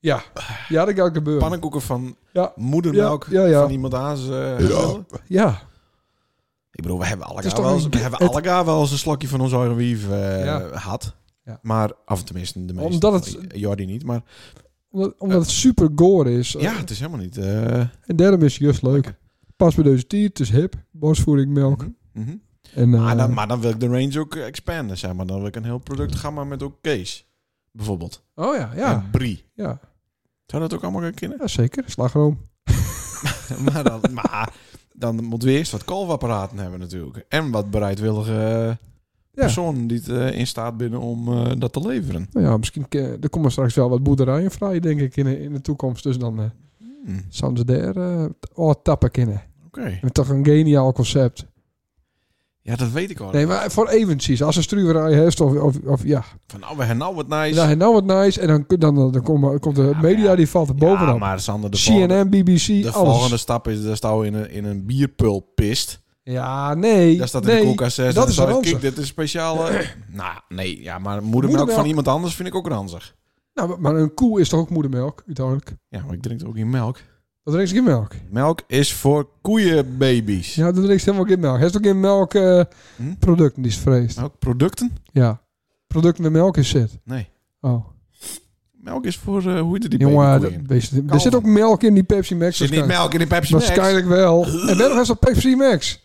ja. 0.00 0.22
ja, 0.68 0.85
dat 0.85 0.94
gaat 0.94 1.12
gebeuren. 1.14 1.42
pannenkoeken 1.42 1.80
van 1.82 2.16
Ja. 2.32 2.52
moedermelk 2.56 3.26
Ja, 3.30 3.40
ja, 3.42 3.46
ja. 3.48 3.61
van 3.62 3.70
iemand 3.70 3.94
aan 3.94 4.16
ze 4.16 4.54
willen. 4.58 5.06
Ja, 5.26 5.61
Ik 6.72 6.82
bedoel, 6.82 6.98
we 6.98 7.06
hebben 7.06 7.26
Het 7.26 7.35
alle 7.37 7.46
is 7.46 7.52
wel, 7.52 7.62
toch 7.62 7.72
eens- 7.74 7.85
een 7.85 7.90
we 7.90 7.98
hebben 7.98 8.20
het- 8.35 8.64
wel 8.66 8.80
eens 8.80 8.90
een 8.92 8.98
slokje 8.98 9.28
van 9.28 9.40
ons 9.40 9.52
eigen 9.52 9.76
wief 9.76 10.11
eh, 10.11 10.44
Ja. 10.44 10.58
gehad. 10.72 11.14
Ja. 11.44 11.58
Maar, 11.62 11.92
of 12.06 12.22
tenminste 12.24 12.64
de 12.64 12.72
meeste. 12.74 12.90
Omdat 12.92 13.14
het- 13.24 13.38
Jordi 13.54 13.87
niet, 13.87 14.04
maar 14.04 14.22
omdat, 14.90 15.14
omdat 15.18 15.40
het 15.40 15.50
super 15.50 15.88
gore 15.94 16.32
is. 16.38 16.52
ja, 16.58 16.72
het 16.76 16.90
is 16.90 16.98
helemaal 16.98 17.20
niet... 17.20 17.37
eh, 17.37 17.78
En 17.80 18.16
daarom 18.16 18.42
is 18.42 18.52
het 18.52 18.62
juist 18.62 18.82
leuk. 18.82 19.14
Pas 19.56 19.74
bij 19.74 19.85
deze 19.85 20.06
tijd, 20.06 20.22
het 20.24 20.40
is 20.40 20.50
hip. 20.50 20.74
Borstvoeding, 21.02 21.52
melk. 21.52 21.80
mhm, 21.80 21.90
mhm. 22.12 22.36
En, 22.74 22.94
eh, 22.94 23.00
maar, 23.00 23.16
dan, 23.16 23.32
maar 23.32 23.48
dan 23.48 23.60
wil 23.60 23.70
ik 23.70 23.80
de 23.80 23.86
range 23.86 24.20
ook 24.20 24.34
expanden, 24.34 24.98
zeg 24.98 25.12
maar. 25.12 25.26
Dan 25.26 25.38
wil 25.38 25.46
ik 25.46 25.56
een 25.56 25.64
heel 25.64 25.78
productgamma 25.78 26.44
met 26.44 26.62
ook 26.62 26.78
Kees, 26.80 27.28
bijvoorbeeld. 27.72 28.24
oh 28.34 28.56
ja, 28.56 28.70
ja. 28.76 28.92
En 28.92 29.10
Brie. 29.10 29.44
Ja, 29.54 29.80
Zou 30.46 30.62
dat 30.62 30.74
ook 30.74 30.82
allemaal 30.82 31.00
gaan 31.00 31.14
kunnen? 31.14 31.38
ja 31.40 31.46
zeker. 31.46 31.84
Slagroom. 31.86 32.38
maar, 33.72 33.84
dan, 33.84 34.00
maar 34.12 34.54
dan 34.92 35.24
moeten 35.24 35.48
we 35.48 35.54
eerst 35.54 35.72
wat 35.72 35.84
kolfapparaten 35.84 36.58
hebben 36.58 36.80
natuurlijk. 36.80 37.24
En 37.28 37.50
wat 37.50 37.70
bereidwillige 37.70 38.34
eh, 38.34 38.86
personen 39.30 39.86
die 39.86 39.98
het 39.98 40.08
eh, 40.08 40.38
in 40.38 40.46
staat 40.46 40.76
binnen 40.76 41.00
om 41.00 41.24
dat 41.58 41.72
te 41.72 41.80
leveren. 41.86 42.26
Nou 42.30 42.46
ja, 42.46 42.56
misschien 42.56 42.86
er 42.90 43.30
komen 43.30 43.50
straks 43.50 43.74
wel 43.74 43.88
wat 43.88 44.02
boerderijen 44.02 44.50
vrij, 44.50 44.80
denk 44.80 45.00
ik, 45.00 45.16
in 45.16 45.24
de, 45.24 45.40
in 45.40 45.52
de 45.52 45.60
toekomst. 45.60 46.02
Dus 46.02 46.18
dan 46.18 46.38
eh, 46.38 46.44
Hmm, 47.04 47.24
zouden 47.28 47.66
ze 47.66 47.92
daar 47.94 48.72
tappen 48.82 49.10
kunnen. 49.10 49.42
Oké. 49.78 49.98
Met 50.02 50.14
toch 50.14 50.28
een 50.28 50.44
geniaal 50.44 50.92
concept. 50.92 51.46
Ja, 52.64 52.76
dat 52.76 52.90
weet 52.90 53.11
ik 53.11 53.20
al. 53.20 53.30
Nee, 53.30 53.46
maar 53.46 53.70
voor 53.70 53.88
eventjes, 53.88 54.42
als 54.42 54.56
een 54.56 54.62
struwerij 54.62 55.12
heeft, 55.12 55.40
of, 55.40 55.54
of, 55.54 55.76
of 55.85 56.04
ja, 56.04 56.24
Van 56.46 56.61
nou, 56.61 56.72
we 56.76 56.78
hebben 56.85 56.96
nou 56.98 57.14
wat 57.14 57.28
nice. 57.28 57.54
dan 57.54 57.78
nou 57.78 57.92
wat 57.92 58.04
nice. 58.04 58.40
En 58.40 58.46
dan, 58.46 58.64
dan, 58.68 58.94
dan, 58.94 59.12
dan 59.12 59.22
komt, 59.22 59.61
komt 59.61 59.76
de 59.76 59.82
Ja, 59.82 60.00
media, 60.00 60.24
ja. 60.30 60.37
die 60.37 60.48
valt 60.48 60.68
er 60.68 60.74
Ja, 60.78 60.80
bovenop. 60.87 61.18
maar 61.18 61.40
Sander, 61.40 61.70
de 61.70 61.76
volgende, 61.76 62.14
CNN, 62.14 62.28
BBC, 62.30 62.66
de 62.66 62.90
alles. 62.90 62.94
volgende 63.12 63.37
stap 63.37 63.68
is 63.68 63.82
dat 63.82 63.96
staan 63.96 64.24
in 64.24 64.35
een, 64.35 64.50
in 64.50 64.64
een 64.64 64.87
bierpul 64.87 65.40
pist. 65.54 66.00
Ja, 66.22 66.74
nee. 66.74 67.16
Daar 67.18 67.28
staat 67.28 67.42
in 67.42 67.48
nee. 67.48 67.58
de 67.61 67.64
koelkast 67.66 67.94
6. 67.94 68.14
dat 68.14 68.28
is 68.28 68.37
Kijk, 68.37 68.48
ranzig. 68.48 68.80
dit 68.80 68.98
is 68.98 69.06
speciaal. 69.06 69.68
eh, 69.68 69.87
nou, 70.08 70.38
nee, 70.48 70.82
ja, 70.82 70.98
maar 70.98 71.14
moedermelk, 71.22 71.42
Moedermelk. 71.42 71.70
van 71.78 71.87
iemand 71.87 72.08
anders 72.08 72.35
vind 72.35 72.48
ik 72.48 72.54
ook 72.54 72.68
ranzig. 72.68 73.14
Nou, 73.54 73.80
maar 73.80 73.94
een 73.94 74.14
koe 74.14 74.40
is 74.40 74.48
toch 74.48 74.61
ook 74.61 74.70
moedermelk, 74.70 75.22
uiteindelijk? 75.26 75.76
Ja, 75.88 76.02
maar 76.04 76.14
ik 76.14 76.22
drink 76.22 76.40
ook 76.46 76.54
geen 76.56 76.70
melk. 76.70 76.98
Dat 77.44 77.55
drinkt 77.55 77.70
geen 77.70 77.85
melk. 77.85 78.12
Melk 78.31 78.61
is 78.66 78.92
voor 78.92 79.28
koeienbaby's. 79.40 80.55
Ja, 80.55 80.72
dat 80.72 80.85
drinkt 80.85 81.05
helemaal 81.05 81.26
geen 81.26 81.40
melk. 81.40 81.61
Is 81.61 81.72
toch 81.72 81.83
geen 81.83 82.00
melk 82.00 82.35
eh, 82.35 82.61
Hm? 82.96 83.14
producten 83.18 83.62
die 83.62 83.70
is 83.70 83.78
vreest? 83.78 84.16
Melk 84.16 84.38
producten? 84.38 84.92
Ja. 85.12 85.40
Producten 85.87 86.22
met 86.22 86.33
melk 86.33 86.57
is 86.57 86.68
zit. 86.68 86.98
Nee. 87.05 87.28
Oh. 87.61 87.85
Melk 88.72 89.05
is 89.05 89.16
voor, 89.16 89.38
eh, 89.38 89.61
hoe 89.61 89.72
heet 89.72 89.83
het, 89.83 89.90
die 89.90 90.00
Jongen, 90.00 90.66
er 91.09 91.20
zit 91.20 91.35
ook 91.35 91.44
melk 91.44 91.83
in 91.83 91.94
die 91.94 92.02
Pepsi 92.02 92.35
Max. 92.35 92.57
Zit 92.57 92.70
niet 92.70 92.87
melk 92.87 93.12
in 93.12 93.18
die 93.18 93.26
Pepsi 93.28 93.52
Max? 93.52 93.66
Waarschijnlijk 93.66 94.07
wel. 94.07 94.44
En 94.46 94.78
waarom 94.78 95.00
is 95.00 95.07
dat 95.07 95.18
Pepsi 95.18 95.57
Max? 95.57 96.02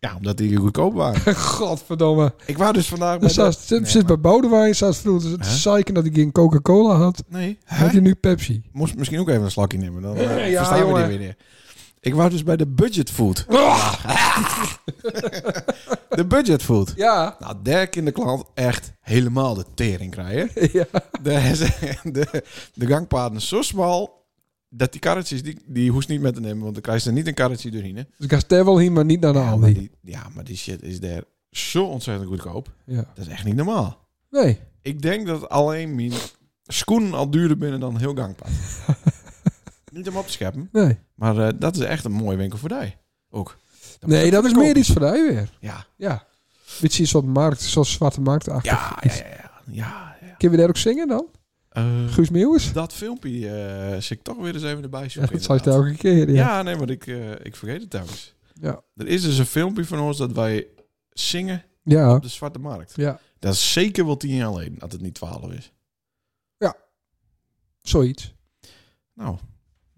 Ja, 0.00 0.14
omdat 0.16 0.36
die 0.36 0.56
goedkoop 0.56 0.94
waren. 0.94 1.34
Godverdomme. 1.56 2.34
ik 2.46 2.58
was 2.58 2.72
dus 2.72 2.88
vandaag 2.88 3.18
bij 3.18 3.26
de... 3.28 3.32
staat, 3.34 3.58
zit, 3.58 3.80
Nee, 3.80 3.90
zit 3.90 3.94
maar- 4.06 4.20
bij 4.20 4.20
Boudewijn, 4.30 4.74
staat 4.74 4.96
vroeger 4.96 5.38
te 5.38 5.48
Hè? 5.48 5.54
zeiken 5.54 5.94
dat 5.94 6.02
hij 6.04 6.12
geen 6.12 6.32
Coca-Cola 6.32 6.94
had. 6.94 7.22
Nee. 7.28 7.58
Had 7.64 7.90
hij 7.90 8.00
nu 8.00 8.14
Pepsi. 8.14 8.62
Moest 8.72 8.96
misschien 8.96 9.18
ook 9.20 9.28
even 9.28 9.42
een 9.42 9.50
slakje 9.50 9.78
nemen. 9.78 10.02
Dan 10.02 10.16
eh, 10.16 10.50
Ja, 10.50 10.64
verstaan 10.64 10.92
we 10.92 11.08
die 11.08 11.18
weer. 11.18 11.36
Ik 12.00 12.14
was 12.14 12.30
dus 12.30 12.42
bij 12.42 12.56
de 12.56 12.66
budget 12.66 13.10
food. 13.10 13.44
de 16.08 16.24
budget 16.26 16.62
food. 16.62 16.92
Ja. 16.96 17.36
Nou, 17.38 17.54
daar 17.62 17.88
kan 17.88 18.04
de 18.04 18.10
klant 18.12 18.44
echt 18.54 18.92
helemaal 19.00 19.54
de 19.54 19.64
tering 19.74 20.10
krijgen. 20.10 20.68
ja. 20.72 20.84
Is 21.50 21.58
de, 22.02 22.42
de 22.74 22.86
gangpaden 22.86 23.40
zo 23.40 23.62
smal 23.62 24.19
dat 24.72 24.92
die 24.92 25.00
karretjes, 25.00 25.42
die, 25.42 25.58
die 25.66 25.90
hoest 25.90 26.08
niet 26.08 26.20
met 26.20 26.34
te 26.34 26.40
nemen, 26.40 26.62
want 26.62 26.72
dan 26.74 26.82
krijg 26.82 27.02
je 27.02 27.08
er 27.08 27.14
niet 27.14 27.26
een 27.26 27.34
karretje 27.34 27.70
doorheen. 27.70 27.96
hè. 27.96 28.02
Dus 28.16 28.26
ik 28.26 28.32
ga 28.32 28.38
stervel 28.38 28.78
hier, 28.78 28.92
maar 28.92 29.04
niet 29.04 29.20
naar 29.20 29.32
de 29.32 29.38
Ja, 29.38 29.44
maar 29.44 29.52
Aldi. 29.52 29.72
die, 29.72 29.90
ja, 30.02 30.26
maar 30.34 30.44
die 30.44 30.56
shit 30.56 30.82
is 30.82 31.00
daar 31.00 31.22
zo 31.50 31.84
ontzettend 31.84 32.28
goedkoop. 32.28 32.72
Ja. 32.84 33.04
Dat 33.14 33.26
is 33.26 33.32
echt 33.32 33.44
niet 33.44 33.54
normaal. 33.56 34.08
Nee. 34.30 34.58
Ik 34.82 35.02
denk 35.02 35.26
dat 35.26 35.48
alleen 35.48 35.94
mijn 35.94 36.12
schoenen 36.64 37.12
al 37.14 37.30
duurder 37.30 37.58
binnen 37.58 37.80
dan 37.80 37.98
heel 37.98 38.14
gangpad. 38.14 38.48
niet 39.92 40.08
om 40.08 40.16
op 40.16 40.26
te 40.26 40.32
scheppen, 40.32 40.68
Nee. 40.72 40.98
maar 41.14 41.38
eh, 41.38 41.52
dat 41.58 41.76
is 41.76 41.82
echt 41.82 42.04
een 42.04 42.12
mooie 42.12 42.36
winkel 42.36 42.58
voor 42.58 42.68
die. 42.68 42.96
Ook. 43.30 43.56
Nee, 44.06 44.30
dat 44.30 44.42
je 44.42 44.48
is 44.50 44.54
meer 44.56 44.76
iets 44.76 44.88
voor 44.92 45.02
jou 45.02 45.28
weer. 45.28 45.50
Ja. 45.60 45.86
Ja. 45.96 46.26
Beetje 46.80 47.02
een 47.02 47.08
soort 47.08 47.24
markt, 47.26 47.60
zoals 47.62 47.92
zwarte 47.92 48.20
markt 48.20 48.48
achter. 48.48 48.72
Ja, 48.72 48.98
ja, 49.00 49.14
ja, 49.14 49.24
ja. 49.24 49.50
ja, 49.70 50.16
ja. 50.26 50.34
Kunnen 50.38 50.56
we 50.56 50.62
daar 50.62 50.68
ook 50.68 50.76
zingen 50.80 51.08
dan? 51.08 51.26
Eh, 51.70 52.06
Guus 52.08 52.30
Meeuwis? 52.30 52.72
dat 52.72 52.92
filmpje 52.92 53.48
eh 53.48 53.92
zit 54.00 54.10
ik 54.18 54.22
toch 54.22 54.36
weer 54.36 54.54
eens 54.54 54.62
even 54.62 54.82
erbij 54.82 55.02
Ja, 55.02 55.08
zoeken. 55.08 55.32
dat 55.32 55.42
zei 55.42 55.60
je 55.64 55.70
elke 55.70 55.94
keer. 55.96 56.28
Ja. 56.30 56.34
Ja, 56.34 56.62
nee, 56.62 56.76
maar 56.76 56.90
ik, 56.90 57.06
eh, 57.06 57.30
ik 57.30 57.56
vergeet 57.56 57.80
het 57.80 57.90
telkens. 57.90 58.34
Ja. 58.54 58.80
Er 58.96 59.06
is 59.06 59.22
dus 59.22 59.38
een 59.38 59.46
filmpje 59.46 59.84
van 59.84 60.00
ons 60.00 60.16
dat 60.16 60.32
wij 60.32 60.66
zingen 61.12 61.62
Ja. 61.82 62.14
op 62.14 62.22
de 62.22 62.28
Zwarte 62.28 62.58
Markt. 62.58 62.92
ja. 62.96 63.20
Dat 63.38 63.52
is 63.54 63.72
zeker 63.72 64.06
wel 64.06 64.16
tien 64.16 64.34
jaar 64.34 64.46
geleden, 64.52 64.78
dat 64.78 64.92
het 64.92 65.00
niet 65.00 65.14
twaalf 65.14 65.52
is. 65.52 65.72
Zoiets. 67.82 68.34
Nou, 69.14 69.36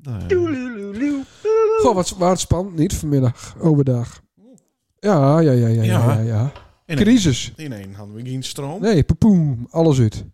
eh, 0.05 0.27
Goh, 1.81 1.95
wat, 1.95 2.11
wat 2.11 2.41
spannend 2.41 2.77
niet 2.77 2.95
vanmiddag, 2.95 3.55
overdag. 3.59 4.23
Ja, 4.99 5.41
ja, 5.41 5.51
ja, 5.53 5.67
ja, 5.67 5.83
ja, 5.83 5.83
Ja. 5.83 6.21
ja. 6.21 6.53
ja. 6.87 6.95
Crisis. 6.97 7.53
in 7.57 7.73
één 7.73 7.95
hadden 7.95 8.15
we 8.17 8.23
geen 8.23 8.43
stroom. 8.43 8.81
Nee, 8.81 9.03
poepoem, 9.05 9.67
alles 9.71 9.99
uit. 10.01 10.25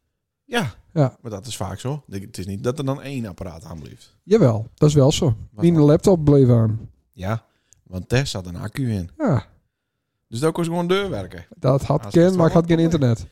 Ja. 0.44 0.74
Ja. 0.92 1.16
maar 1.20 1.30
dat 1.30 1.46
is 1.46 1.56
vaak 1.56 1.80
zo. 1.80 2.02
Het 2.10 2.38
is 2.38 2.46
niet 2.46 2.62
dat 2.62 2.78
er 2.78 2.84
dan 2.84 3.02
één 3.02 3.26
apparaat 3.26 3.64
aan 3.64 3.80
blijft. 3.80 4.16
Jawel, 4.22 4.66
dat 4.74 4.88
is 4.88 4.94
wel 4.94 5.12
zo. 5.12 5.36
Dan? 5.52 5.78
laptop 5.78 6.24
bleef 6.24 6.48
aan. 6.48 6.90
Ja, 7.12 7.44
want 7.82 8.08
daar 8.08 8.26
zat 8.26 8.46
een 8.46 8.56
accu 8.56 8.92
in. 8.92 9.10
Ja, 9.18 9.46
Dus 10.28 10.40
dat 10.40 10.52
kon 10.52 10.64
gewoon 10.64 10.88
deurwerken. 10.88 11.46
dat 11.56 11.82
had 11.82 12.04
Als 12.04 12.12
ken, 12.14 12.24
het 12.24 12.36
maar 12.36 12.46
ik 12.46 12.52
had 12.52 12.66
geen 12.66 12.78
internet. 12.78 13.26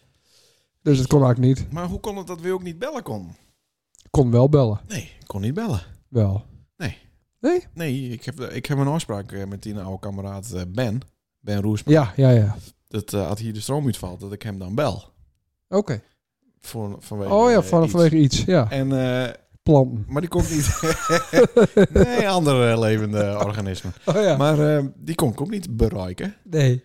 Dus 0.83 0.99
het 0.99 1.07
kon 1.07 1.25
eigenlijk 1.25 1.59
niet. 1.59 1.73
Maar 1.73 1.87
hoe 1.87 2.01
kon 2.01 2.17
het 2.17 2.27
dat 2.27 2.41
we 2.41 2.53
ook 2.53 2.63
niet 2.63 2.79
bellen 2.79 3.03
kon? 3.03 3.29
Ik 4.03 4.11
kon 4.11 4.31
wel 4.31 4.49
bellen. 4.49 4.81
Nee, 4.89 5.03
ik 5.21 5.27
kon 5.27 5.41
niet 5.41 5.55
bellen. 5.55 5.81
Wel. 6.09 6.45
Nee, 7.75 8.11
ik 8.11 8.25
heb, 8.25 8.41
ik 8.41 8.67
heb 8.67 8.79
een 8.79 8.87
afspraak 8.87 9.33
eh, 9.33 9.45
met 9.45 9.63
die 9.63 9.79
oude 9.79 9.99
kameraad 9.99 10.53
eh, 10.53 10.63
Ben. 10.69 11.01
Ben 11.41 11.61
Roesma. 11.61 11.93
Ja, 11.93 12.13
ja, 12.17 12.31
ja. 12.31 12.57
Dat 12.89 13.13
eh, 13.13 13.29
als 13.29 13.41
hier 13.41 13.53
de 13.53 13.61
stroom 13.61 13.85
uitvalt, 13.87 14.21
dat 14.21 14.33
ik 14.33 14.43
hem 14.43 14.59
dan 14.59 14.75
bel. 14.75 15.05
Oké. 15.69 16.03
Voor, 16.67 16.97
vanwege, 16.99 17.33
Oh 17.35 17.51
ja, 17.51 17.63
van, 17.63 17.83
iets. 17.83 17.93
vanwege 17.93 18.17
iets. 18.17 18.45
Ja. 18.45 18.71
En 18.71 19.15
eh, 19.25 19.33
planten. 19.63 20.05
Maar 20.09 20.21
die 20.23 20.31
ik 20.41 20.51
niet... 20.51 20.81
nee, 22.05 22.29
andere 22.29 22.79
levende 22.81 23.39
organismen. 23.45 23.93
Oh 24.05 24.15
ja. 24.15 24.37
Maar 24.37 24.77
eh, 24.77 24.85
die 24.97 25.15
kon 25.15 25.31
ik 25.33 25.41
ook 25.41 25.51
niet 25.51 25.77
bereiken. 25.77 26.35
nee. 26.51 26.85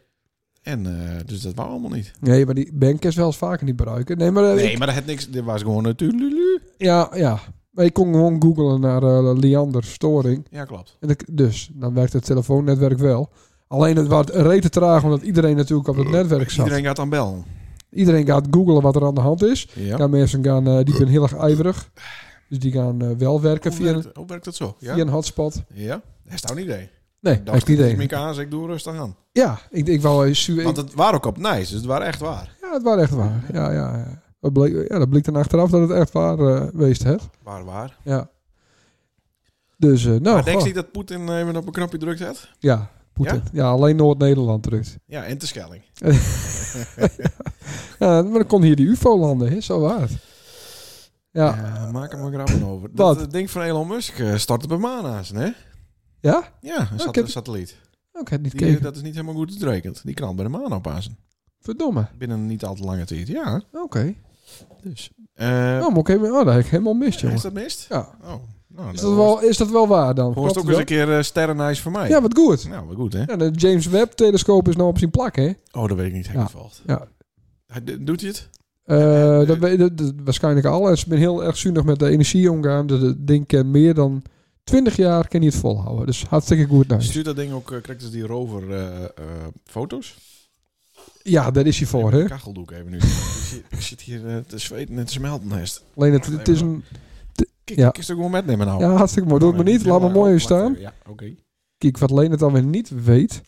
En 0.61 0.85
eh, 0.85 1.19
dus 1.25 1.41
dat 1.41 1.53
wou 1.55 1.69
allemaal 1.69 1.89
niet. 1.89 2.11
Nee, 2.19 2.45
maar 2.45 2.53
die 2.55 2.71
bank 2.73 3.05
is 3.05 3.15
wel 3.15 3.25
eens 3.25 3.37
vaker 3.37 3.65
niet 3.65 3.75
bereiken. 3.75 4.17
Nee, 4.17 4.31
maar, 4.31 4.55
Nee, 4.55 4.71
ik- 4.71 4.77
maar 4.77 4.87
dat 4.87 4.95
had 4.95 5.05
niks. 5.05 5.29
Dit 5.29 5.43
was 5.43 5.61
gewoon 5.61 5.83
natuurlijk. 5.83 6.61
ja, 6.77 7.09
ja. 7.15 7.39
Maar 7.71 7.85
ik 7.85 7.93
kon 7.93 8.13
gewoon 8.13 8.41
googlen 8.41 8.79
naar 8.81 9.03
eh 9.03 9.31
Liander 9.37 9.83
storing. 9.83 10.47
Ja, 10.49 10.65
klopt. 10.65 10.97
En 10.99 11.09
ik, 11.09 11.23
dus, 11.31 11.69
dan 11.73 11.93
werkt 11.93 12.13
het 12.13 12.25
telefoonnetwerk 12.25 12.97
wel. 12.97 13.29
Alleen 13.67 13.95
het 13.95 14.07
was 14.07 14.25
rete 14.25 14.69
traag, 14.69 15.03
omdat 15.03 15.21
iedereen 15.21 15.55
natuurlijk 15.55 15.87
op 15.87 15.95
het 15.95 16.09
netwerk 16.09 16.49
zat. 16.49 16.65
Iedereen, 16.65 16.65
Iedereen 16.65 16.85
gaat 16.85 16.99
aan 16.99 17.09
bellen. 17.09 17.43
Gaat 18.25 18.47
googlen 18.51 18.81
wat 18.81 18.95
er 18.95 19.05
aan 19.05 19.13
de 19.15 19.21
hand 19.21 19.43
is. 19.43 19.67
Ja. 19.73 19.97
Ja, 19.97 20.07
mensen 20.07 20.43
gaan, 20.43 20.67
eh, 20.67 20.83
die 20.85 20.95
zijn 20.95 21.07
heel 21.07 21.23
erg 21.23 21.35
ijverig. 21.35 21.89
Dus 22.49 22.59
die 22.59 22.71
gaan 22.71 23.01
eh, 23.01 23.09
wel 23.17 23.41
werken 23.41 23.71
Hoe, 23.71 23.79
via, 23.79 23.93
een, 23.93 24.05
hoe 24.13 24.25
werkt 24.25 24.45
dat 24.45 24.55
zo? 24.55 24.75
Ja? 24.79 24.93
via 24.93 25.01
een 25.01 25.09
hotspot. 25.09 25.63
Ja? 25.73 26.01
Dat 26.23 26.33
is 26.33 26.41
nou 26.41 26.57
een 26.57 26.63
idee. 26.63 26.89
Nee, 27.19 27.43
Dat 27.43 27.55
echt 27.55 27.67
niet 27.67 27.79
één. 27.79 27.99
Ik 27.99 28.13
aan, 28.13 28.39
ik 28.39 28.51
doe 28.51 28.67
rustig 28.67 28.95
aan. 28.95 29.15
Ja, 29.31 29.59
ik, 29.69 29.87
ik 29.87 30.01
wou... 30.01 30.33
su- 30.33 30.63
Want 30.63 30.77
het 30.77 30.93
waren 30.93 31.15
ook 31.15 31.25
op 31.25 31.37
nice, 31.37 31.59
dus 31.59 31.69
het 31.69 31.85
waren 31.85 32.07
echt 32.07 32.19
waar. 32.19 32.55
Ja, 32.61 32.73
het 32.73 32.83
was 32.83 32.99
echt 32.99 33.11
waar. 33.11 33.43
Ja, 33.53 33.71
ja, 33.71 33.97
ja. 33.97 34.21
Dat 34.39 34.53
bleek, 34.53 34.89
ja, 34.89 34.97
dat 34.99 35.09
bleek 35.09 35.23
dan 35.23 35.35
achteraf 35.35 35.69
dat 35.69 35.81
het 35.81 35.91
echt 35.99 36.11
waar 36.11 36.39
eh 36.39 36.61
geweest 36.69 37.03
het. 37.03 37.21
Waar, 37.43 37.65
waar. 37.65 37.97
Ja. 38.03 38.29
Dus, 39.77 40.03
nou, 40.05 40.21
maar 40.21 40.43
denk 40.43 40.61
je 40.61 40.73
dat 40.73 40.91
Poetin 40.91 41.29
even 41.29 41.55
op 41.55 41.65
een 41.65 41.71
knopje 41.71 41.97
drukt 41.97 42.19
heeft? 42.19 42.49
Ja, 42.59 42.89
Ja, 43.53 43.69
alleen 43.69 43.95
Noord-Nederland 43.95 44.63
drukt. 44.63 44.97
Ja, 45.05 45.23
en 45.23 45.37
te 45.37 45.47
Schelling. 45.47 45.83
Ja, 47.99 48.21
maar 48.21 48.31
dan 48.33 48.47
kon 48.47 48.63
hier 48.63 48.75
die 48.75 48.85
UFO 48.87 49.17
landen, 49.17 49.49
hè? 49.51 49.61
zo 49.61 49.79
waar. 49.79 50.01
het. 50.01 50.11
Ja. 51.31 51.55
Ja, 51.55 51.91
maak 51.91 52.11
er 52.13 52.19
maar 52.19 52.31
grappen 52.31 52.63
over. 52.63 52.89
Dat 52.95 53.21
eh, 53.21 53.27
ding 53.29 53.51
van 53.51 53.61
Elon 53.61 53.87
Musk 53.87 54.19
eh, 54.19 54.35
start 54.35 54.63
op 54.63 54.71
een 54.71 54.79
maan 54.79 55.05
aan 55.05 55.25
zijn, 55.25 55.41
hè? 55.41 55.49
Ja? 56.19 56.53
Ja, 56.61 56.79
een 56.91 56.99
sat- 56.99 57.07
ik 57.07 57.15
heb- 57.15 57.27
satelliet. 57.27 57.75
Oh, 58.11 58.21
ik 58.21 58.27
heb 58.27 58.41
niet 58.41 58.57
Die, 58.57 58.75
eh, 58.77 58.81
dat 58.83 58.95
is 58.95 59.01
niet 59.01 59.13
helemaal 59.13 59.35
goed 59.35 59.49
uitgerekend. 59.49 60.01
Die 60.05 60.13
kan 60.13 60.35
bij 60.35 60.45
de 60.45 60.51
maan 60.51 60.73
oppassen. 60.73 61.17
Verdomme. 61.59 62.07
Binnen 62.17 62.45
niet 62.45 62.65
al 62.65 62.75
te 62.75 62.83
lange 62.83 63.05
tijd, 63.05 63.27
ja. 63.27 63.61
Oké. 63.73 64.13
Dus. 64.81 65.09
eh 65.33 65.47
Oh, 65.81 65.87
maar 65.89 65.97
oké, 65.97 66.13
oh, 66.15 66.45
dat 66.45 66.53
heb 66.53 66.63
ik 66.65 66.69
helemaal 66.71 66.93
mist, 66.93 67.19
jongen. 67.19 67.35
is 67.35 67.41
dat 67.41 67.53
mist? 67.53 67.85
Ja. 67.89 68.09
Oh, 68.23 68.33
nou, 68.75 68.93
Is 68.93 69.01
dat, 69.01 69.15
wel, 69.15 69.41
is 69.41 69.57
dat 69.57 69.69
wel 69.69 69.87
waar 69.87 70.15
dan? 70.15 70.33
Hoort 70.33 70.51
Klopt 70.51 70.57
ook 70.57 70.69
eens 70.69 70.77
een 70.77 70.85
keer 70.85 71.09
uh, 71.09 71.21
sterrenijs 71.21 71.79
voor 71.79 71.91
mij. 71.91 72.09
Ja, 72.09 72.21
wat 72.21 72.37
goed. 72.37 72.67
Nou, 72.67 72.87
wat 72.87 72.95
goed, 72.95 73.13
hè? 73.13 73.19
Ja, 73.19 73.35
de 73.35 73.51
James 73.51 73.87
Webb-telescoop 73.87 74.67
is 74.67 74.75
nou 74.75 74.89
op 74.89 74.97
zijn 74.97 75.11
plak, 75.11 75.35
hè? 75.35 75.51
Oh, 75.71 75.87
dat 75.87 75.97
weet 75.97 76.07
ik 76.07 76.13
niet. 76.13 76.27
Hij 76.27 76.45
Ja. 76.85 77.07
Ja. 77.67 77.79
Doet 77.99 78.21
hij 78.21 78.29
het? 78.29 78.49
Eh, 78.83 79.47
dat 79.47 79.57
weet 79.57 79.79
dat, 79.79 79.97
dat 79.97 80.13
waarschijnlijk 80.23 80.65
al. 80.65 80.89
En 80.89 80.97
ze 80.97 81.05
zijn 81.07 81.19
heel 81.19 81.43
erg 81.43 81.57
zuinig 81.57 81.83
met 81.83 81.99
de 81.99 82.09
energie 82.09 82.51
omgaan. 82.51 82.87
Het 82.87 83.27
ding 83.27 83.47
kan 83.47 83.71
meer 83.71 83.93
dan 83.93 84.23
20 84.63 84.95
jaar 84.95 85.27
kan 85.27 85.41
je 85.41 85.47
het 85.47 85.55
volhouden. 85.55 86.05
Dus 86.05 86.25
hartstikke 86.25 86.65
goed. 86.65 86.87
Nou. 86.87 87.01
Stuurt 87.01 87.25
dat 87.25 87.35
ding 87.35 87.53
ook, 87.53 87.71
uh, 87.71 87.81
krijgt 87.81 88.01
dus 88.01 88.11
die 88.11 88.25
rover 88.25 88.71
eh, 88.71 89.03
eh, 89.03 89.09
foto's? 89.63 90.15
Ja, 91.23 91.51
daar 91.51 91.65
is 91.65 91.77
hij 91.77 91.87
voor, 91.87 92.11
hè? 92.11 92.23
Kacheldoek 92.23 92.71
even 92.71 92.91
nu. 92.91 92.97
ik, 92.97 93.03
zit, 93.49 93.63
ik 93.69 93.81
zit 93.81 94.01
hier 94.01 94.27
eh, 94.27 94.37
te 94.47 94.57
zweten 94.57 94.97
en 94.97 95.05
te 95.05 95.11
smelten. 95.11 95.51
Alleen 95.95 96.13
het, 96.13 96.25
het 96.25 96.47
is 96.47 96.61
een... 96.61 96.83
Kijk, 97.63 97.79
Ja. 97.79 97.87
ik 97.93 98.03
gewoon 98.03 98.31
metnemen 98.31 98.67
nou. 98.67 98.79
Ja, 98.81 98.91
hartstikke 98.95 99.27
mooi. 99.27 99.39
Doe 99.39 99.53
het 99.53 99.63
maar 99.63 99.73
niet. 99.73 99.85
Laat 99.85 100.01
me 100.01 100.09
mooi 100.09 100.39
staan. 100.39 100.75
Ja, 100.79 100.93
oké. 101.07 101.35
Kijk, 101.77 101.97
wat 101.97 102.11
Leen 102.11 102.31
het 102.31 102.39
dan 102.39 102.53
weer 102.53 102.63
niet 102.63 103.03
weet, 103.03 103.41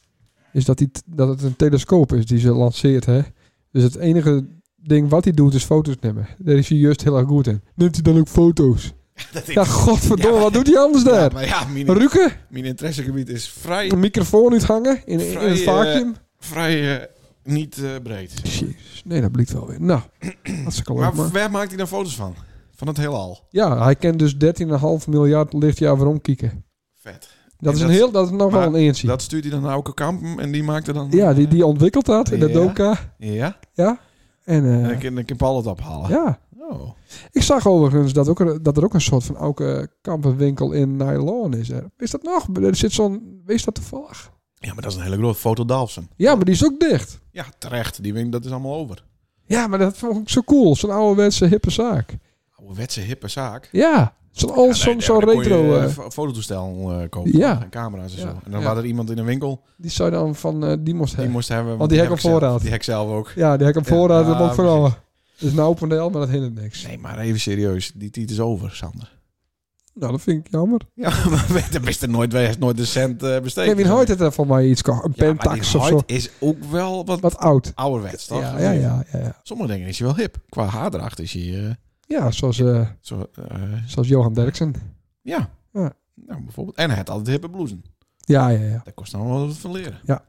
is 0.54 0.66
dat, 0.66 0.78
t- 0.78 1.02
dat 1.06 1.28
het 1.28 1.42
een 1.44 1.56
telescoop 1.56 2.14
is 2.14 2.26
die 2.26 2.40
ze 2.40 2.52
lanceert, 2.52 3.06
hè? 3.06 3.22
Dus 3.72 3.84
het 3.84 3.96
enige 3.96 4.46
ding 4.76 5.10
wat 5.10 5.24
hij 5.24 5.34
doet 5.34 5.54
is 5.54 5.64
foto's 5.64 5.96
nemen. 6.02 6.28
Daar 6.38 6.56
is 6.56 6.70
hij 6.70 6.78
juist 6.78 7.04
heel 7.04 7.18
erg 7.18 7.28
goed 7.28 7.48
in. 7.48 7.62
Neemt 7.76 7.94
hij 7.94 8.04
dan 8.04 8.18
ook 8.18 8.28
foto's? 8.28 8.94
Dat 9.34 9.46
Ja, 9.54 9.64
godverdomme, 9.66 10.38
Ja, 10.38 10.44
wat 10.44 10.54
doet 10.54 10.68
hij 10.68 10.78
anders 10.78 11.04
Ja, 11.04 11.10
daar? 11.12 11.34
maar 11.34 11.46
ja, 11.46 11.64
mijn, 11.68 11.94
Rukken? 11.94 12.32
mijn 12.50 12.66
interessegebied 12.66 13.30
is 13.30 13.50
vrij, 13.50 13.92
Een 13.92 14.00
microfoon 14.00 14.52
uithangen 14.52 15.02
in, 15.06 15.20
in, 15.20 15.38
het 15.38 15.60
eh, 15.60 15.66
vacuüm? 15.66 16.16
vrij 16.40 17.00
eh, 17.02 17.08
niet 17.44 17.78
eh, 17.84 17.90
breed. 18.04 18.32
Jezus, 18.44 19.02
nee, 19.06 19.22
dat 19.22 19.32
blijkt 19.32 19.54
wel 19.54 19.68
weer. 19.68 19.82
Nou, 19.82 20.02
Maar 20.96 21.30
waar 21.32 21.52
maakt 21.52 21.68
hij 21.68 21.78
dan 21.78 21.88
foto's 21.88 22.16
van? 22.16 22.36
Van 22.84 22.94
het 22.94 22.98
heelal. 23.04 23.40
Ja, 23.50 23.84
hij 23.84 23.96
kan 23.96 24.18
dus 24.18 24.34
13,5 24.34 25.08
miljard 25.08 25.54
lichtjaar 25.54 25.98
waarom 25.98 26.22
kijken. 26.22 26.66
Vet. 26.94 27.30
Dat 27.60 27.74
En 27.74 27.74
is, 27.74 27.82
een 27.82 27.88
dat- 27.88 27.96
heel, 27.96 28.12
dat 28.12 28.26
is 28.26 28.32
nog 28.32 28.52
wel 28.52 28.62
een 28.64 28.76
eentje. 28.76 29.08
Dat 29.08 29.22
stuurt 29.22 29.44
hij 29.44 29.52
dan 29.52 29.62
naar 29.62 29.72
Auke 29.72 29.94
Kampen 29.94 30.40
en 30.40 30.52
die 30.52 30.64
maakt 30.64 30.88
er 30.88 30.94
dan... 30.94 31.08
ja, 31.12 31.34
die, 31.34 31.48
die 31.48 31.66
ontwikkelt 31.66 32.06
dat 32.06 32.32
in 32.32 32.40
de 32.40 32.48
Ja. 32.48 32.54
doka. 32.54 33.14
Ja? 33.18 33.58
Ja. 33.74 34.00
En, 34.44 34.66
eh, 34.66 34.74
En 34.74 34.88
dan 34.88 34.98
kan, 35.00 35.16
dan 35.16 35.26
kan 35.26 35.38
Paul 35.38 35.58
het 35.58 35.66
ophalen. 35.66 36.10
ja. 36.10 36.40
Oh. 36.70 36.90
Ik 37.32 37.42
zag 37.42 37.68
overigens 37.68 38.14
dat, 38.14 38.28
ook, 38.30 38.64
dat 38.64 38.78
er 38.78 38.84
ook 38.84 38.94
een 38.94 39.02
soort 39.02 39.24
van 39.24 39.36
oude 39.36 39.90
kampenwinkel 40.02 40.72
in 40.72 40.96
nylon 40.96 41.54
is. 41.54 41.70
Er. 41.70 41.92
Is 41.98 42.12
dat 42.12 42.24
nog? 42.24 42.48
Er 42.64 42.76
zit 42.76 42.92
zo'n... 42.92 43.42
Wees 43.46 43.64
dat 43.64 43.76
toevallig? 43.76 44.32
Ja, 44.54 44.74
maar 44.74 44.82
dat 44.84 44.92
is 44.92 44.98
een 44.98 45.04
hele 45.04 45.18
grote 45.18 45.40
foto 45.40 45.66
Dalfsen. 45.66 46.10
Ja, 46.16 46.36
maar 46.36 46.46
die 46.46 46.54
is 46.54 46.66
ook 46.66 46.80
dicht. 46.80 47.20
Ja, 47.32 47.46
terecht. 47.58 48.04
Die 48.04 48.14
wing, 48.14 48.32
dat 48.32 48.46
is 48.46 48.52
allemaal 48.52 48.76
over. 48.76 49.04
Ja, 49.46 49.68
maar 49.68 49.80
dat 49.80 49.98
vond 49.98 50.22
ik 50.22 50.30
zo 50.30 50.42
cool. 50.42 50.76
Zo'n 50.76 50.90
ouderwetse 50.92 51.46
hippe 51.46 51.70
zaak. 51.72 52.18
Ouderwetse 52.64 53.00
hippe 53.02 53.28
zaak. 53.28 53.70
Ja. 53.72 54.14
Zo'n 54.32 54.52
al 54.54 54.66
Ja, 54.66 54.74
zo'n 54.74 54.92
nee, 54.94 55.02
zo'n 55.02 55.20
daar 55.20 55.34
kon 55.34 55.44
je, 55.44 55.50
retro... 55.50 55.76
eh, 55.78 55.88
fo- 55.88 56.10
fototoestel 56.10 56.92
eh, 56.92 57.10
kopen. 57.10 57.38
Ja. 57.38 57.62
En 57.62 57.70
camera's 57.70 58.12
en 58.16 58.18
Ja, 58.20 58.24
zo. 58.32 58.40
En 58.46 58.52
dan 58.52 58.62
ja. 58.62 58.68
was 58.68 58.78
er 58.78 58.86
iemand 58.86 59.10
in 59.10 59.18
een 59.18 59.26
winkel. 59.26 59.62
die 59.78 59.92
zou 59.92 60.10
je 60.12 60.16
dan 60.16 60.36
van... 60.36 60.66
eh, 60.66 60.76
die 60.80 60.94
moest 60.94 61.08
Die 61.10 61.16
hebben. 61.16 61.34
moest 61.34 61.50
hebben. 61.50 61.78
Want 61.78 61.90
die 61.90 62.02
ik 62.02 62.12
op 62.12 62.20
voorraad. 62.20 62.60
Die 62.62 62.70
heb 62.70 62.78
ik 62.80 62.84
zelf 62.84 63.10
ook. 63.12 63.32
Ja, 63.36 63.58
die 63.58 63.66
heb 63.66 63.76
ik 63.76 63.82
op 63.82 63.88
voorraad. 63.88 64.26
dat 64.58 64.58
alle. 64.60 64.88
Het 65.36 65.52
is 65.52 65.52
een 65.52 65.60
open 65.60 65.90
deel, 65.90 66.10
maar 66.10 66.20
dat 66.22 66.30
hindert 66.30 66.54
niks. 66.62 66.86
Nee, 66.88 66.98
maar 66.98 67.18
even 67.20 67.40
serieus. 67.40 67.92
Die 67.96 68.10
tijd 68.10 68.32
is 68.32 68.40
over, 68.40 68.72
Sander. 68.76 69.12
Nou, 69.94 70.12
dat 70.12 70.22
vind 70.22 70.46
ik 70.46 70.52
jammer. 70.52 70.82
Ja, 70.94 71.10
maar 71.30 71.68
dat 71.72 71.88
is 71.88 72.02
er 72.02 72.10
nooit, 72.10 72.60
nooit 72.60 72.80
een 72.80 72.86
cent 72.88 73.18
besteed. 73.42 73.66
Nee, 73.66 73.76
wie 73.76 73.86
nooit 73.86 74.08
het 74.08 74.20
er 74.22 74.32
van 74.32 74.48
mij 74.48 74.66
iets 74.68 74.82
kan. 74.82 75.02
Een 75.04 75.14
pentax 75.14 75.72
die 75.72 75.80
of 75.82 75.88
zo. 75.88 76.02
Is 76.06 76.30
ook 76.40 76.64
wel 76.64 77.06
wat, 77.06 77.20
Wat 77.20 77.38
oud. 77.38 77.72
ouderwets, 77.76 78.26
toch? 78.26 78.40
Ja, 78.42 78.60
ja, 78.60 78.72
ja, 78.72 79.04
ja, 79.12 79.20
ja. 79.20 79.40
Sommige 79.44 79.72
dingen 79.72 79.88
is 79.88 79.98
hij 80.00 80.08
wel 80.08 80.16
hip. 80.18 80.38
Qua 80.50 80.66
haardracht 80.66 81.20
is 81.20 81.34
hij... 81.34 81.78
Ja, 82.14 82.32
zoals, 82.32 82.60
eh, 82.60 82.88
zo, 83.02 83.28
eh, 83.36 83.62
zoals 83.86 84.08
Johan 84.08 84.34
Derksen. 84.34 84.74
ja. 85.22 85.50
Ja. 85.74 85.94
Nou, 86.16 86.42
bijvoorbeeld. 86.44 86.78
En 86.78 86.88
hij 86.90 86.98
had 86.98 87.10
altijd 87.10 87.28
hippe 87.28 87.50
blousen. 87.50 87.84
Ja, 88.18 88.50
ja, 88.50 88.60
ja. 88.62 88.82
Daar 88.84 88.94
kost 88.94 89.12
dan 89.12 89.28
wel 89.28 89.48
wat 89.48 89.58
van 89.58 89.72
leren. 89.72 90.00
Ja. 90.06 90.24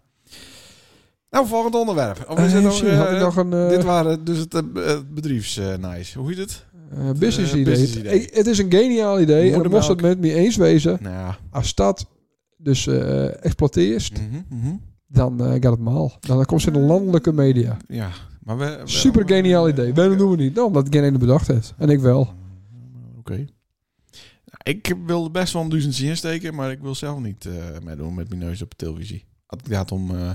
Nou, 1.30 1.46
volgend 1.46 1.74
onderwerp. 1.74 2.24
Of 2.28 2.38
is 2.38 2.52
het 2.52 2.62
nog, 2.62 2.72
zie, 2.72 2.90
had 2.90 3.10
ik 3.10 3.18
nog 3.18 3.36
een 3.36 3.52
eh, 3.52 3.68
dit 3.68 3.82
waren 3.84 4.24
dus 4.24 4.38
het, 4.38 4.72
bedrijfsnice. 5.14 6.18
Hoe 6.18 6.28
heet 6.28 6.38
het? 6.38 6.64
eh, 6.90 7.10
business 7.18 7.52
idee. 7.52 7.64
business 7.64 7.96
idee. 7.96 8.20
Ik- 8.20 8.34
het 8.34 8.46
is 8.46 8.58
een 8.58 8.70
geniaal 8.70 9.20
idee. 9.20 9.52
En 9.52 9.62
dan 9.62 9.70
moest 9.70 9.88
het 9.88 10.00
met 10.00 10.18
me 10.20 10.34
eens 10.34 10.56
wezen. 10.56 10.98
Nou 11.02 11.14
ja. 11.14 11.36
Als 11.50 11.74
dat 11.74 12.06
dus 12.56 12.86
eh 12.86 13.44
exploiteert, 13.44 14.12
Mhm, 14.12 14.58
mhm. 14.60 14.74
dan 15.06 15.40
gaat 15.40 15.62
het 15.62 15.78
maal. 15.80 16.12
Dan 16.20 16.44
komt 16.44 16.60
ze 16.62 16.66
in 16.66 16.72
de 16.72 16.78
landelijke 16.78 17.32
media. 17.32 17.76
Ja. 17.88 18.08
Maar 18.44 18.58
we, 18.58 18.64
we- 18.64 18.82
Super 18.88 19.22
geniaal 19.28 19.68
idee. 19.68 19.94
Waarom 19.94 20.16
doen 20.16 20.30
we 20.30 20.36
niet? 20.36 20.54
Nou, 20.54 20.66
omdat 20.66 20.86
geen 20.90 21.04
ene 21.04 21.18
bedacht 21.18 21.46
heeft. 21.46 21.74
En 21.78 21.88
ik 21.88 22.00
wel. 22.00 22.34
Oké. 23.18 23.46
Ik 24.62 24.94
wil 25.06 25.30
best 25.30 25.52
wel 25.52 25.62
een 25.62 25.68
duizendje 25.68 26.06
insteken, 26.06 26.54
maar 26.54 26.70
ik 26.70 26.80
wil 26.80 26.94
zelf 26.94 27.18
niet 27.18 27.44
eh 27.46 27.52
meedoen 27.82 28.14
met 28.14 28.28
mijn 28.28 28.40
neus 28.40 28.62
op 28.62 28.70
de 28.70 28.76
televisie. 28.76 29.24
Het 29.46 29.60
gaat 29.68 29.92
om 29.92 30.14
eh, 30.16 30.30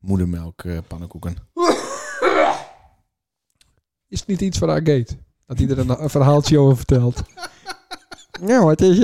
moedermelk 0.00 0.62
eh, 0.64 0.78
pannenkoeken. 0.88 1.34
Is 4.08 4.18
het 4.18 4.28
niet 4.28 4.40
iets 4.40 4.60
haar 4.60 4.76
gate? 4.76 5.16
Dat 5.46 5.58
hij 5.58 5.68
er 5.68 5.78
een, 5.78 6.10
verhaaltje 6.10 6.58
over 6.58 6.76
vertelt. 6.76 7.22
Nou, 8.40 8.70
het 8.70 8.80
is, 8.80 8.96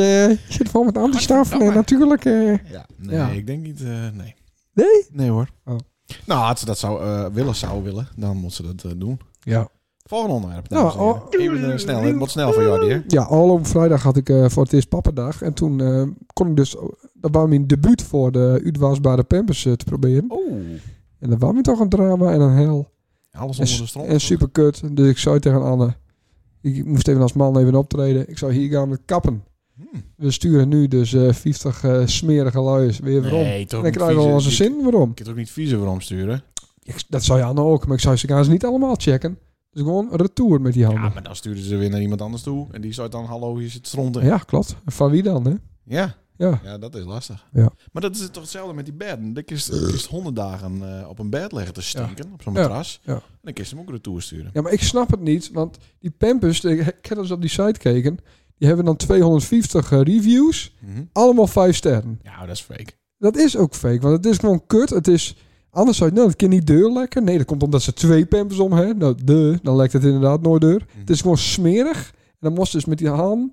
zit 0.55 0.69
vol 0.69 0.85
met 0.85 0.97
antistoffen 0.99 1.61
en 1.61 1.75
natuurlijk... 1.75 2.25
eh, 2.25 2.71
Ja. 2.71 2.87
Nee, 2.97 3.17
Ja. 3.17 3.29
ik 3.29 3.47
denk 3.47 3.63
niet. 3.63 3.81
eh, 3.83 3.89
nee. 4.13 4.35
nee? 4.73 5.07
Nee 5.11 5.31
hoor. 5.31 5.49
Oh. 5.65 5.79
Nou, 6.27 6.49
als 6.51 6.61
ze 6.61 6.67
dat 6.67 6.79
zou 6.79 7.03
eh, 7.03 7.27
willen, 7.33 7.55
zou 7.55 7.83
willen, 7.83 8.09
dan 8.17 8.37
moet 8.37 8.53
ze 8.53 8.63
dat 8.63 8.85
eh, 8.85 8.93
doen. 8.97 9.21
Ja. 9.41 9.69
Volgende 10.05 10.35
onderwerp. 10.35 10.69
Nou, 10.69 11.19
heren. 11.31 11.57
Even 11.57 11.81
snel. 11.81 12.03
Het 12.03 12.17
wordt 12.17 12.33
snel 12.33 12.53
voor 12.53 12.63
jou, 12.63 12.93
hè? 12.93 13.01
Ja, 13.07 13.23
al 13.23 13.51
op 13.51 13.67
vrijdag 13.67 14.03
had 14.03 14.17
ik 14.17 14.29
eh, 14.29 14.49
voor 14.49 14.63
het 14.63 14.73
eerst 14.73 14.89
pappendag. 14.89 15.43
En 15.43 15.55
toen 15.55 15.77
kon 16.33 16.49
ik 16.49 16.57
dus... 16.57 16.77
Dat 17.15 17.35
was 17.35 17.49
mijn 17.49 17.67
debuut 17.67 18.03
voor 18.03 18.33
de 18.33 18.61
uitwasbare 18.65 19.23
pampers 19.23 19.63
te 19.63 19.85
proberen. 19.85 20.25
Oh. 20.29 20.53
En 21.19 21.31
dat 21.31 21.39
was 21.39 21.53
me 21.53 21.61
toch 21.61 21.81
een 21.81 21.89
drama 21.89 22.33
en 22.33 22.41
een 22.41 22.57
hel. 22.57 22.91
Alles 23.33 23.59
onder 23.59 23.79
de 23.79 23.87
stront. 23.87 24.09
en 24.09 24.21
super 24.21 24.51
kut. 24.51 24.97
Dus 24.97 25.09
ik 25.09 25.19
zei 25.19 25.39
tegen 25.39 25.63
Anne... 25.63 25.97
Ik 26.61 26.85
moest 26.85 27.09
even 27.09 27.23
als 27.23 27.33
man 27.33 27.59
even 27.59 27.75
optreden. 27.75 28.29
Ik 28.29 28.39
zou 28.39 28.53
hier 28.53 28.71
gaan 28.71 28.89
met 28.89 29.01
kappen. 29.05 29.45
We 30.17 30.31
sturen 30.31 30.69
nu 30.69 30.89
dus 30.89 31.13
eh 31.13 31.33
50 31.33 31.85
eh, 31.85 32.07
smerige 32.07 32.61
luiers 32.61 32.99
weer 32.99 33.21
waarom. 33.23 33.41
Nee, 33.43 33.67
toch 33.67 33.81
en 33.81 33.87
ik 33.87 33.93
niet 33.95 34.03
krijg 34.03 34.15
wel 34.15 34.23
vieze- 34.23 34.35
onze 34.35 34.51
zin 34.51 34.83
waarom. 34.83 35.09
Je 35.09 35.15
kunt 35.15 35.29
ook 35.29 35.37
niet 35.37 35.51
vieze 35.51 35.77
waarom 35.79 36.01
sturen. 36.01 36.43
Ik, 36.83 37.05
dat 37.09 37.25
zou 37.25 37.39
je 37.39 37.45
Anne 37.45 37.61
ook, 37.63 37.87
maar 37.87 37.97
ik 37.97 38.03
zou 38.03 38.17
ze 38.17 38.27
gaan 38.27 38.45
ze 38.45 38.51
niet 38.51 38.65
allemaal 38.65 38.95
checken. 38.95 39.39
Dus 39.73 39.83
gewoon 39.83 40.09
retour 40.13 40.61
met 40.61 40.73
die 40.73 40.85
handen. 40.85 41.03
Ja, 41.05 41.09
maar 41.13 41.23
dan 41.23 41.37
sturen 41.37 41.63
ze 41.63 41.77
weer 41.77 41.91
naar 41.91 42.01
iemand 42.01 42.23
anders 42.23 42.43
toe. 42.43 42.67
En 42.71 42.81
die 42.81 42.93
zou 42.93 43.09
dan, 43.09 43.25
hallo, 43.25 43.57
hier 43.59 43.71
zit 43.71 43.87
stronten. 43.87 44.25
Ja, 44.25 44.39
klopt. 44.39 44.77
Van 44.87 45.11
wie 45.11 45.23
dan, 45.23 45.45
hè? 45.47 45.55
Ja. 45.85 46.15
Ja. 46.37 46.61
Ja, 46.65 46.79
dat 46.79 46.95
is 46.95 47.05
lastig. 47.05 47.47
Ja. 47.53 47.71
Maar 47.93 48.03
dat 48.03 48.17
is 48.17 48.29
toch 48.31 48.43
hetzelfde 48.43 48.75
met 48.75 48.85
die 48.85 48.95
bedden. 48.95 49.33
Dan 49.35 49.43
is 49.47 49.67
het 49.67 50.07
honderd 50.07 50.37
dagen 50.37 51.01
eh, 51.01 51.09
op 51.09 51.19
een 51.19 51.31
bed 51.31 51.53
liggen 51.53 51.75
te 51.75 51.83
stinken, 51.83 52.33
op 52.33 52.43
zo'n 52.43 52.53
Ja. 52.55 52.61
matras. 52.61 53.01
Ja. 53.05 53.13
En 53.15 53.21
dan 53.43 53.53
kun 53.53 53.65
je 53.65 53.71
hem 53.71 53.81
ook 53.81 53.91
retour 53.91 54.23
sturen. 54.23 54.51
Ja, 54.53 54.63
maar 54.63 54.73
ik 54.73 54.83
snap 54.83 55.11
het 55.11 55.21
niet, 55.21 55.51
want 55.53 55.79
die 55.99 56.11
pampers, 56.11 56.65
ik 56.65 56.99
heb 57.09 57.19
eens 57.19 57.31
op 57.31 57.41
die 57.41 57.51
site 57.51 57.63
gekeken, 57.81 58.19
Die 58.59 58.69
hebben 58.69 58.85
dan 58.85 58.97
250 58.97 59.93
eh, 59.93 60.01
reviews. 60.01 60.75
Mhm. 60.81 61.03
Allemaal 61.13 61.47
5 61.47 61.77
sterren. 61.77 62.21
Ja, 62.23 62.41
dat 62.41 62.55
is 62.55 62.61
fake. 62.61 62.93
Dat 63.19 63.37
is 63.37 63.57
ook 63.57 63.75
fake, 63.75 64.01
want 64.01 64.17
het 64.17 64.27
is 64.27 64.39
gewoon 64.39 64.67
kut. 64.67 64.91
Het 64.91 65.09
is... 65.09 65.37
Anders 65.71 65.97
zou 65.97 66.11
je... 66.11 66.17
Nou, 66.17 66.29
dat 66.29 66.37
kan 66.37 66.49
niet 66.49 66.67
deur 66.67 66.93
lekken. 66.93 67.25
Nee, 67.25 67.37
dat 67.37 67.47
komt 67.47 67.63
omdat 67.63 67.83
ze 67.83 67.93
twee 67.93 68.27
pampers 68.27 68.59
om 68.59 68.73
hebben. 68.73 68.99
Nou, 68.99 69.15
de, 69.25 69.59
dan 69.63 69.77
lekt 69.77 69.93
het 69.93 70.05
inderdaad 70.05 70.43
nooit 70.43 70.61
deur. 70.61 70.87
Mhm. 70.89 70.99
Het 71.01 71.11
is 71.11 71.21
gewoon 71.21 71.39
smerig. 71.39 72.13
En 72.15 72.37
dan 72.41 72.53
moest 72.53 72.73
dus 72.73 72.85
met 72.85 72.99
die 72.99 73.09
haan... 73.09 73.53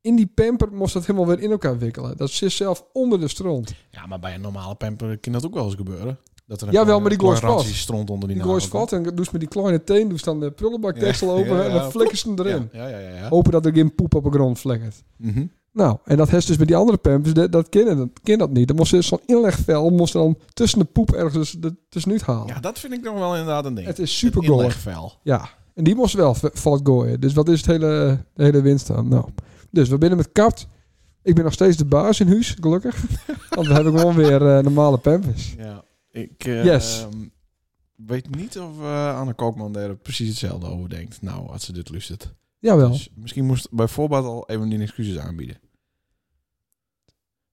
In 0.00 0.16
die 0.16 0.26
pamper 0.26 0.72
moest 0.72 0.94
dat 0.94 1.06
helemaal 1.06 1.26
weer 1.26 1.40
in 1.40 1.50
elkaar 1.50 1.78
wikkelen. 1.78 2.16
Dat 2.16 2.30
zit 2.30 2.52
zelf 2.52 2.84
onder 2.92 3.20
de 3.20 3.28
stront. 3.28 3.74
Ja, 3.90 4.06
maar 4.06 4.18
bij 4.18 4.34
een 4.34 4.40
normale 4.40 4.74
pamper 4.74 5.18
kan 5.18 5.32
dat 5.32 5.46
ook 5.46 5.54
wel 5.54 5.64
eens 5.64 5.74
gebeuren. 5.74 6.18
Dat 6.46 6.60
er 6.60 6.66
een 6.66 6.72
Jawel, 6.72 6.84
klein- 7.00 7.02
maar 7.02 7.18
die 7.18 7.28
vast. 7.28 7.42
randje 7.42 7.74
stront 7.74 8.10
onder 8.10 8.28
die 8.28 8.42
Die 8.42 8.60
vat 8.60 8.92
en 8.92 9.02
doe 9.02 9.24
ze 9.24 9.30
met 9.32 9.40
die 9.40 9.48
kleine 9.50 9.84
teen... 9.84 10.08
Doe 10.08 10.18
ze 10.18 10.24
dan 10.24 10.40
de 10.40 10.50
prullenbakdeksel 10.50 11.26
Ja, 11.28 11.32
open 11.32 11.56
ja, 11.56 11.62
en 11.62 11.70
ja. 11.74 11.78
dan 11.80 11.90
flikker 11.90 12.16
ze 12.16 12.28
hem 12.28 12.38
erin. 12.46 12.68
Ja, 12.72 12.86
ja, 12.88 12.98
ja. 12.98 13.08
ja. 13.16 13.28
Hopen 13.28 13.52
dat 13.52 13.66
er 13.66 13.72
geen 13.72 13.94
poep 13.94 14.14
op 14.14 14.24
de 14.24 14.30
grond 14.30 14.58
flikkert. 14.58 15.02
Mhm. 15.16 15.46
Nou, 15.72 15.96
en 16.04 16.16
dat 16.16 16.30
heeft 16.30 16.46
dus 16.46 16.56
bij 16.56 16.66
die 16.66 16.76
andere 16.76 16.98
pampers, 16.98 17.34
dat, 17.34 17.52
dat 17.52 17.68
ken 17.68 17.96
dat, 17.96 18.08
ken 18.22 18.38
dat 18.38 18.50
niet. 18.50 18.66
Dan 18.68 18.76
moest 18.76 18.90
ze 18.90 19.02
zo'n 19.02 19.20
inlegvel, 19.26 19.90
moest 19.90 20.12
dan 20.12 20.36
tussen 20.52 20.78
de 20.78 20.84
poep 20.84 21.12
ergens 21.12 21.56
er 21.60 21.76
tussenuit 21.88 22.22
halen. 22.22 22.46
ja, 22.46 22.60
dat 22.60 22.78
vind 22.78 22.92
ik 22.92 23.02
nog 23.02 23.14
wel 23.18 23.30
inderdaad 23.32 23.64
een 23.64 23.74
ding. 23.74 23.86
het 23.86 23.98
is 23.98 24.18
super 24.18 24.44
goor. 24.44 24.60
inlegvel. 24.60 25.12
Ja, 25.22 25.48
en 25.74 25.84
die 25.84 25.94
moest 25.94 26.14
wel 26.14 26.34
valt 26.52 26.80
gooien. 26.84 27.20
Dus 27.20 27.32
wat 27.32 27.48
is 27.48 27.56
het 27.56 27.66
hele, 27.66 28.18
de 28.34 28.42
hele 28.44 28.60
winst 28.62 28.86
dan? 28.86 29.08
Nou, 29.08 29.24
dus 29.70 29.88
we 29.88 29.98
binnen 29.98 30.18
met 30.18 30.32
kapt. 30.32 30.66
Ik 31.22 31.34
ben 31.34 31.44
nog 31.44 31.52
steeds 31.52 31.76
de 31.76 31.84
baas 31.84 32.20
in 32.20 32.28
huis, 32.28 32.56
gelukkig. 32.60 33.04
Want 33.56 33.66
we 33.66 33.74
hebben 33.74 33.98
gewoon 33.98 34.14
weer 34.14 34.56
eh, 34.56 34.62
normale 34.62 34.98
pampers. 34.98 35.54
Ja. 35.58 35.84
Ik 36.12 36.44
eh, 36.44 36.64
Yes. 36.64 37.00
ehm, 37.02 37.16
weet 37.96 38.34
niet 38.36 38.58
of 38.58 38.78
eh 38.80 39.18
Anne 39.18 39.34
Kookman 39.34 39.72
daar 39.72 39.96
precies 39.96 40.28
hetzelfde 40.28 40.66
over 40.66 40.88
denkt. 40.88 41.22
Nou, 41.22 41.48
als 41.48 41.64
ze 41.64 41.72
dit 41.72 41.90
luistert. 41.90 42.34
Jawel. 42.58 42.90
Dus 42.90 43.08
misschien 43.14 43.44
moest 43.44 43.70
bij 43.70 43.88
voorbaat 43.88 44.24
al 44.24 44.48
even 44.48 44.68
die 44.68 44.80
excuses 44.80 45.18
aanbieden. 45.18 45.56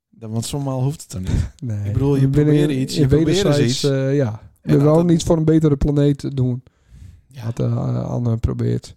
Dan, 0.09 0.31
want 0.31 0.45
zomaal 0.45 0.83
hoeft 0.83 1.01
het 1.01 1.11
dan 1.11 1.21
niet. 1.21 1.51
Nee. 1.69 1.85
Ik 1.87 1.93
bedoel, 1.93 2.15
je 2.15 2.29
probeert 2.29 2.71
iets, 2.71 2.95
je 2.95 3.01
in 3.01 3.07
probeert 3.07 3.57
iets. 3.57 3.83
eh, 3.83 4.15
ja. 4.15 4.51
We 4.61 5.05
iets 5.09 5.23
voor 5.23 5.37
een 5.37 5.45
betere 5.45 5.77
planeet 5.77 6.35
doen. 6.35 6.63
Ja. 7.27 7.45
Wat 7.45 7.59
uh, 7.59 8.03
Anne 8.09 8.37
probeert. 8.37 8.95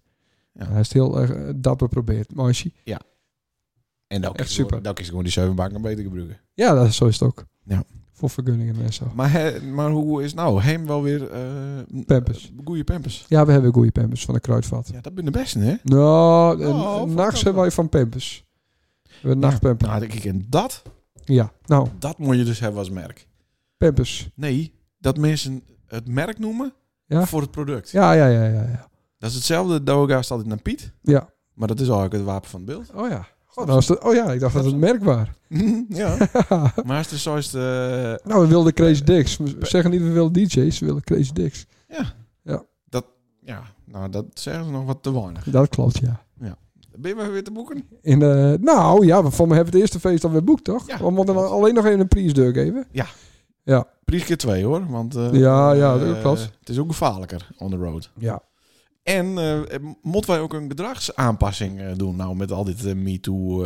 Ja. 0.53 0.69
Hij 0.69 0.81
is 0.81 0.93
heel 0.93 1.21
erg 1.21 1.31
eh, 1.31 1.49
dapper 1.57 1.89
probeert. 1.89 2.35
Meisje. 2.35 2.73
En 4.07 4.21
dan 4.21 4.35
Echt 4.35 4.49
is 4.49 4.55
super. 4.55 4.83
Dan 4.83 4.95
is 4.95 5.09
gewoon 5.09 5.23
die 5.23 5.33
zeven 5.33 5.55
banken 5.55 5.83
beter 5.83 6.03
gebruiken. 6.05 6.41
Ja, 6.55 6.75
dat 6.75 6.87
is, 6.87 6.97
zo 6.97 7.07
is 7.07 7.19
het 7.19 7.29
ook. 7.29 7.47
Ja. 7.65 7.85
Voor 8.23 8.31
vergunningen 8.31 8.77
en 8.85 8.93
zo. 8.93 9.11
Maar, 9.15 9.53
maar 9.73 9.91
hoe 9.91 10.23
is 10.23 10.35
nou? 10.35 10.61
Hem 10.61 10.87
wel 10.87 11.03
weer... 11.03 11.31
eh 11.31 11.41
Pampers. 12.07 12.53
Goede 12.65 12.85
pampers. 12.85 13.25
Ja, 13.29 13.47
we 13.47 13.53
hebben 13.53 13.73
goede 13.73 13.91
pampers 13.93 14.25
van 14.25 14.35
de 14.35 14.41
kruidvat. 14.41 14.91
Ja, 14.93 15.01
dat 15.01 15.15
ben 15.15 15.25
de 15.25 15.31
beste, 15.31 15.59
hè? 15.59 15.75
Nou, 15.83 16.65
Oh, 16.67 17.03
nachts 17.15 17.43
hebben 17.43 17.63
wij 17.63 17.71
van 17.71 17.89
pampers. 17.89 18.45
We 19.03 19.11
hebben 19.21 19.39
nachtpampers. 19.39 19.89
Nou, 19.91 20.01
denk 20.01 20.13
ik, 20.13 20.25
en 20.25 20.47
dat, 20.49 20.83
Ja, 21.25 21.53
nou, 21.67 21.89
dat 21.99 22.19
moet 22.19 22.37
je 22.37 22.45
dus 22.45 22.61
hebben 22.61 22.79
als 22.79 22.91
merk. 22.91 23.27
pampers. 23.77 24.29
Nee, 24.35 24.75
dat 24.99 25.17
mensen 25.19 25.63
het 25.87 26.09
merk 26.09 26.39
noemen 26.39 26.73
Ja? 27.07 27.27
voor 27.27 27.41
het 27.41 27.51
product. 27.51 27.91
Ja, 27.91 28.13
ja, 28.13 28.27
ja, 28.27 28.45
ja. 28.45 28.63
Ja. 28.63 28.89
Dat 29.19 29.31
is 29.31 29.37
hetzelfde. 29.37 29.83
Doga 29.83 30.23
staat 30.23 30.31
altijd 30.31 30.49
naar 30.49 30.63
Piet. 30.63 30.93
ja. 31.03 31.31
Maar 31.55 31.69
dat 31.69 31.77
is 31.81 31.87
eigenlijk 31.87 32.15
het 32.17 32.25
wapen 32.25 32.51
van 32.51 32.61
het 32.61 32.69
beeld. 32.69 32.91
Oh 32.95 33.09
ja. 33.09 33.27
Oh, 33.55 33.67
nou 33.67 33.79
is 33.79 33.89
het, 33.89 34.05
oh 34.05 34.15
ja, 34.15 34.33
ik 34.33 34.41
dacht 34.41 34.55
dat 34.55 34.65
het 34.65 34.77
merk 34.77 35.05
was. 35.05 35.27
ja. 35.89 36.17
Maar 36.87 37.01
is 37.01 37.11
het 37.11 37.21
zo 37.21 37.37
is 37.37 37.47
het... 37.47 37.55
eh, 37.55 38.27
nou, 38.31 38.41
we 38.43 38.47
wilden 38.47 38.73
Crazy 38.75 39.03
Dicks. 39.05 39.37
We 39.37 39.57
zeggen 39.61 39.91
niet 39.91 40.01
we 40.01 40.11
willen 40.11 40.33
DJ's, 40.33 40.79
we 40.79 40.87
willen 40.87 41.03
Crazy 41.05 41.33
Dicks. 41.33 41.67
ja, 43.45 43.63
nou, 43.85 44.09
dat 44.09 44.25
zeggen 44.35 44.65
ze 44.65 44.71
nog 44.71 44.85
wat 44.85 45.03
te 45.03 45.13
weinig. 45.13 45.45
Dat 45.45 45.69
klopt, 45.69 45.99
ja. 45.99 46.23
Ben 46.97 47.17
je 47.17 47.31
weer 47.31 47.45
te 47.45 47.51
boeken? 47.51 47.85
In 48.03 48.19
de, 48.19 48.59
nou 48.61 49.07
ja, 49.07 49.23
we 49.23 49.31
van 49.31 49.49
me 49.49 49.55
hebben 49.55 49.73
het 49.73 49.83
eerste 49.83 50.01
feest 50.01 50.25
alweer 50.25 50.45
boekt, 50.45 50.65
toch? 50.65 50.87
Ja, 50.87 50.99
we 50.99 51.11
moeten 51.11 51.51
alleen 51.51 51.75
nog 51.75 51.85
even 51.87 52.01
een 52.01 52.09
prijsdeur 52.09 52.53
geven. 52.53 52.87
Prijs 54.05 54.25
keer 54.25 54.37
twee, 54.37 54.65
hoor. 54.65 54.87
Want 54.91 55.15
eh, 55.15 55.33
Ja, 55.33 55.73
ja, 55.73 55.99
dat 55.99 56.17
eh, 56.17 56.21
klopt. 56.21 56.41
het 56.61 56.69
is 56.69 56.79
ook 56.79 56.89
gevaarlijker 56.89 57.49
on 57.59 57.71
the 57.71 57.77
road. 57.77 58.11
Ja. 58.19 58.43
En 59.03 59.39
eh, 59.39 59.79
moeten 60.03 60.31
wij 60.31 60.41
ook 60.41 60.53
een 60.53 60.69
gedragsaanpassing 60.69 61.81
eh, 61.81 61.87
doen 61.97 62.17
nou 62.17 62.37
met 62.37 62.53
al 62.53 62.65
dit 62.65 62.85
eh, 62.87 62.95
MeToo 62.95 63.65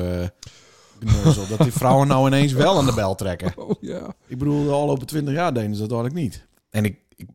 geneuzel, 0.99 1.47
dat 1.49 1.59
die 1.59 1.73
vrouwen 1.73 2.09
nou 2.09 2.27
ineens 2.27 2.53
wel 2.53 2.79
aan 2.79 2.87
de 2.87 2.95
bel 2.95 3.15
trekken. 3.15 3.53
Oh 3.63 3.71
ja. 3.81 4.15
Ik 4.27 4.39
bedoel, 4.39 4.65
de 4.65 4.71
afgelopen 4.71 5.07
twintig 5.07 5.35
jaar 5.35 5.55
deden 5.55 5.75
ze 5.75 5.81
dat 5.87 5.91
eigenlijk 5.93 6.21
niet. 6.23 6.47
En 6.71 6.85
ik, 6.85 6.99
ik 7.17 7.27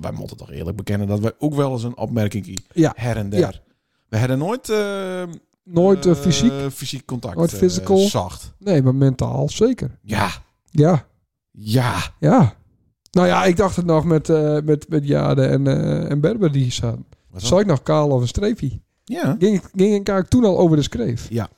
wij 0.00 0.12
moeten 0.12 0.36
toch 0.36 0.50
eerlijk 0.50 0.76
bekennen 0.76 1.06
dat 1.08 1.20
wij 1.20 1.32
ook 1.38 1.54
wel 1.54 1.72
eens 1.72 1.82
een 1.82 1.96
opmerking 1.96 2.58
Ja. 2.72 2.92
her 2.96 3.16
en 3.16 3.28
der. 3.30 3.62
We 4.08 4.18
hadden 4.18 4.38
nooit 4.38 4.72
Nooit 5.64 6.08
fysiek. 6.18 6.52
fysiek 6.72 7.04
contact. 7.06 7.36
Nooit 7.36 7.52
physical. 7.54 7.98
zacht. 7.98 8.52
Nee, 8.58 8.82
maar 8.82 8.94
mentaal 8.94 9.48
zeker. 9.48 9.98
Ja, 10.02 10.30
Ja. 10.70 11.06
ja. 11.50 11.96
Ja. 12.18 12.54
Nou 13.10 13.26
ja, 13.26 13.44
ik 13.44 13.56
dacht 13.56 13.76
het 13.76 13.86
nog 13.86 14.04
met, 14.04 14.28
met, 14.64 14.88
met 14.88 15.06
Jade 15.06 15.46
en, 15.46 15.66
en 16.08 16.20
Berber 16.20 16.52
die 16.52 16.62
hier 16.62 16.72
zaten. 16.72 17.06
Zou 17.36 17.60
ik 17.60 17.66
nog 17.66 17.82
kaal 17.82 18.08
of 18.08 18.20
een 18.20 18.28
streepje? 18.28 18.80
Ja. 19.04 19.36
Ging, 19.38 19.56
ik- 19.56 19.70
ging 19.76 20.08
ik 20.08 20.28
toen 20.28 20.44
al 20.44 20.58
over 20.58 20.76
de 20.76 20.82
schreef? 20.82 21.26
Ja. 21.30 21.48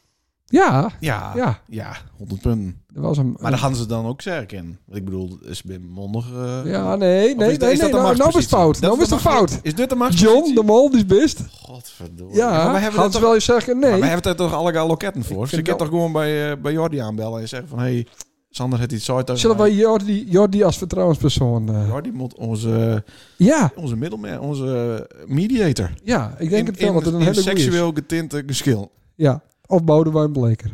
Ja, 0.47 0.91
Ja. 1.01 1.33
ja. 1.37 1.61
Ja, 1.69 1.97
100 2.17 2.41
punten. 2.41 2.81
Dat 2.93 3.03
was 3.05 3.17
een, 3.19 3.37
Maar 3.41 3.51
daar 3.51 3.61
gaan 3.61 3.75
ze 3.77 3.87
dan 3.87 4.07
ook 4.07 4.21
sterk 4.21 4.53
in. 4.53 4.79
Want 4.87 4.99
ik 4.99 5.05
bedoel, 5.05 5.39
is 5.43 5.63
ben 5.63 5.87
mondig. 5.89 6.27
eh, 6.33 6.61
Ja, 6.65 6.97
nee, 6.97 7.35
nee, 7.37 7.51
is, 7.51 7.59
nee, 7.59 7.73
is 7.73 7.79
dat 7.79 7.91
nee. 7.91 8.01
Nou, 8.01 8.17
nou 8.17 8.29
is 8.29 8.35
het 8.35 8.47
fout. 8.47 8.81
Dat 8.81 8.91
Nou 8.91 9.03
is 9.03 9.11
het 9.11 9.23
macht- 9.25 9.37
fout. 9.37 9.59
Is 9.63 9.75
dit 9.75 9.89
de 9.89 9.95
machtspositie? 9.95 10.43
John, 10.43 10.55
de 10.55 10.63
mol, 10.63 10.91
die 10.91 10.99
is 10.99 11.07
best. 11.07 11.41
Godverdomme. 11.51 12.35
Ja, 12.35 12.51
maar 12.51 12.91
we 12.91 12.97
dat 12.97 13.13
ze 13.13 13.21
wel 13.21 13.35
eens 13.35 13.45
zeggen 13.45 13.79
maar 13.79 13.91
nee. 13.91 14.01
we 14.01 14.07
hebben 14.07 14.31
er 14.31 14.37
toch 14.37 14.55
allemaal 14.55 14.87
loketten 14.87 15.25
voor. 15.25 15.43
Ik 15.43 15.49
Ze 15.49 15.55
vind 15.55 15.69
kan 15.69 15.77
toch 15.77 15.89
gewoon 15.89 16.13
bij, 16.13 16.51
eh, 16.51 16.57
bij 16.63 16.73
Jordi 16.73 16.99
aanbellen 16.99 17.41
en 17.41 17.49
zeggen 17.49 17.69
van... 17.69 17.79
Hey, 17.79 18.07
Sander 18.55 18.79
heeft 18.79 18.93
iets 18.93 19.11
uit. 19.11 19.31
Zullen 19.35 19.57
wij 19.57 19.73
Jordi, 19.75 20.25
Jordi 20.31 20.63
als 20.63 20.79
vertrouwenspersoon... 20.79 21.69
eh, 21.75 21.87
Jordi 21.89 22.11
moet 22.13 22.35
onze, 22.35 23.05
ja, 23.37 23.73
onze 23.77 23.97
middelman, 23.97 24.39
onze 24.41 25.09
mediator. 25.27 25.91
ja, 26.05 26.35
ik 26.39 26.51
denk 26.51 26.67
in, 26.69 26.73
het 26.73 26.83
wel 26.83 26.93
dat 26.93 27.05
het 27.05 27.15
een 27.15 27.21
in 27.21 27.27
hele 27.27 27.41
seksueel 27.43 27.93
getinte 27.93 28.43
geschil. 28.47 28.91
Ja, 29.15 29.43
of 29.67 29.85
Boudewijn 29.85 30.33
Bleker. 30.33 30.71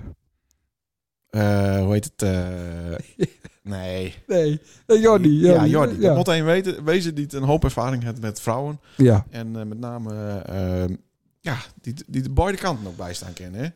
Eh, 1.31 1.79
hoe 1.83 1.93
heet 1.93 2.05
het? 2.05 2.23
eh, 2.23 3.27
nee. 3.63 4.15
Nee, 4.27 4.61
nee 4.87 5.01
Jordi. 5.01 5.41
Ja, 5.41 5.53
Jordi. 5.53 5.71
Jordi. 5.71 6.01
Ja, 6.01 6.11
Er 6.11 6.17
moet 6.17 6.29
een 6.29 6.45
weten, 6.45 6.85
wezen 6.85 7.15
die 7.15 7.27
een 7.37 7.43
hoop 7.43 7.65
ervaring 7.65 8.03
heeft 8.03 8.21
met 8.21 8.41
vrouwen. 8.41 8.81
ja. 8.97 9.27
En 9.31 9.51
met 9.51 9.79
name, 9.79 10.39
eh, 10.39 10.97
ja, 11.41 11.57
die, 11.81 11.95
die 12.07 12.23
de 12.23 12.31
beide 12.31 12.59
kanten 12.59 12.87
ook 12.87 12.97
bijstaan 12.97 13.33
kennen. 13.33 13.61
Hè? 13.61 13.69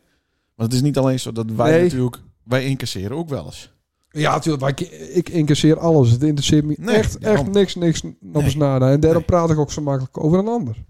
Want 0.55 0.71
het 0.71 0.73
is 0.73 0.81
niet 0.81 0.97
alleen 0.97 1.19
zo 1.19 1.31
dat 1.31 1.45
wij 1.55 1.71
Nee. 1.71 1.83
natuurlijk, 1.83 2.17
wij 2.43 2.65
incasseren 2.65 3.17
ook 3.17 3.29
wel 3.29 3.45
eens. 3.45 3.72
Ja, 4.15 4.31
natuurlijk. 4.31 4.61
maar 4.63 4.69
Ik, 4.71 4.79
ik 5.13 5.29
incasseer 5.29 5.79
alles. 5.79 6.11
Het 6.11 6.23
interesseert 6.23 6.65
me 6.65 6.75
Nee, 6.79 6.95
echt, 6.95 7.21
daarom. 7.21 7.45
echt 7.45 7.53
niks, 7.55 7.75
niks 7.75 8.01
nog 8.03 8.13
Nee. 8.19 8.43
eens 8.43 8.55
nada. 8.55 8.91
En 8.91 8.99
daarom 8.99 9.17
Nee. 9.19 9.25
praat 9.27 9.49
ik 9.49 9.57
ook 9.57 9.71
zo 9.71 9.81
makkelijk 9.81 10.23
over 10.23 10.39
een 10.39 10.47
ander. 10.47 10.83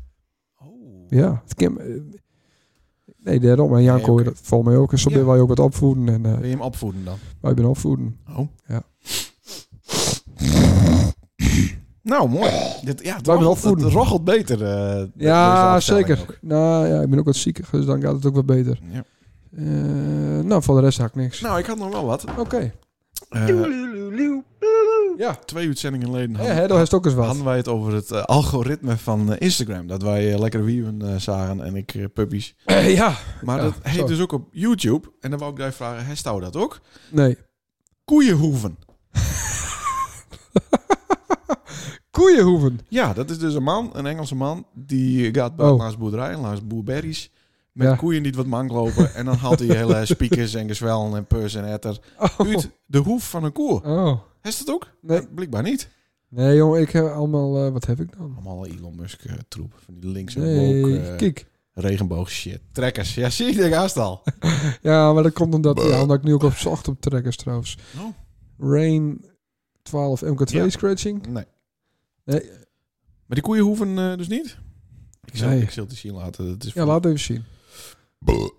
Oh. 0.62 0.68
Ja, 1.10 1.42
het 1.44 1.54
kan, 1.56 1.80
eh, 1.80 1.86
nee, 3.18 3.40
daarom. 3.40 3.76
En 3.76 3.84
Janko, 3.84 4.14
oké. 4.14 4.24
dat 4.24 4.40
valt 4.42 4.66
mij 4.66 4.76
ook. 4.76 4.92
En 4.92 5.00
zo 5.00 5.10
Ja. 5.10 5.16
ben 5.16 5.26
wij 5.26 5.40
ook 5.40 5.48
wat 5.48 5.60
opvoeden. 5.60 6.08
En 6.08 6.22
Wil 6.22 6.44
je 6.44 6.50
hem 6.50 6.62
opvoeden 6.62 7.04
dan? 7.06 7.18
wij 7.42 7.54
ben 7.54 7.66
opvoeden. 7.66 8.20
Oh. 8.38 8.48
Ja. 8.68 8.84
Nou, 12.02 12.30
mooi. 12.30 12.52
Dit, 12.84 13.04
ja, 13.04 13.16
het, 13.16 13.28
opvoeden. 13.28 13.86
het 13.86 13.94
roggelt 13.94 14.24
beter. 14.24 14.64
eh, 14.64 15.06
Ja, 15.16 15.80
zeker. 15.80 16.20
ook. 16.22 16.38
Nou 16.42 16.88
ja, 16.88 17.02
ik 17.02 17.10
ben 17.10 17.20
ook 17.20 17.26
wat 17.26 17.36
ziekig, 17.36 17.70
dus 17.70 17.86
dan 17.86 18.02
gaat 18.02 18.14
het 18.14 18.26
ook 18.26 18.36
wat 18.36 18.46
beter. 18.46 18.80
Ja. 18.92 19.04
Nou, 20.42 20.64
voor 20.64 20.76
de 20.76 20.82
rest 20.82 20.98
had 20.98 21.08
ik 21.08 21.16
niks. 21.16 21.42
Nou, 21.42 21.60
ik 21.60 21.66
had 21.66 21.78
nog 21.78 21.90
wel 21.92 22.06
wat. 22.06 22.26
Oké. 22.38 22.74
Eh, 23.34 23.48
Ja. 25.18 25.36
twee 25.46 25.68
uitzendingen 25.68 26.08
geleden 26.08 26.32
Ja, 26.32 26.38
hadden, 26.38 26.56
hè, 26.56 26.68
daar 26.68 26.78
is 26.78 26.84
het 26.84 26.94
ook 26.94 27.06
eens 27.06 27.14
wat. 27.14 27.26
hadden 27.26 27.44
wij 27.46 27.58
het 27.58 27.68
over 27.68 27.94
het 27.94 28.12
eh, 28.12 28.24
algoritme 28.24 28.98
van 28.98 29.32
eh, 29.34 29.36
Instagram. 29.40 29.88
Dat 29.88 30.02
wij 30.02 30.40
lekkere 30.40 30.64
wieven 30.64 31.02
eh, 31.02 31.16
zagen 31.16 31.62
en 31.62 31.76
ik 31.76 32.14
puppies. 32.14 32.56
Eh, 32.66 32.96
ja. 32.96 33.16
Maar 33.42 33.58
Ja, 33.58 33.64
dat 33.64 33.74
heet 33.82 34.00
zo. 34.00 34.06
dus 34.06 34.20
ook 34.20 34.32
op 34.32 34.48
YouTube. 34.52 35.12
En 35.20 35.30
dan 35.30 35.40
wou 35.40 35.52
ik 35.52 35.58
daar 35.58 35.74
vragen, 35.74 36.06
hij 36.06 36.16
stou 36.16 36.42
dat 36.42 36.56
ook? 36.56 36.80
Nee. 37.12 37.38
Koeienhoeven. 38.06 38.78
Koeienhoeven. 42.12 42.80
Ja, 42.90 43.14
dat 43.14 43.30
is 43.30 43.40
dus 43.40 43.54
een 43.54 43.64
man, 43.64 43.90
een 43.94 44.06
Engelse 44.06 44.36
man, 44.36 44.66
die 44.74 45.24
gaat 45.34 45.56
buiten 45.56 45.72
Oh. 45.78 45.78
langs 45.78 45.98
boerderij, 45.98 46.38
langs 46.38 46.68
boerberries. 46.68 47.32
Met 47.74 47.88
Ja. 47.88 47.96
koeien 47.96 48.24
die 48.24 48.34
wat 48.34 48.46
mank 48.46 48.72
lopen. 48.72 49.14
en 49.16 49.26
dan 49.26 49.36
haalt 49.36 49.60
hij 49.60 49.68
hele 49.78 50.06
speakers 50.06 50.54
en 50.54 50.68
gezwellen 50.68 51.16
en 51.16 51.26
pus 51.26 51.56
en 51.56 51.66
etter 51.72 52.00
Oh. 52.20 52.40
uit 52.40 52.70
de 52.86 52.98
hoef 52.98 53.30
van 53.30 53.44
een 53.44 53.52
koe. 53.52 53.82
oh. 53.84 54.20
Heeft 54.42 54.60
het 54.60 54.70
ook? 54.72 54.88
Nee. 55.02 55.28
Blijkbaar 55.28 55.64
niet. 55.64 55.90
Nee, 56.30 56.56
jongen, 56.56 56.82
ik 56.82 56.90
heb 56.90 57.06
allemaal... 57.06 57.66
eh, 57.66 57.72
wat 57.72 57.86
heb 57.86 58.00
ik 58.00 58.18
dan? 58.18 58.32
Allemaal 58.36 58.66
Elon 58.66 58.96
Musk 58.96 59.24
eh, 59.24 59.34
troep. 59.48 59.74
Van 59.86 60.00
die 60.00 60.10
linkse 60.10 60.40
Nee, 60.40 60.82
woke, 60.82 61.00
eh, 61.00 61.16
kijk. 61.16 61.46
regenboog 61.74 62.30
shit. 62.32 62.60
Trekkers. 62.72 63.16
Ja, 63.16 63.30
zie 63.30 63.46
je 63.46 63.54
de 63.62 63.72
gast 63.72 63.98
al. 63.98 64.24
Ja, 64.82 65.14
maar 65.14 65.24
dat 65.24 65.34
komt 65.34 65.54
omdat, 65.54 65.82
ja, 65.84 66.02
omdat 66.02 66.18
ik 66.18 66.24
nu 66.24 66.34
ook 66.34 66.44
op 66.44 66.54
zocht 66.54 66.88
op 66.88 67.02
trekkers 67.02 67.36
trouwens. 67.38 67.78
Oh. 68.00 68.70
Rain 68.72 69.26
12 69.82 70.22
MK2 70.24 70.52
Ja. 70.52 70.70
scratching. 70.70 71.28
Nee. 71.28 71.46
Nee. 72.26 72.42
Maar 73.26 73.42
die 73.42 73.42
koeien 73.42 73.64
hoeven 73.64 74.18
dus 74.18 74.28
niet? 74.28 74.58
Ik 75.26 75.38
zal, 75.38 75.50
Nee. 75.50 75.62
ik 75.62 75.70
zal 75.72 75.86
het 75.86 75.96
zien 75.96 76.14
laten. 76.14 76.48
Het 76.50 76.64
is 76.64 76.74
Ja, 76.74 76.86
laat 76.86 77.06
even 77.06 77.20
zien. 77.20 77.44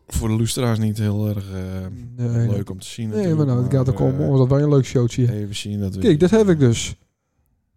Voor 0.06 0.28
de 0.28 0.34
luisteraars 0.34 0.78
niet 0.78 0.98
heel 0.98 1.28
erg 1.28 1.52
eh, 1.52 1.86
Nee, 2.16 2.48
leuk 2.48 2.70
om 2.70 2.78
te 2.78 2.86
zien. 2.86 3.08
Nee, 3.08 3.34
maar 3.34 3.46
nou, 3.46 3.62
het 3.62 3.72
gaat 3.72 3.88
ook 3.88 4.00
om 4.00 4.20
eh, 4.20 4.28
omdat 4.30 4.48
wij 4.48 4.62
een 4.62 4.68
leuk 4.68 4.84
showtje 4.84 5.32
Even 5.32 5.54
zien 5.56 5.80
dat 5.80 5.94
we... 5.94 6.00
Kijk, 6.00 6.20
dit 6.20 6.30
heb 6.30 6.48
ik 6.48 6.58
dus. 6.58 6.96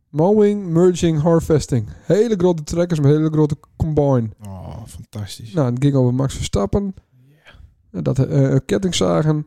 Mowing, 0.10 0.68
merging, 0.68 1.20
harvesting. 1.22 1.88
Hele 2.04 2.36
grote 2.38 2.64
trekkers 2.64 3.00
met 3.00 3.12
hele 3.12 3.30
grote 3.30 3.58
combine. 3.78 4.30
Oh, 4.46 4.84
fantastisch. 4.86 5.54
Nou, 5.54 5.70
het 5.74 5.84
ging 5.84 5.96
over 5.96 6.14
Max 6.14 6.36
Verstappen. 6.36 6.94
Dat, 7.92 8.20
eh, 8.20 8.54
eh, 8.54 8.60
kettingzagen, 8.66 9.46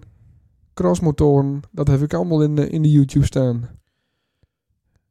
crossmotoren. 0.75 1.61
Dat 1.71 1.89
heb 1.89 2.03
ik 2.03 2.15
allemaal 2.15 2.43
in, 2.43 2.55
de- 2.57 2.71
in 2.71 2.83
de 2.83 2.91
YouTube 2.91 3.25
staan. 3.25 3.69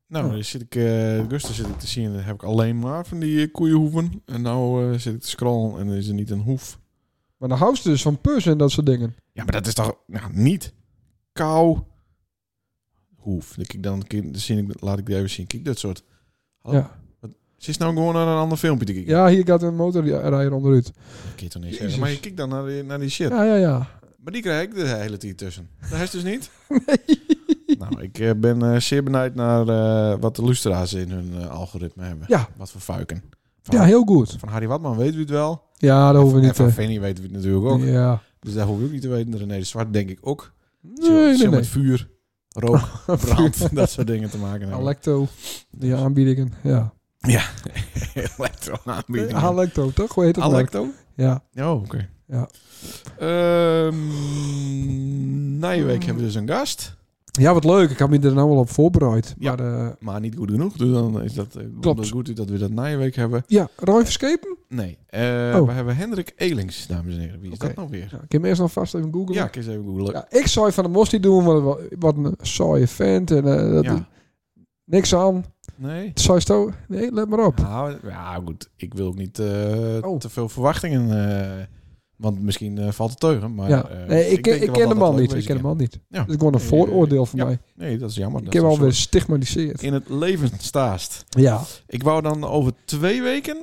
Nou, 0.07 0.25
Oh. 0.25 0.31
dan 0.31 0.43
zit 0.43 0.61
ik, 0.61 0.75
eh 0.75 1.27
Gusten 1.27 1.53
zit 1.53 1.67
ik 1.67 1.79
te 1.79 1.87
zien, 1.87 2.13
dan 2.13 2.21
heb 2.21 2.35
ik 2.35 2.43
alleen 2.43 2.79
maar 2.79 3.05
van 3.05 3.19
die 3.19 3.51
koeienhoeven. 3.51 4.21
En 4.25 4.41
nou 4.41 4.91
eh, 4.93 4.99
zit 4.99 5.13
ik 5.13 5.21
te 5.21 5.27
scrollen 5.29 5.79
en 5.79 5.87
is 5.87 6.07
er 6.07 6.13
niet 6.13 6.29
een 6.29 6.39
hoef. 6.41 6.79
Maar 7.39 7.49
dan 7.49 7.57
houdt 7.57 7.77
ze 7.77 7.89
dus 7.89 8.01
van 8.01 8.21
pus 8.21 8.45
en 8.45 8.57
dat 8.57 8.71
soort 8.71 8.85
dingen. 8.85 9.15
Ja, 9.31 9.43
maar 9.43 9.51
dat 9.51 9.67
is 9.67 9.73
toch 9.73 9.95
nou, 10.05 10.25
niet 10.33 10.73
kou 11.33 11.79
hoef. 13.15 13.55
Kijk, 13.55 13.83
dan, 13.83 14.03
zie 14.31 14.57
ik, 14.57 14.81
laat 14.81 14.97
ik 14.97 15.05
die 15.05 15.15
even 15.15 15.29
zien. 15.29 15.47
Kijk, 15.47 15.65
dat 15.65 15.79
soort. 15.79 16.03
Ja. 16.63 16.99
Ze 17.57 17.69
is 17.69 17.77
nou 17.77 17.93
gewoon 17.93 18.13
naar 18.13 18.27
een 18.27 18.37
ander 18.37 18.57
filmpje 18.57 18.85
te 18.85 18.93
kijken. 18.93 19.11
ja, 19.11 19.27
hier 19.27 19.45
gaat 19.45 19.63
een 19.63 19.75
motorrijder 19.75 20.53
onderuit. 20.53 20.91
Je 21.35 21.47
toch 21.47 21.61
niet 21.61 21.75
zeggen. 21.75 21.99
Maar 21.99 22.09
je 22.09 22.19
kijkt 22.19 22.37
dan 22.37 22.49
naar 22.49 22.65
die, 22.65 22.83
naar 22.83 22.99
die 22.99 23.09
shit. 23.09 23.29
Ja, 23.29 23.43
ja, 23.43 23.55
ja. 23.55 23.99
Maar 24.19 24.33
die 24.33 24.41
krijg 24.41 24.67
ik 24.67 24.75
de 24.75 24.87
hele 24.87 25.17
tijd 25.17 25.37
tussen. 25.37 25.69
Dat 25.89 25.99
is 25.99 26.09
dus 26.09 26.23
niet. 26.23 26.49
Nou, 27.77 28.01
ik 28.01 28.19
eh, 28.19 28.31
ben 28.37 28.73
eh, 28.73 28.79
zeer 28.79 29.03
benieuwd 29.03 29.35
naar 29.35 29.67
eh, 29.67 30.19
wat 30.19 30.35
de 30.35 30.41
luisteraars 30.41 30.93
in 30.93 31.09
hun 31.09 31.49
algoritme 31.49 32.03
hebben. 32.03 32.25
Ja. 32.29 32.49
Wat 32.57 32.71
voor 32.71 32.81
fuiken. 32.81 33.23
Van, 33.61 33.75
Ja, 33.75 33.83
heel 33.83 34.03
goed. 34.03 34.35
van 34.39 34.49
Harry 34.49 34.67
Watman 34.67 34.97
weten 34.97 35.13
we 35.13 35.19
het 35.19 35.29
wel. 35.29 35.68
Ja, 35.81 36.11
dat 36.11 36.21
hoeven 36.21 36.39
we 36.39 36.41
en 36.41 36.47
niet 36.47 36.57
van 36.57 36.67
te... 36.67 36.73
Fanny 36.73 36.99
weten 36.99 37.23
we 37.23 37.29
het 37.29 37.37
natuurlijk 37.37 37.65
ook. 37.65 37.81
Ja. 37.81 38.21
Dus 38.39 38.53
daar 38.53 38.65
hoef 38.65 38.79
ik 38.79 38.85
ook 38.85 38.91
niet 38.91 39.01
te 39.01 39.07
weten. 39.07 39.37
René 39.37 39.57
de 39.57 39.63
Zwart 39.63 39.93
denk 39.93 40.09
ik 40.09 40.17
ook. 40.21 40.53
Nee, 40.81 41.09
nee, 41.09 41.35
Zo 41.35 41.43
nee. 41.43 41.55
met 41.55 41.67
vuur, 41.67 42.09
rook, 42.49 42.81
brand, 43.25 43.75
dat 43.75 43.89
soort 43.89 44.07
dingen 44.07 44.29
te 44.29 44.37
maken 44.37 44.59
hebben. 44.59 44.77
Alecto. 44.79 45.27
Die 45.71 45.95
aanbiedingen. 45.95 46.53
Ja. 46.63 46.93
Elektro-aanbiedingen. 48.13 49.41
Alecto, 49.49 49.91
toch? 49.91 50.13
Hoe 50.13 50.23
heet 50.23 50.35
het? 50.35 50.43
nou? 50.45 50.55
Alecto? 50.55 50.87
Ja. 51.15 51.43
Oh, 51.55 51.71
oké. 51.71 52.09
Ja. 52.27 52.47
Ehm, 53.17 53.97
Nijweek 55.59 56.03
hebben 56.03 56.23
we 56.23 56.29
dus 56.31 56.35
een 56.35 56.47
gast. 56.49 56.97
Ja, 57.31 57.53
wat 57.53 57.63
leuk. 57.63 57.89
Ik 57.89 57.97
had 57.99 58.09
me 58.09 58.19
er 58.19 58.33
nou 58.33 58.49
wel 58.49 58.57
op 58.57 58.69
voorbereid. 58.69 59.35
Ja. 59.39 59.55
Maar 59.55 59.85
eh, 59.87 59.89
Maar 59.99 60.19
niet 60.19 60.35
goed 60.35 60.51
genoeg. 60.51 60.77
Dus 60.77 60.91
dan 60.91 61.21
is 61.21 61.33
dat, 61.33 61.55
eh, 61.55 61.63
Klopt. 61.81 62.09
goed 62.09 62.35
dat 62.35 62.49
we 62.49 62.57
dat 62.57 62.71
Nijweek 62.71 63.15
hebben. 63.15 63.43
ja, 63.47 63.67
Roy 63.75 64.03
Verschepen? 64.03 64.57
Nee. 64.67 64.97
Eh, 65.07 65.21
Oh. 65.55 65.65
We 65.65 65.71
hebben 65.71 65.95
Hendrik 65.95 66.33
Elings, 66.35 66.87
dames 66.87 67.13
en 67.15 67.19
heren. 67.19 67.39
Wie 67.39 67.51
is 67.51 67.57
dat 67.57 67.75
nou 67.75 67.87
weer? 67.89 67.99
Ja, 68.11 68.15
ik 68.15 68.31
heb 68.31 68.31
hem 68.31 68.45
eerst 68.45 68.61
nog 68.61 68.71
vast 68.71 68.95
even 68.95 69.13
googlen. 69.13 69.33
Ja, 69.35 69.45
ik 69.45 69.55
eens 69.55 69.67
even 69.67 69.83
googlen. 69.85 70.11
Ja, 70.13 70.25
ik 70.29 70.47
zou 70.47 70.71
van 70.73 70.83
de 70.83 70.89
Mosti 70.89 71.19
doen, 71.19 71.43
wat, 71.43 71.79
wat 71.99 72.15
een 72.17 72.33
saaie 72.41 72.87
vent. 72.87 73.31
En, 73.31 73.43
dat, 73.73 73.83
Ja. 73.83 74.07
Niks 74.85 75.15
aan. 75.15 75.45
Nee? 75.75 76.11
Zou 76.13 76.35
je 76.35 76.41
sto- 76.41 76.71
Nee, 76.87 77.11
let 77.11 77.29
maar 77.29 77.45
op. 77.45 77.57
Nou, 77.57 77.95
ja, 78.03 78.41
goed. 78.45 78.69
Ik 78.75 78.93
wil 78.93 79.07
ook 79.07 79.17
niet 79.17 79.39
Oh. 80.01 80.17
te 80.17 80.29
veel 80.29 80.49
verwachtingen. 80.49 81.07
Want 82.19 82.41
misschien 82.41 82.77
eh, 82.77 82.91
valt 82.91 83.09
het 83.09 83.19
teugen. 83.19 83.55
Maar, 83.55 83.69
ja. 83.69 83.89
eh, 83.89 84.07
nee, 84.07 84.29
ik, 84.29 84.47
ik, 84.47 84.71
ken 84.71 84.79
dat 84.79 84.89
de 84.89 84.95
man 84.95 85.15
niet. 85.15 85.33
Ik 85.33 85.45
ken 85.45 85.55
de 85.55 85.63
man 85.63 85.77
niet. 85.77 85.99
Ja. 86.07 86.19
Dat 86.19 86.29
is 86.29 86.35
gewoon 86.35 86.53
een 86.53 86.59
vooroordeel 86.59 87.25
van 87.25 87.39
ja. 87.39 87.45
mij. 87.45 87.59
Nee, 87.75 87.97
dat 87.97 88.09
is 88.09 88.15
jammer. 88.15 88.39
Ik 88.39 88.45
Dat 88.45 88.53
heb 88.53 88.63
is 88.63 88.69
alweer 88.69 88.91
zo 88.91 88.95
gestigmatiseerd. 88.97 89.83
in 89.83 89.93
het 89.93 90.09
leven 90.09 90.49
staast. 90.57 91.25
Ja. 91.29 91.61
Ik 91.87 92.03
wou 92.03 92.21
dan 92.21 92.43
over 92.43 92.73
twee 92.85 93.21
weken... 93.21 93.57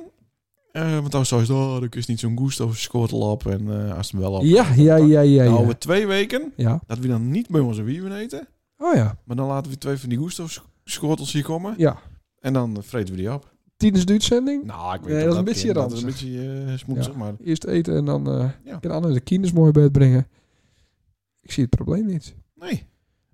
eh, 0.71 0.91
want 0.91 1.11
dan 1.11 1.25
zou 1.25 1.45
je 1.45 1.53
oh, 1.53 1.83
ik 1.83 1.95
is 1.95 2.05
niet 2.05 2.19
zo'n 2.19 2.37
goest 2.37 2.61
schotel 2.71 3.19
op. 3.19 3.45
En 3.45 3.87
eh, 3.87 3.97
als 3.97 4.11
het 4.11 4.11
hem 4.11 4.21
wel 4.21 4.31
op. 4.31 4.43
Ja, 4.43 4.73
ja, 4.75 4.95
ja, 4.95 5.21
ja. 5.21 5.43
Nou, 5.43 5.57
over 5.59 5.79
twee 5.79 6.07
weken... 6.07 6.53
Ja. 6.55 6.79
Dat 6.87 6.99
we 6.99 7.07
dan 7.07 7.29
niet 7.29 7.49
bij 7.49 7.61
onze 7.61 7.83
wieven 7.83 8.11
eten. 8.11 8.47
Oh 8.77 8.95
ja. 8.95 9.17
Maar 9.23 9.35
dan 9.35 9.47
laten 9.47 9.71
we 9.71 9.77
twee 9.77 9.97
van 9.97 10.09
die 10.09 10.17
Gusto 10.17 10.45
schotels 10.83 11.33
hier 11.33 11.43
komen. 11.43 11.73
Ja. 11.77 11.99
En 12.39 12.53
dan 12.53 12.77
vreten 12.81 13.13
we 13.15 13.19
die 13.19 13.33
op. 13.33 13.55
Tijdens 13.77 14.05
de 14.05 14.13
uitzending. 14.13 14.63
Nou, 14.63 14.95
ik 14.95 15.01
weet 15.01 15.15
Nee, 15.15 15.23
dat 15.23 15.31
is 15.33 15.37
een 15.39 15.45
beetje 15.45 15.73
Dat 15.73 15.91
is 15.91 16.01
een 16.01 16.05
beetje 16.07 16.31
Ja. 16.95 17.17
maar... 17.17 17.33
Eerst 17.43 17.63
eten 17.63 17.95
en 17.95 18.05
dan 18.05 18.31
eh 18.31 18.49
Ja. 18.63 18.77
kan 18.77 19.13
de 19.13 19.19
kinders 19.19 19.53
mooi 19.53 19.71
bij 19.71 19.83
het 19.83 19.91
brengen. 19.91 20.27
Ik 21.41 21.51
zie 21.51 21.63
het 21.63 21.75
probleem 21.75 22.05
niet. 22.05 22.35
Nee. 22.55 22.85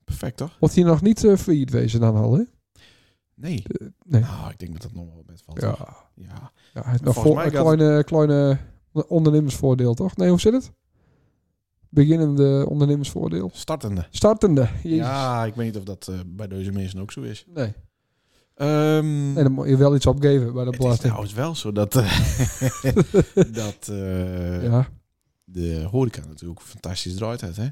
Perfect, 0.04 0.38
toch? 0.38 0.58
Wordt 0.60 0.76
hij 0.76 0.84
nog 0.84 1.02
niet 1.02 1.24
eh 1.24 1.36
failliet 1.38 1.70
wezen 1.70 2.00
dan 2.00 2.16
al, 2.16 2.34
hè? 2.34 2.44
Nee. 3.36 3.64
Nee. 4.06 4.22
Nou, 4.22 4.50
ik 4.52 4.60
denk 4.60 4.72
dat 4.72 4.82
dat 4.82 4.94
nog 4.94 5.06
wel 5.14 5.24
met 5.26 5.42
valt. 5.46 5.62
Ja. 5.62 5.74
toch? 5.74 6.10
Ja. 6.16 6.52
Heeft 6.74 7.04
nog 7.04 7.34
mij 7.36 7.46
een 7.46 7.52
kleine, 7.52 8.04
kleine 8.04 8.58
ondernemersvoordeel, 9.08 9.94
toch? 9.94 10.16
Nee, 10.18 10.30
hoe 10.30 10.40
zit 10.40 10.54
het? 10.54 10.72
Beginnende 11.90 12.66
ondernemersvoordeel. 12.70 13.50
Startende. 13.54 14.08
Startende. 14.10 14.70
Jezus. 14.84 14.98
Ja, 14.98 15.46
ik 15.46 15.56
weet 15.56 15.66
niet 15.66 15.78
of 15.78 15.84
dat 15.84 16.08
eh, 16.08 16.20
bij 16.26 16.48
deze 16.48 16.72
mensen 16.72 17.00
ook 17.00 17.12
zo 17.12 17.22
is. 17.22 17.46
Nee. 17.54 17.74
Nee, 18.64 19.44
dan 19.44 19.52
moet 19.52 19.68
je 19.68 19.78
wel 19.78 19.96
iets 19.96 20.06
opgeven 20.06 20.54
bij 20.54 20.64
de 20.64 20.70
het 20.70 20.80
is 20.80 20.86
belasting. 20.86 21.34
wel 21.36 21.56
zo 21.56 21.72
dat, 21.72 21.96
eh, 21.96 22.22
dat 23.62 23.88
eh, 23.90 24.64
ja. 24.64 24.88
de 25.44 25.88
horeca 25.92 26.22
natuurlijk 26.28 26.62
fantastisch 26.62 27.16
draait 27.16 27.42
hè? 27.42 27.68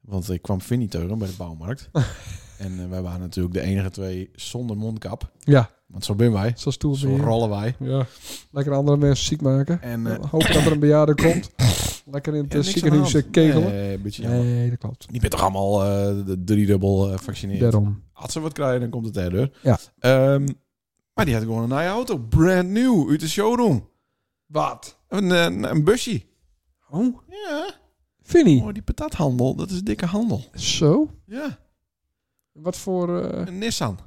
Want 0.00 0.30
ik 0.30 0.42
kwam 0.42 0.60
Vinnie 0.60 0.88
tegen 0.88 1.18
bij 1.18 1.28
de 1.28 1.34
bouwmarkt. 1.36 1.90
en 2.58 2.80
eh, 2.80 2.88
wij 2.88 3.02
waren 3.02 3.20
natuurlijk 3.20 3.54
de 3.54 3.60
enige 3.60 3.90
twee 3.90 4.30
zonder 4.34 4.76
mondkap. 4.76 5.30
ja, 5.38 5.70
Want 5.86 6.04
zo 6.04 6.14
ben 6.14 6.32
wij. 6.32 6.52
zo 6.56 6.70
stoel 6.70 6.94
Zo 6.94 7.16
rollen 7.16 7.48
wij. 7.48 7.76
Ja. 7.78 8.06
Lekker 8.50 8.72
andere 8.72 8.96
mensen 8.96 9.26
ziek 9.26 9.40
maken. 9.40 9.82
En, 9.82 10.06
Hopen 10.06 10.52
dat 10.52 10.64
er 10.64 10.72
een 10.72 10.78
bejaarde 10.78 11.14
komt. 11.14 11.50
Lekker 12.04 12.34
in 12.34 12.42
het 12.42 12.52
ja, 12.52 12.58
eh, 12.58 12.64
ziekenhuis 12.64 13.14
eh, 13.14 13.22
kegelen. 13.30 13.72
Nee, 13.72 13.94
een 13.94 14.02
beetje 14.02 14.22
jammer. 14.22 14.44
Nee, 14.44 14.70
dat 14.70 14.78
klopt. 14.78 15.06
Die 15.10 15.20
bent 15.20 15.32
toch 15.32 15.42
allemaal 15.42 15.82
eh, 15.82 16.26
de 16.26 16.44
driedubbel 16.44 17.12
eh 17.12 17.18
vaccineerd. 17.18 17.60
Daarom. 17.60 18.02
Als 18.12 18.32
ze 18.32 18.40
wat 18.40 18.52
krijgen, 18.52 18.80
dan 18.80 18.90
komt 18.90 19.06
het 19.06 19.16
erdoor. 19.16 19.48
Ja. 19.62 19.78
Ehm, 19.98 20.46
maar 21.14 21.24
die 21.24 21.34
had 21.34 21.42
gewoon 21.42 21.62
een 21.62 21.68
nieuwe 21.68 21.84
auto. 21.84 22.18
Brand 22.18 22.68
new. 22.68 23.10
Uit 23.10 23.20
de 23.20 23.28
showroom. 23.28 23.88
Wat? 24.46 24.98
Een, 25.08 25.30
een, 25.30 25.70
een 25.70 25.84
busje. 25.84 26.22
Oh, 26.90 27.18
Ja. 27.28 27.70
Vinnie. 28.22 28.62
Oh, 28.62 28.72
die 28.72 28.82
patathandel. 28.82 29.54
Dat 29.54 29.70
is 29.70 29.82
dikke 29.82 30.06
handel. 30.06 30.44
Zo? 30.54 31.10
Ja. 31.26 31.58
Wat 32.52 32.76
voor... 32.76 33.22
eh, 33.22 33.46
Een 33.46 33.58
Nissan. 33.58 33.98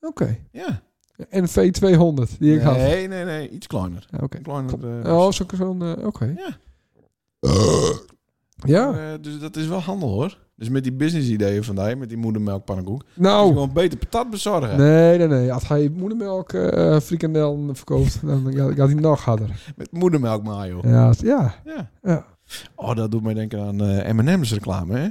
Oké. 0.00 0.38
Ja. 0.52 0.82
En 1.28 1.48
V200 1.48 2.38
die 2.38 2.54
ik 2.54 2.60
had. 2.62 2.76
Nee, 2.76 3.08
nee, 3.08 3.24
nee. 3.24 3.50
Iets 3.50 3.66
kleiner. 3.66 4.08
Oké. 4.20 4.36
Een 4.36 4.42
kleiner. 4.42 5.12
Oh, 5.12 5.32
zo- 5.32 5.44
zo'n... 5.54 5.82
eh, 5.82 6.06
Oké. 6.06 6.34
Ja. 6.36 6.56
Ja. 8.66 8.90
maar, 8.90 9.12
eh, 9.12 9.18
dus 9.20 9.38
dat 9.38 9.56
is 9.56 9.66
wel 9.66 9.80
handel 9.80 10.08
hoor. 10.08 10.38
Dus 10.56 10.68
met 10.68 10.82
die 10.82 10.92
business 10.92 11.28
ideeën 11.28 11.64
van 11.64 11.74
die, 11.74 11.96
met 11.96 12.08
die 12.08 12.18
moedermelk 12.18 12.64
pannenkoek. 12.64 13.02
Oh. 13.02 13.08
Nou... 13.16 13.48
Gewoon 13.48 13.72
beter 13.72 13.98
patat 13.98 14.30
bezorgen. 14.30 14.76
Nee, 14.78 15.18
nee, 15.18 15.26
nee. 15.26 15.52
Als 15.52 15.68
hij 15.68 15.88
moedermelk 15.88 16.52
eh 16.52 17.00
frikandel 17.00 17.70
verkoopt, 17.72 18.26
dan 18.26 18.52
gaat 18.54 18.74
gaat 18.74 18.88
hij 18.88 19.00
nog 19.00 19.24
harder. 19.24 19.72
Met 19.76 19.92
moedermelk 19.92 20.42
mayo. 20.42 20.80
Ja, 20.82 21.12
ja. 21.18 21.54
Ja. 21.64 21.90
Ja. 22.02 22.26
Oh, 22.74 22.94
dat 22.94 23.10
doet 23.10 23.22
mij 23.22 23.34
denken 23.34 23.60
aan 23.60 23.80
eh 23.80 24.12
M&M's 24.12 24.52
reclame, 24.52 24.98
hè? 24.98 25.08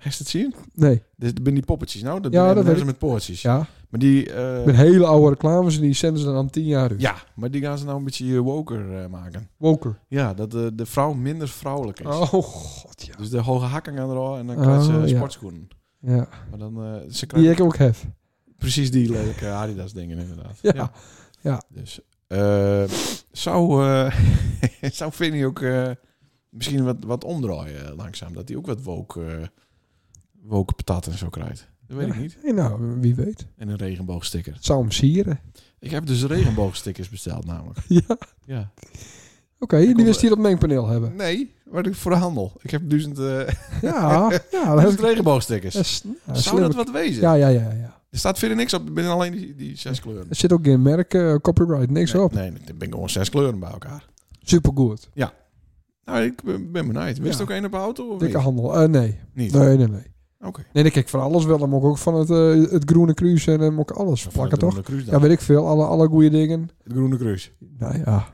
Heb 0.00 0.12
je 0.12 0.18
het 0.18 0.28
zien? 0.28 0.54
Nee. 0.74 1.02
Dit 1.16 1.42
ben 1.42 1.54
die 1.54 1.62
poppetjes 1.64 2.02
nou. 2.02 2.20
Dat 2.20 2.32
Ja, 2.32 2.54
dat 2.54 2.64
weet 2.64 2.76
ik. 2.78 2.84
met 2.84 2.98
poortjes. 2.98 3.42
Ja. 3.42 3.66
Maar 3.88 4.00
die... 4.00 4.32
eh, 4.32 4.64
Met 4.64 4.76
hele 4.76 5.06
oude 5.06 5.28
reclames 5.28 5.76
en 5.76 5.82
die 5.82 5.92
zenden 5.92 6.20
ze 6.20 6.26
dan 6.26 6.36
aan 6.36 6.50
tien 6.50 6.64
jaar 6.64 6.90
uit. 6.90 7.00
ja, 7.00 7.14
maar 7.34 7.50
die 7.50 7.60
gaan 7.62 7.78
ze 7.78 7.84
nou 7.84 7.98
een 7.98 8.04
beetje 8.04 8.34
eh, 8.34 8.38
woker 8.40 8.98
eh, 9.02 9.06
maken. 9.06 9.48
Woker. 9.56 9.98
Ja, 10.08 10.34
dat 10.34 10.50
de, 10.50 10.72
de 10.74 10.86
vrouw 10.86 11.12
minder 11.12 11.48
vrouwelijk 11.48 12.00
is. 12.00 12.06
Oh, 12.06 12.22
god, 12.42 13.02
ja. 13.06 13.14
Dus 13.16 13.30
de 13.30 13.38
hoge 13.40 13.64
hakken 13.64 13.96
gaan 13.96 14.10
erop 14.10 14.38
en 14.38 14.46
dan 14.46 14.56
Oh, 14.56 14.62
krijgt 14.62 14.84
ze 14.84 14.92
ja. 14.92 15.06
sportschoenen. 15.06 15.68
Ja. 15.98 16.28
Maar 16.50 16.58
dan... 16.58 16.76
eh 16.84 16.92
ze 17.10 17.18
Die 17.18 17.26
krijgen 17.26 17.52
ik 17.52 17.60
ook 17.60 17.76
heb. 17.76 17.94
precies 18.58 18.90
die 18.90 19.10
lelijke 19.10 19.48
Adidas 19.48 19.92
dingen 19.92 20.18
inderdaad. 20.18 20.58
Ja. 20.62 20.90
Ja. 21.40 21.62
Dus 21.68 22.00
eh, 22.26 22.82
zou, 23.32 23.84
eh 23.86 24.12
zou 24.98 25.12
Vinnie 25.12 25.46
ook 25.46 25.60
eh, 25.60 25.90
misschien 26.48 26.84
wat, 26.84 26.96
wat 27.06 27.24
omdraaien 27.24 27.94
langzaam. 27.96 28.32
Dat 28.34 28.48
hij 28.48 28.56
ook 28.56 28.66
wat 28.66 28.82
woke, 28.82 29.50
eh 30.42 30.48
woke 30.50 30.74
patat 30.74 31.06
en 31.06 31.18
zo 31.18 31.28
krijgt. 31.28 31.68
Dat 31.86 31.96
weet 31.98 32.08
ik 32.08 32.16
niet. 32.18 32.38
Nee, 32.42 32.52
nou, 32.52 33.00
wie 33.00 33.14
weet. 33.14 33.46
En 33.56 33.68
een 33.68 33.76
regenboogsticker. 33.76 34.52
Het 34.54 34.64
zou 34.64 34.80
hem 34.80 34.90
sieren. 34.90 35.40
Ik 35.78 35.90
heb 35.90 36.06
dus 36.06 36.24
regenboogstickers 36.24 37.08
besteld 37.08 37.46
namelijk. 37.46 37.78
Ja. 38.46 38.70
Oké, 39.58 39.76
Ja. 39.76 39.84
die 39.86 39.94
kom- 39.94 40.04
wist 40.04 40.20
hier 40.20 40.32
op 40.32 40.38
mengpaneel 40.38 40.86
hebben. 40.88 41.16
Nee, 41.16 41.54
maar 41.70 41.86
ik- 41.86 41.94
voor 41.94 42.10
de 42.10 42.16
handel. 42.16 42.52
Ik 42.62 42.70
heb 42.70 42.90
duizend, 42.90 43.18
eh 43.18 43.48
Ja, 43.82 44.30
ja, 44.52 44.74
dat 44.74 44.92
is, 44.92 44.98
regenboogstickers. 44.98 45.74
is, 45.74 46.02
ja, 46.26 46.34
Zou 46.34 46.60
dat 46.60 46.74
wat 46.74 46.90
wezen? 46.90 47.22
Ja, 47.22 47.34
ja, 47.34 47.48
ja, 47.48 47.70
ja. 47.72 47.98
Er 48.10 48.18
staat 48.18 48.38
verder 48.38 48.56
niks 48.56 48.74
op. 48.74 48.88
Er 48.88 49.02
zijn 49.02 49.14
alleen 49.14 49.32
die, 49.32 49.54
die 49.54 49.76
zes 49.76 50.00
kleuren. 50.00 50.26
Er 50.28 50.34
zit 50.36 50.52
ook 50.52 50.64
geen 50.64 50.82
merk, 50.82 51.14
eh, 51.14 51.34
copyright, 51.34 51.90
niks 51.90 52.12
nee, 52.12 52.22
op. 52.22 52.32
Nee, 52.32 52.52
er 52.66 52.76
ben 52.76 52.90
gewoon 52.92 53.10
zes 53.10 53.28
kleuren 53.30 53.58
bij 53.58 53.70
elkaar. 53.70 54.06
Supergoed. 54.42 55.08
Nou, 56.04 56.22
ik 56.22 56.42
ben, 56.42 56.72
ben 56.72 56.86
benieuwd. 56.92 57.18
Wist 57.18 57.36
Ja. 57.38 57.42
ook 57.44 57.50
één 57.50 57.64
op 57.64 57.70
de 57.70 57.76
auto? 57.76 58.08
Of 58.08 58.18
Dikke 58.18 58.34
niet? 58.36 58.44
handel. 58.44 58.76
Eh, 58.80 58.88
nee. 58.88 59.18
Niet? 59.34 59.52
Nee, 59.52 59.76
nee, 59.76 59.88
nee. 59.88 60.09
Oké. 60.44 60.62
Nee, 60.72 60.82
dan 60.82 60.92
kijk 60.92 61.04
ik 61.04 61.08
van 61.08 61.20
alles 61.20 61.44
wel. 61.44 61.58
Dan 61.58 61.68
moet 61.68 61.82
ik 61.82 61.88
ook 61.88 61.98
van 61.98 62.14
het, 62.14 62.30
eh, 62.30 62.72
het 62.72 62.90
groene 62.90 63.14
kruis 63.14 63.46
en 63.46 63.58
dan 63.58 63.74
moet 63.74 63.90
ik 63.90 63.96
alles 63.96 64.22
Van 64.22 64.32
plakken, 64.32 64.58
toch? 64.58 64.74
Ja, 64.86 65.10
dan. 65.10 65.20
weet 65.20 65.30
ik 65.30 65.40
veel. 65.40 65.66
Alle, 65.66 65.84
alle 65.84 66.08
goede 66.08 66.30
dingen. 66.30 66.70
Het 66.84 66.92
Groene 66.92 67.16
Cruise. 67.16 67.50
Nou 67.78 67.98
ja. 68.04 68.28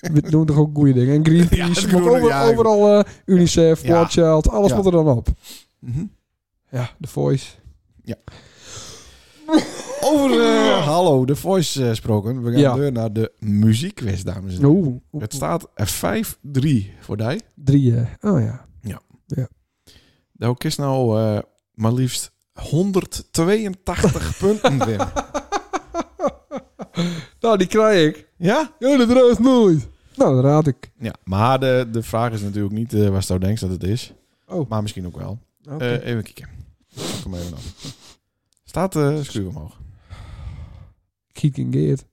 We 0.14 0.30
doen 0.30 0.46
toch 0.46 0.56
ook 0.56 0.76
goede 0.76 0.92
dingen. 0.92 1.14
En 1.14 1.24
Greenpeace, 1.32 1.88
Ja, 1.88 1.98
over- 2.00 2.28
ja. 2.28 2.46
overal 2.48 2.98
eh, 2.98 3.04
UNICEF, 3.24 3.82
Ja. 3.82 3.94
Watch 3.94 4.12
Child, 4.12 4.48
alles 4.48 4.70
Ja. 4.70 4.76
moet 4.76 4.84
er 4.86 4.92
dan 4.92 5.08
op. 5.08 5.28
Mhm. 5.78 6.04
Ja, 6.70 6.90
The 7.00 7.08
Voice. 7.08 7.54
Over 10.00 10.40
eh, 10.40 10.86
Hallo, 10.86 11.24
de 11.24 11.36
Voice 11.36 11.82
eh, 11.82 11.88
gesproken. 11.88 12.42
We 12.42 12.50
gaan 12.50 12.60
Ja. 12.60 12.74
deur 12.74 12.92
naar 12.92 13.12
de 13.12 13.32
muziekquiz, 13.38 14.22
dames 14.22 14.52
en 14.54 14.60
heren. 14.60 14.70
Oeh, 14.76 14.86
oeh, 15.12 15.22
Het 15.22 15.34
staat 15.34 15.68
er 15.74 15.88
5-3 15.88 16.90
voor 17.00 17.16
die. 17.16 17.40
drie. 17.54 17.96
eh. 17.96 18.30
Oh 18.32 18.40
ja. 18.40 18.66
De 20.38 20.46
Hoek 20.46 20.64
is 20.64 20.76
nou 20.76 21.20
eh, 21.20 21.38
maar 21.74 21.92
liefst 21.92 22.32
182 22.52 24.38
punten 24.38 24.86
winnen. 24.86 25.12
Nou, 27.40 27.58
die 27.58 27.66
krijg 27.66 28.08
ik. 28.08 28.28
Ja? 28.36 28.72
Ja, 28.78 28.96
dat 28.96 29.10
raad 29.10 29.38
nooit. 29.38 29.88
Nou, 30.14 30.34
dat 30.34 30.44
raad 30.44 30.66
ik. 30.66 30.90
Ja, 30.98 31.14
maar 31.24 31.60
de, 31.60 31.88
de 31.92 32.02
vraag 32.02 32.32
is 32.32 32.40
natuurlijk 32.40 32.74
niet 32.74 32.94
eh 32.94 33.08
waar 33.08 33.22
Stouw 33.22 33.38
denkt 33.38 33.60
dat 33.60 33.70
het 33.70 33.82
is. 33.82 34.12
Oh. 34.46 34.68
Maar 34.68 34.82
misschien 34.82 35.06
ook 35.06 35.16
wel. 35.16 35.38
Eh, 35.78 36.06
even 36.06 36.22
kijken. 36.22 36.48
Kom 37.22 37.34
even 37.34 37.52
op. 37.52 37.58
Staat 38.64 38.92
de 38.92 39.20
schuur 39.24 39.48
omhoog? 39.48 39.80
Kieken 41.32 41.72
Geert. 41.72 42.04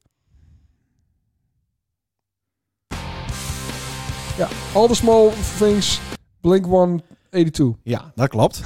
Ja, 4.38 4.48
All 4.74 4.88
the 4.88 4.96
Small 4.96 5.32
Things, 5.58 6.00
Blink 6.42 6.68
one. 6.68 7.04
82. 7.36 7.76
Ja, 7.84 8.12
dat 8.16 8.28
klopt. 8.28 8.64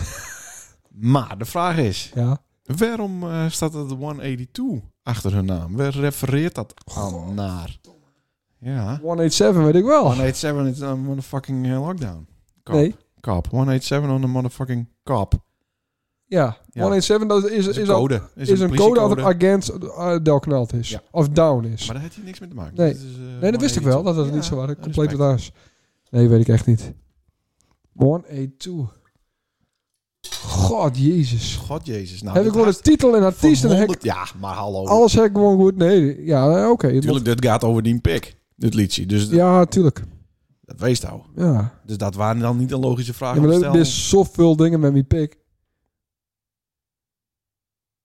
maar 1.15 1.37
de 1.37 1.45
vraag 1.45 1.77
is, 1.77 2.11
ja. 2.15 2.41
waarom 2.63 3.23
eh, 3.23 3.49
staat 3.49 3.73
het 3.73 3.91
182 3.91 4.89
achter 5.03 5.33
hun 5.33 5.45
naam? 5.45 5.75
Waar 5.75 5.93
refereert 5.93 6.55
dat 6.55 6.73
aan 6.95 7.33
naar? 7.33 7.79
Ja. 8.59 8.99
187 9.01 9.63
weet 9.63 9.75
ik 9.75 9.83
wel. 9.83 10.03
187 10.03 10.73
is 10.73 10.79
een 10.79 10.99
motherfucking 10.99 11.65
eh, 11.65 11.85
lockdown. 11.85 12.27
Cop. 12.63 12.75
Nee. 12.75 12.95
Cop. 13.19 13.47
187 13.47 14.09
on 14.15 14.21
the 14.21 14.27
motherfucking 14.27 14.87
cop. 15.03 15.33
Ja, 16.25 16.57
ja. 16.71 16.81
187 16.81 17.27
dat 17.27 17.51
is, 17.51 17.67
is, 17.67 17.77
is, 17.77 17.87
code. 17.87 18.21
Is, 18.35 18.59
een, 18.59 18.75
code 18.75 18.99
als 18.99 19.09
het 19.09 19.19
against 19.19 19.69
eh, 19.69 20.15
del 20.23 20.39
knalt 20.39 20.73
is. 20.73 20.97
Of 21.11 21.29
down 21.29 21.65
is. 21.65 21.85
Maar 21.85 21.93
daar 21.93 22.03
heeft 22.03 22.15
hij 22.15 22.25
niks 22.25 22.39
mee 22.39 22.49
te 22.49 22.55
maken. 22.55 22.75
Nee, 22.75 22.93
dat, 22.93 23.01
is, 23.01 23.17
nee, 23.41 23.51
dat 23.51 23.61
wist 23.61 23.75
ik 23.75 23.83
wel. 23.83 24.03
Dat 24.03 24.15
het 24.15 24.33
niet 24.33 24.45
zo 24.45 24.55
was. 24.55 24.71
Compleet 24.81 25.13
was. 25.13 25.51
Nee, 26.09 26.27
weet 26.27 26.41
ik 26.41 26.47
echt 26.47 26.65
niet. 26.65 26.93
182. 27.99 28.97
God, 30.41 30.97
jezus. 30.97 31.55
God 31.55 31.85
jezus. 31.85 32.21
Nou, 32.21 32.37
heb 32.37 32.45
ik 32.45 32.51
gewoon 32.51 32.67
de 32.67 32.79
titel 32.79 33.15
en 33.15 33.23
artiest 33.23 33.63
en 33.63 33.69
heb 33.69 33.79
ik 33.79 33.85
100 34.01 34.03
Ja, 34.03 34.27
maar 34.39 34.53
hallo. 34.53 34.85
alles 34.85 35.13
heb 35.13 35.25
ik 35.25 35.31
gewoon 35.33 35.57
goed. 35.57 35.75
Nee, 35.75 36.25
ja, 36.25 36.69
oké. 36.71 36.85
het 36.85 36.95
Natuurlijk, 36.95 37.25
dit 37.25 37.45
gaat 37.45 37.63
over 37.63 37.83
die 37.83 37.99
pik. 37.99 38.37
Dit 38.55 38.73
liedje. 38.73 39.05
Dus 39.05 39.29
Ja, 39.29 39.65
tuurlijk. 39.65 40.03
dat 40.61 40.79
wees 40.79 40.99
nou. 40.99 41.21
Ja. 41.35 41.79
Dus 41.85 41.97
dat 41.97 42.15
waren 42.15 42.41
dan 42.41 42.57
niet 42.57 42.71
een 42.71 42.79
logische 42.79 43.13
vraag 43.13 43.35
ja 43.35 43.41
maar 43.41 43.61
er 43.61 43.75
is 43.75 44.09
zoveel 44.09 44.55
dingen 44.55 44.79
met 44.79 44.91
mijn 44.91 45.07
pik. 45.07 45.37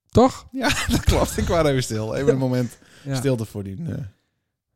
Toch? 0.08 0.46
Ja, 0.50 0.68
dat 0.90 1.00
klopt. 1.00 1.36
Ik 1.36 1.48
was 1.48 1.66
even 1.66 1.82
stil. 1.82 2.14
Even 2.14 2.32
een 2.32 2.38
moment 2.38 2.78
stilte 3.12 3.44
voor 3.44 3.62
die 3.62 3.76
eh, 3.86 3.94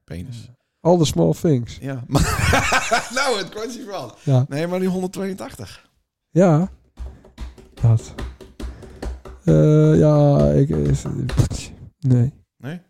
penis. 0.04 0.48
All 0.88 0.98
the 0.98 1.04
small 1.04 1.32
things. 1.34 1.78
Ja. 1.80 2.04
Nou, 3.14 3.38
het 3.38 3.48
kwestie 3.48 3.84
van. 3.84 4.14
Ja. 4.24 4.46
Nee, 4.48 4.66
maar 4.66 4.78
die 4.78 4.88
182. 4.88 5.90
Ja. 6.30 6.70
Dat. 7.74 8.14
Eh, 9.44 9.98
ja, 9.98 10.38
ik... 10.50 10.68
Nee. 11.98 12.32
Nee? 12.56 12.80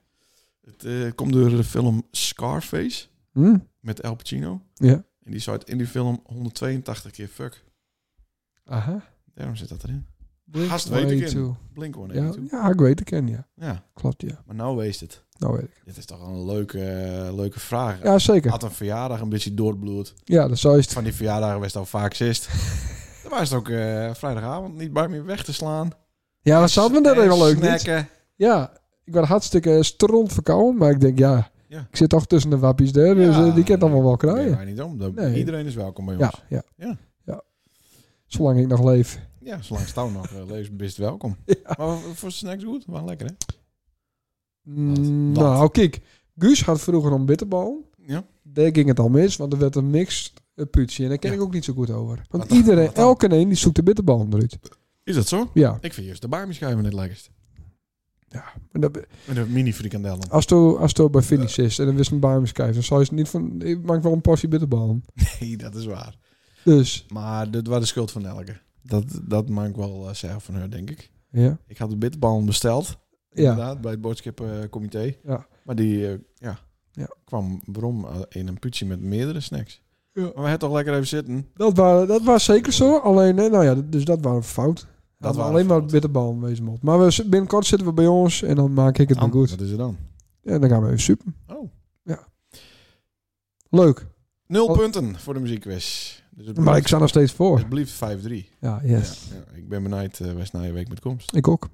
Het 0.64 0.84
eh, 0.84 1.12
komt 1.14 1.32
door 1.32 1.51
de 1.51 1.64
film 1.64 2.07
Scarface 2.11 3.07
Hm? 3.32 3.57
met 3.80 4.03
Al 4.03 4.14
Pacino. 4.14 4.61
Ja. 4.74 5.05
En 5.24 5.30
die 5.30 5.40
zou 5.40 5.61
in 5.64 5.78
die 5.78 5.86
film 5.86 6.20
182 6.24 7.12
keer 7.12 7.28
fuck. 7.28 7.64
Aha. 8.64 9.05
Daarom 9.34 9.57
zit 9.57 9.68
dat 9.68 9.82
erin. 9.82 10.07
Blink 10.51 10.70
weet 10.70 11.11
ik 11.11 11.28
182. 11.30 11.34
in. 11.34 11.57
Blink 11.72 11.94
Ja, 11.94 12.01
182. 12.01 12.51
ja, 12.51 12.68
ik 12.70 12.78
weet 12.80 12.99
het, 12.99 13.09
ken 13.09 13.28
ja. 13.28 13.46
Ja. 13.55 13.82
Klopt, 13.94 14.22
ja. 14.22 14.42
Maar 14.46 14.55
nou 14.55 14.76
wees 14.76 15.01
het. 15.01 15.24
Nou 15.38 15.53
weet 15.53 15.62
ik. 15.64 15.82
Dit 15.84 15.96
is 15.96 16.05
toch 16.07 16.26
een 16.28 16.44
leuke, 16.46 16.78
leuke 17.34 17.61
vraag. 17.61 18.03
Ja, 18.03 18.18
zeker. 18.18 18.51
Had 18.51 18.62
een 18.62 18.70
verjaardag 18.70 19.20
een 19.20 19.28
beetje 19.28 19.55
doorbloed. 19.55 20.14
Ja, 20.24 20.49
dat 20.49 20.59
zou 20.59 20.74
je 20.74 20.80
het. 20.80 20.92
Van 20.92 21.05
die 21.05 21.14
verjaardagen 21.14 21.57
was 21.59 21.66
het 21.66 21.76
al 21.76 21.84
vaak 21.84 22.14
zist. 22.14 22.49
Dan 23.22 23.38
was 23.38 23.49
het 23.51 23.59
ook 23.59 23.68
eh, 23.68 24.14
vrijdagavond 24.14 24.76
niet 24.76 24.92
bij 24.92 25.09
me 25.09 25.22
weg 25.22 25.44
te 25.44 25.53
slaan. 25.53 25.90
Ja, 26.40 26.61
dat 26.61 26.70
zou 26.70 26.92
me 26.92 27.01
dat 27.03 27.16
En 27.16 27.22
even 27.22 27.38
leuk 27.38 27.61
niet. 27.61 28.07
Ja, 28.36 28.72
ik 29.05 29.14
was 29.14 29.26
hartstikke 29.28 29.82
stront 29.82 30.32
verkouden, 30.32 30.76
maar 30.76 30.90
ik 30.90 31.01
denk, 31.01 31.18
ja, 31.18 31.51
Ja. 31.68 31.80
ik 31.90 31.96
zit 31.96 32.09
toch 32.09 32.26
tussen 32.26 32.51
de 32.51 32.59
wappies 32.59 32.92
daar, 32.92 33.14
dus 33.14 33.36
Ja, 33.36 33.46
eh, 33.46 33.55
die 33.55 33.64
kent 33.64 33.82
allemaal 33.82 34.03
wel 34.03 34.16
krijgen. 34.16 34.57
wij 34.57 34.64
niet 34.64 34.80
om. 34.82 34.96
Nee. 35.14 35.36
Iedereen 35.38 35.66
is 35.66 35.74
welkom 35.74 36.07
bij 36.07 36.16
Ja, 36.18 36.24
ons. 36.24 36.42
ja, 36.49 36.62
Ja. 36.76 36.96
ja. 37.24 37.42
Zolang 38.26 38.59
ik 38.61 38.66
nog 38.66 38.84
leef. 38.84 39.20
Ja, 39.41 39.62
zolang 39.62 39.86
Stouw 39.86 40.11
nog 40.11 40.30
uh, 40.30 40.47
leest, 40.47 40.76
best 40.76 40.97
welkom. 40.97 41.36
Maar 41.78 41.99
voor 42.14 42.32
snacks 42.32 42.64
goed? 42.64 42.84
Wel 42.86 43.05
lekker, 43.05 43.26
hè? 43.26 43.32
Mm, 44.62 45.34
Dat. 45.34 45.43
nou, 45.45 45.70
kijk, 45.70 46.01
Guus 46.39 46.62
had 46.64 46.80
vroeger 46.80 47.12
om 47.12 47.26
bitterballen. 47.26 47.84
Ja. 48.07 48.24
Daar 48.43 48.70
ging 48.72 48.89
het 48.89 48.99
al 48.99 49.09
mis, 49.09 49.36
want 49.36 49.53
er 49.53 49.59
werd 49.59 49.76
een 49.76 49.91
mixed 49.91 50.32
eh, 50.55 50.64
putje. 50.70 51.03
En 51.03 51.09
daar 51.09 51.18
ken 51.18 51.30
Ja. 51.30 51.36
ik 51.36 51.43
ook 51.43 51.53
niet 51.53 51.64
zo 51.64 51.72
goed 51.72 51.91
over. 51.91 52.22
Want 52.30 52.43
Wat 52.49 52.53
iedereen, 52.59 52.86
Wat 52.86 52.97
elke 52.97 53.32
een, 53.32 53.49
die 53.49 53.57
zoekt 53.57 53.76
de 53.76 53.82
bitterballen 53.82 54.26
eruit. 54.32 54.59
Is 55.05 55.14
dat 55.14 55.28
zo? 55.28 55.51
Ja. 55.55 55.78
Ik 55.80 55.93
vind 55.95 56.07
juist 56.07 56.22
de 56.22 56.28
barmieschijven 56.28 56.84
het 56.84 56.93
lekkerst. 56.95 57.30
Maar 58.30 58.55
dat, 58.72 58.93
Met 59.26 59.36
de 59.36 59.47
mini 59.49 59.72
frikandellen. 59.74 60.30
als 60.30 60.45
je 60.45 60.55
als 60.55 60.93
je 60.93 61.11
bij 61.11 61.22
finish 61.22 61.59
is 61.59 61.78
en 61.78 61.86
dan 61.86 61.97
wist 61.97 62.11
een 62.11 62.20
barmeskijf, 62.20 62.74
dan 62.74 62.82
zou 62.82 63.01
je 63.01 63.07
het 63.07 63.14
niet 63.14 63.28
van, 63.28 63.62
ik 63.62 63.82
maak 63.82 64.03
wel 64.03 64.12
een 64.12 64.20
portie 64.20 64.49
bitterballen. 64.49 65.05
Nee, 65.41 65.57
dat 65.57 65.74
is 65.74 65.84
waar. 65.84 66.16
Dus, 66.64 67.07
Maar 67.09 67.51
dit 67.51 67.66
was 67.66 67.80
de 67.80 67.86
schuld 67.86 68.11
van 68.11 68.26
Elke. 68.26 68.61
Dat, 68.89 69.20
dat 69.22 69.49
maak 69.49 69.68
ik 69.68 69.76
wel 69.76 70.09
eh, 70.09 70.14
zelf 70.14 70.45
van 70.45 70.55
haar, 70.55 70.70
denk 70.70 70.91
ik. 70.91 71.11
ja. 71.30 71.59
Ik 71.66 71.78
had 71.78 71.91
de 71.91 71.97
bitterballen 71.97 72.45
besteld. 72.45 72.99
Ja. 73.30 73.51
Inderdaad, 73.51 73.80
bij 73.80 73.91
het 73.91 74.01
boodschappencomité. 74.01 75.14
Ja. 75.24 75.47
Maar 75.64 75.74
die 75.76 76.09
eh, 76.09 76.18
ja, 76.34 76.59
Ja. 76.93 77.09
kwam 77.24 77.61
brom 77.64 78.05
eh, 78.05 78.20
in 78.28 78.49
een 78.49 78.59
putje 78.59 78.86
met 78.86 79.01
meerdere 79.01 79.41
snacks. 79.41 79.82
Ja. 80.12 80.22
Maar 80.22 80.32
we 80.32 80.41
hadden 80.41 80.59
toch 80.59 80.72
lekker 80.72 80.95
even 80.95 81.07
zitten. 81.07 81.47
Dat, 81.55 81.76
was, 81.76 82.07
dat 82.07 82.22
was 82.22 82.45
zeker 82.45 82.72
zo. 82.72 82.99
Alleen, 82.99 83.34
nou 83.34 83.64
ja, 83.64 83.74
dus 83.74 84.05
dat 84.05 84.20
was 84.20 84.36
een 84.36 84.43
fout. 84.43 84.86
Dat 85.18 85.36
waren 85.36 85.51
alleen 85.51 85.66
maar 85.66 85.84
bitterballen 85.84 86.41
wezen 86.41 86.64
moet. 86.64 86.82
Maar 86.82 86.99
we, 86.99 87.24
binnenkort 87.26 87.66
zitten 87.66 87.86
we 87.86 87.93
bij 87.93 88.07
ons 88.07 88.43
en 88.43 88.55
dan 88.57 88.72
maak 88.72 88.99
ik 88.99 89.09
het 89.09 89.18
Ah, 89.18 89.30
goed. 89.30 89.51
Wat 89.51 89.61
is 89.61 89.70
er 89.70 89.76
dan? 89.76 89.97
En 90.45 90.61
dan 90.61 90.70
gaan 90.70 90.80
we 90.80 90.86
even 90.86 91.01
super. 91.01 91.32
Oh. 91.47 91.70
Leuk. 93.70 94.07
Nul 94.47 94.72
punten 94.72 95.18
voor 95.18 95.34
de 95.34 95.41
muziekquiz. 95.41 96.17
Dus 96.39 96.47
het 96.47 96.59
Maar 96.59 96.76
ik 96.76 96.86
sta 96.86 96.99
nog 96.99 97.09
steeds 97.09 97.32
voor. 97.32 97.59
Het 97.59 97.68
blijft 97.68 97.93
5-3. 97.93 97.99
Ja, 98.61 98.80
yes. 98.84 99.28
Ja, 99.30 99.36
ja, 99.36 99.57
ik 99.57 99.68
ben 99.68 99.82
benieuwd 99.82 100.18
uh, 100.18 100.32
waar 100.53 100.64
je 100.66 100.72
week 100.72 100.89
met 100.89 101.01
komst. 101.01 101.34
Ik 101.34 101.49
ook. 101.49 101.68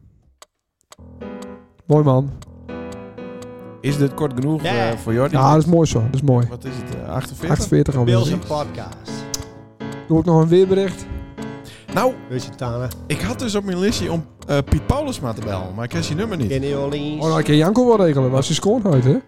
Mooi 1.86 2.04
man. 2.04 2.30
Is 3.80 3.96
dit 3.96 4.14
kort 4.14 4.32
genoeg 4.34 4.62
eh, 4.62 4.90
voor 4.96 5.12
Jordi? 5.12 5.36
Ja, 5.36 5.52
dat 5.52 5.62
is 5.62 5.68
mooi 5.68 5.88
zo. 5.88 6.00
Dat 6.00 6.14
is 6.14 6.22
mooi. 6.22 6.46
Wat 6.48 6.64
is 6.64 6.76
het? 6.76 6.94
eh, 6.94 7.08
48? 7.08 7.50
48 7.50 7.96
alweer. 7.96 8.14
Bills 8.14 8.30
podcast. 8.30 9.12
Doe 10.08 10.18
ik 10.18 10.24
nog 10.24 10.40
een 10.40 10.48
weerbericht? 10.48 11.06
Nou, 11.94 12.14
ik 13.06 13.20
had 13.20 13.38
dus 13.38 13.54
op 13.54 13.64
mijn 13.64 13.78
lijstje 13.78 14.12
om 14.12 14.24
eh, 14.46 14.58
Piet 14.64 14.86
Paulus 14.86 15.20
maar 15.20 15.34
te 15.34 15.40
bellen, 15.40 15.74
maar 15.74 15.84
ik 15.84 15.90
ken 15.90 16.04
zijn 16.04 16.18
nummer 16.18 16.36
niet. 16.36 16.50
In 16.50 16.60
New 16.60 16.78
Orleans. 16.80 17.22
Oh, 17.22 17.28
nou, 17.28 17.38
ik 17.38 17.44
kan 17.44 17.56
Janko 17.56 17.86
wel 17.86 18.06
regelen. 18.06 18.30
Was 18.30 18.46
hij 18.46 18.56
schoonhuid, 18.56 19.04
hè? 19.04 19.18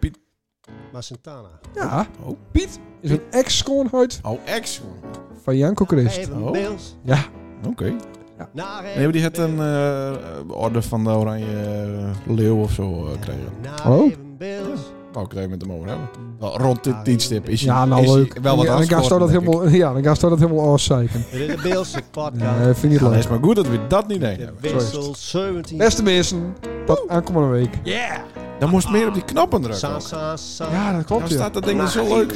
Maar 0.92 1.02
Santana. 1.02 1.48
Ja. 1.74 2.06
Oh. 2.24 2.36
Piet 2.50 2.80
is 3.00 3.10
een 3.10 3.20
ex-schoonhuid 3.30 4.20
Oh, 4.22 4.38
ex 4.44 4.82
van 5.42 5.56
Janko 5.56 5.84
Christ. 5.84 6.16
Even 6.16 6.42
Oh. 6.42 6.50
Bills. 6.50 6.96
Ja. 7.02 7.18
Oké. 7.66 7.94
Naar 8.52 8.82
Nee, 8.82 9.02
maar 9.02 9.12
die 9.12 9.22
had 9.22 9.38
een 9.38 9.58
eh, 9.60 10.12
orde 10.48 10.82
van 10.82 11.04
de 11.04 11.10
Oranje 11.10 11.46
eh, 12.26 12.34
Leeuw 12.34 12.56
of 12.62 12.72
zo 12.72 13.06
eh, 13.06 13.12
gekregen. 13.12 13.52
Naar 13.62 13.90
Oh. 13.90 14.04
even 14.04 14.36
Bills. 14.36 14.80
Het 15.22 15.34
even 15.38 15.50
met 15.50 15.60
hem 15.60 15.72
over 15.72 15.88
hebben. 15.88 16.08
Wel, 16.38 16.58
rond 16.58 16.84
dit 16.84 17.04
tijdstip 17.04 17.48
is 17.48 17.60
hij 17.64 17.74
Ja, 17.74 17.84
nou 17.84 18.02
is 18.02 18.08
hij 18.10 18.18
leuk. 18.18 18.38
wel 18.42 18.56
wat 18.56 18.64
ja, 18.64 18.70
dan 18.70 18.80
afgesproken, 18.80 19.10
gaat 19.10 19.18
dat 19.20 19.42
helemaal, 19.42 19.68
ja, 19.68 19.92
dan 19.92 20.02
gaat 20.04 20.20
dat 20.20 20.38
helemaal 20.38 20.72
afzeiken. 20.72 21.24
Dit 21.30 21.40
is 21.40 21.56
de 21.56 21.62
Bills 21.62 21.94
podcast. 22.10 22.58
Nee, 22.58 22.74
vind 22.74 22.92
ik 22.92 23.00
leuk. 23.00 23.14
is 23.14 23.28
maar 23.28 23.38
goed 23.42 23.56
dat 23.56 23.66
we 23.68 23.78
dat 23.88 24.08
niet. 24.08 24.20
De 24.20 24.26
hebben. 24.26 24.54
wissel 24.60 25.14
17. 25.18 25.78
Beste 25.78 26.02
mensen, 26.02 26.56
tot 26.86 27.02
aankomende 27.08 27.48
week. 27.48 27.70
Yeah. 27.82 28.18
Dan 28.58 28.70
moest 28.70 28.90
meer 28.90 29.08
op 29.08 29.14
die 29.14 29.24
knoppen 29.24 29.60
drukken. 29.60 29.80
Sa, 29.80 29.94
ook. 29.94 30.00
sa, 30.00 30.36
sa. 30.36 30.70
Ja, 30.70 30.92
dat 30.92 30.92
Nou 30.92 31.04
klopt, 31.04 31.28
ja. 31.28 31.34
staat 31.34 31.54
dat 31.54 31.64
ding 31.64 31.80
er 31.80 31.88
zo 31.88 32.16
leuk. 32.16 32.32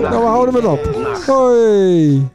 Nou, 0.00 0.22
we 0.22 0.26
houden 0.26 0.54
het 0.54 0.64
op. 0.64 0.90
Hoi. 1.26 2.28